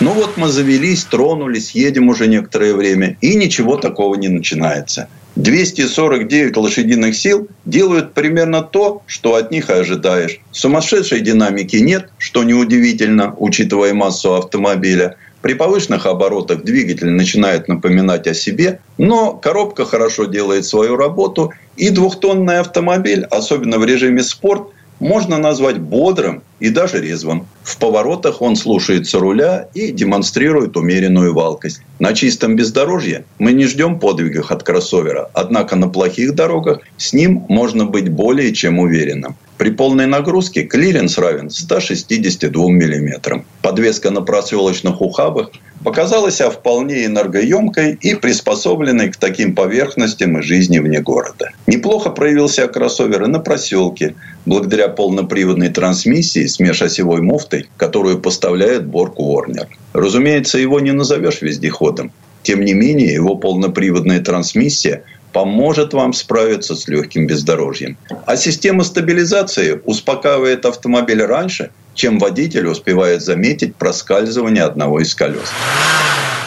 Ну 0.00 0.12
вот 0.12 0.36
мы 0.36 0.48
завелись, 0.48 1.04
тронулись, 1.04 1.72
едем 1.72 2.08
уже 2.08 2.28
некоторое 2.28 2.74
время, 2.74 3.16
и 3.20 3.34
ничего 3.34 3.76
такого 3.76 4.14
не 4.14 4.28
начинается. 4.28 5.08
249 5.34 6.56
лошадиных 6.56 7.16
сил 7.16 7.48
делают 7.64 8.14
примерно 8.14 8.62
то, 8.62 9.02
что 9.06 9.34
от 9.34 9.50
них 9.50 9.70
и 9.70 9.72
ожидаешь. 9.72 10.40
Сумасшедшей 10.50 11.20
динамики 11.20 11.76
нет, 11.76 12.10
что 12.18 12.42
неудивительно, 12.44 13.34
учитывая 13.38 13.94
массу 13.94 14.34
автомобиля. 14.34 15.16
При 15.40 15.54
повышенных 15.54 16.06
оборотах 16.06 16.64
двигатель 16.64 17.10
начинает 17.10 17.68
напоминать 17.68 18.26
о 18.26 18.34
себе, 18.34 18.80
но 18.98 19.34
коробка 19.34 19.84
хорошо 19.84 20.24
делает 20.24 20.64
свою 20.64 20.96
работу, 20.96 21.52
и 21.76 21.90
двухтонный 21.90 22.58
автомобиль, 22.58 23.24
особенно 23.24 23.78
в 23.78 23.84
режиме 23.84 24.22
спорт, 24.22 24.68
можно 24.98 25.38
назвать 25.38 25.78
бодрым 25.78 26.42
и 26.60 26.70
даже 26.70 27.00
резвым. 27.00 27.46
В 27.62 27.76
поворотах 27.78 28.42
он 28.42 28.56
слушается 28.56 29.18
руля 29.18 29.68
и 29.74 29.92
демонстрирует 29.92 30.76
умеренную 30.76 31.34
валкость. 31.34 31.80
На 31.98 32.12
чистом 32.12 32.56
бездорожье 32.56 33.24
мы 33.38 33.52
не 33.52 33.66
ждем 33.66 33.98
подвигов 33.98 34.50
от 34.50 34.62
кроссовера, 34.62 35.30
однако 35.34 35.76
на 35.76 35.88
плохих 35.88 36.34
дорогах 36.34 36.80
с 36.96 37.12
ним 37.12 37.44
можно 37.48 37.84
быть 37.84 38.08
более 38.08 38.52
чем 38.52 38.78
уверенным. 38.78 39.36
При 39.58 39.70
полной 39.70 40.06
нагрузке 40.06 40.62
клиренс 40.62 41.18
равен 41.18 41.50
162 41.50 42.70
мм. 42.70 43.42
Подвеска 43.60 44.10
на 44.10 44.20
проселочных 44.22 45.00
ухабах 45.00 45.50
показала 45.82 46.30
себя 46.30 46.50
вполне 46.50 47.06
энергоемкой 47.06 47.98
и 48.00 48.14
приспособленной 48.14 49.10
к 49.10 49.16
таким 49.16 49.56
поверхностям 49.56 50.38
и 50.38 50.42
жизни 50.42 50.78
вне 50.78 51.00
города. 51.00 51.50
Неплохо 51.66 52.10
проявился 52.10 52.68
кроссовер 52.68 53.24
и 53.24 53.26
на 53.26 53.40
проселке, 53.40 54.14
благодаря 54.46 54.88
полноприводной 54.88 55.70
трансмиссии 55.70 56.46
с 56.48 56.58
межосевой 56.58 57.20
муфтой, 57.20 57.68
которую 57.76 58.20
поставляет 58.20 58.86
Борг 58.86 59.18
Warner. 59.18 59.66
Разумеется, 59.92 60.58
его 60.58 60.80
не 60.80 60.92
назовешь 60.92 61.42
вездеходом. 61.42 62.12
Тем 62.42 62.64
не 62.64 62.72
менее, 62.72 63.12
его 63.12 63.36
полноприводная 63.36 64.20
трансмиссия 64.20 65.04
поможет 65.32 65.92
вам 65.92 66.12
справиться 66.12 66.74
с 66.74 66.88
легким 66.88 67.26
бездорожьем. 67.26 67.96
А 68.26 68.36
система 68.36 68.84
стабилизации 68.84 69.80
успокаивает 69.84 70.64
автомобиль 70.64 71.22
раньше, 71.22 71.70
чем 71.94 72.18
водитель 72.18 72.66
успевает 72.66 73.22
заметить 73.22 73.76
проскальзывание 73.76 74.64
одного 74.64 75.00
из 75.00 75.14
колес. 75.14 75.52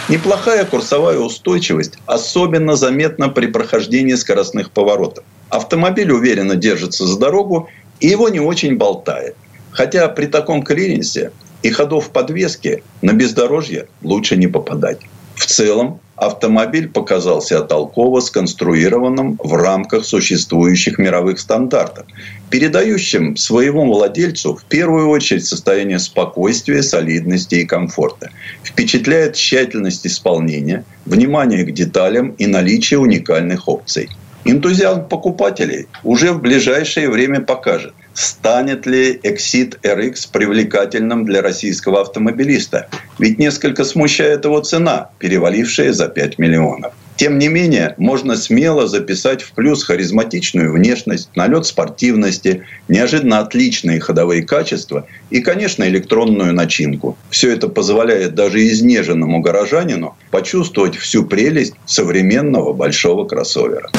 Неплохая 0.10 0.66
курсовая 0.66 1.20
устойчивость 1.20 1.94
особенно 2.06 2.76
заметна 2.76 3.30
при 3.30 3.48
прохождении 3.48 4.16
скоростных 4.16 4.72
поворотов. 4.72 5.24
Автомобиль 5.50 6.12
уверенно 6.12 6.56
держится 6.56 7.06
за 7.06 7.20
дорогу 7.20 7.70
и 8.00 8.08
его 8.08 8.30
не 8.30 8.40
очень 8.40 8.78
болтает. 8.78 9.36
Хотя 9.72 10.08
при 10.10 10.28
таком 10.28 10.64
клиренсе 10.64 11.32
и 11.64 11.70
ходов 11.70 12.10
подвески 12.10 12.84
на 13.02 13.14
бездорожье 13.14 13.88
лучше 14.02 14.36
не 14.36 14.48
попадать. 14.48 15.00
В 15.36 15.46
целом 15.46 16.00
автомобиль 16.16 16.88
показался 16.88 17.62
толково 17.62 18.20
сконструированным 18.20 19.40
в 19.44 19.54
рамках 19.54 20.06
существующих 20.06 21.00
мировых 21.00 21.40
стандартов, 21.40 22.06
передающим 22.52 23.36
своему 23.38 23.92
владельцу 23.92 24.56
в 24.56 24.64
первую 24.66 25.10
очередь 25.10 25.48
состояние 25.48 25.98
спокойствия, 25.98 26.84
солидности 26.84 27.56
и 27.56 27.66
комфорта. 27.66 28.30
Впечатляет 28.64 29.36
тщательность 29.36 30.06
исполнения, 30.06 30.84
внимание 31.06 31.64
к 31.64 31.72
деталям 31.74 32.30
и 32.38 32.46
наличие 32.46 33.00
уникальных 33.00 33.68
опций. 33.68 34.08
Энтузиазм 34.46 35.08
покупателей 35.08 35.88
уже 36.04 36.34
в 36.34 36.42
ближайшее 36.42 37.10
время 37.10 37.42
покажет, 37.42 37.94
станет 38.14 38.86
ли 38.86 39.20
Exit 39.24 39.80
RX 39.82 40.30
привлекательным 40.32 41.26
для 41.26 41.42
российского 41.42 42.02
автомобилиста. 42.02 42.88
Ведь 43.20 43.40
несколько 43.40 43.84
смущает 43.84 44.46
его 44.46 44.60
цена, 44.62 45.10
перевалившая 45.20 45.94
за 45.94 46.08
5 46.08 46.40
миллионов. 46.40 46.94
Тем 47.22 47.38
не 47.38 47.50
менее, 47.50 47.94
можно 47.98 48.36
смело 48.36 48.88
записать 48.88 49.44
в 49.44 49.52
плюс 49.52 49.84
харизматичную 49.84 50.74
внешность, 50.74 51.30
налет 51.36 51.68
спортивности, 51.68 52.64
неожиданно 52.88 53.38
отличные 53.38 54.00
ходовые 54.00 54.42
качества 54.42 55.06
и, 55.30 55.42
конечно, 55.42 55.84
электронную 55.84 56.52
начинку. 56.52 57.18
Все 57.30 57.52
это 57.52 57.68
позволяет 57.68 58.34
даже 58.34 58.68
изнеженному 58.68 59.40
горожанину 59.40 60.18
почувствовать 60.32 60.96
всю 60.96 61.24
прелесть 61.24 61.76
современного 61.86 62.74
большого 62.74 63.28
кроссовера. 63.28 63.92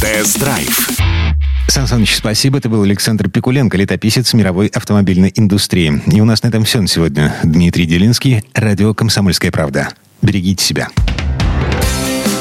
Тест-драйв. 0.00 1.05
Сан 1.76 1.86
Саныч, 1.86 2.14
спасибо. 2.16 2.56
Это 2.56 2.70
был 2.70 2.84
Александр 2.84 3.28
Пикуленко, 3.28 3.76
летописец 3.76 4.32
мировой 4.32 4.68
автомобильной 4.68 5.30
индустрии. 5.36 6.00
И 6.06 6.22
у 6.22 6.24
нас 6.24 6.42
на 6.42 6.48
этом 6.48 6.64
все 6.64 6.80
на 6.80 6.88
сегодня. 6.88 7.36
Дмитрий 7.42 7.84
Делинский, 7.84 8.42
радио 8.54 8.94
«Комсомольская 8.94 9.50
правда». 9.50 9.90
Берегите 10.22 10.64
себя. 10.64 10.88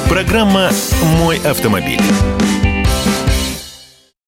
Программа 0.07 0.71
«Мой 1.19 1.35
автомобиль». 1.39 1.99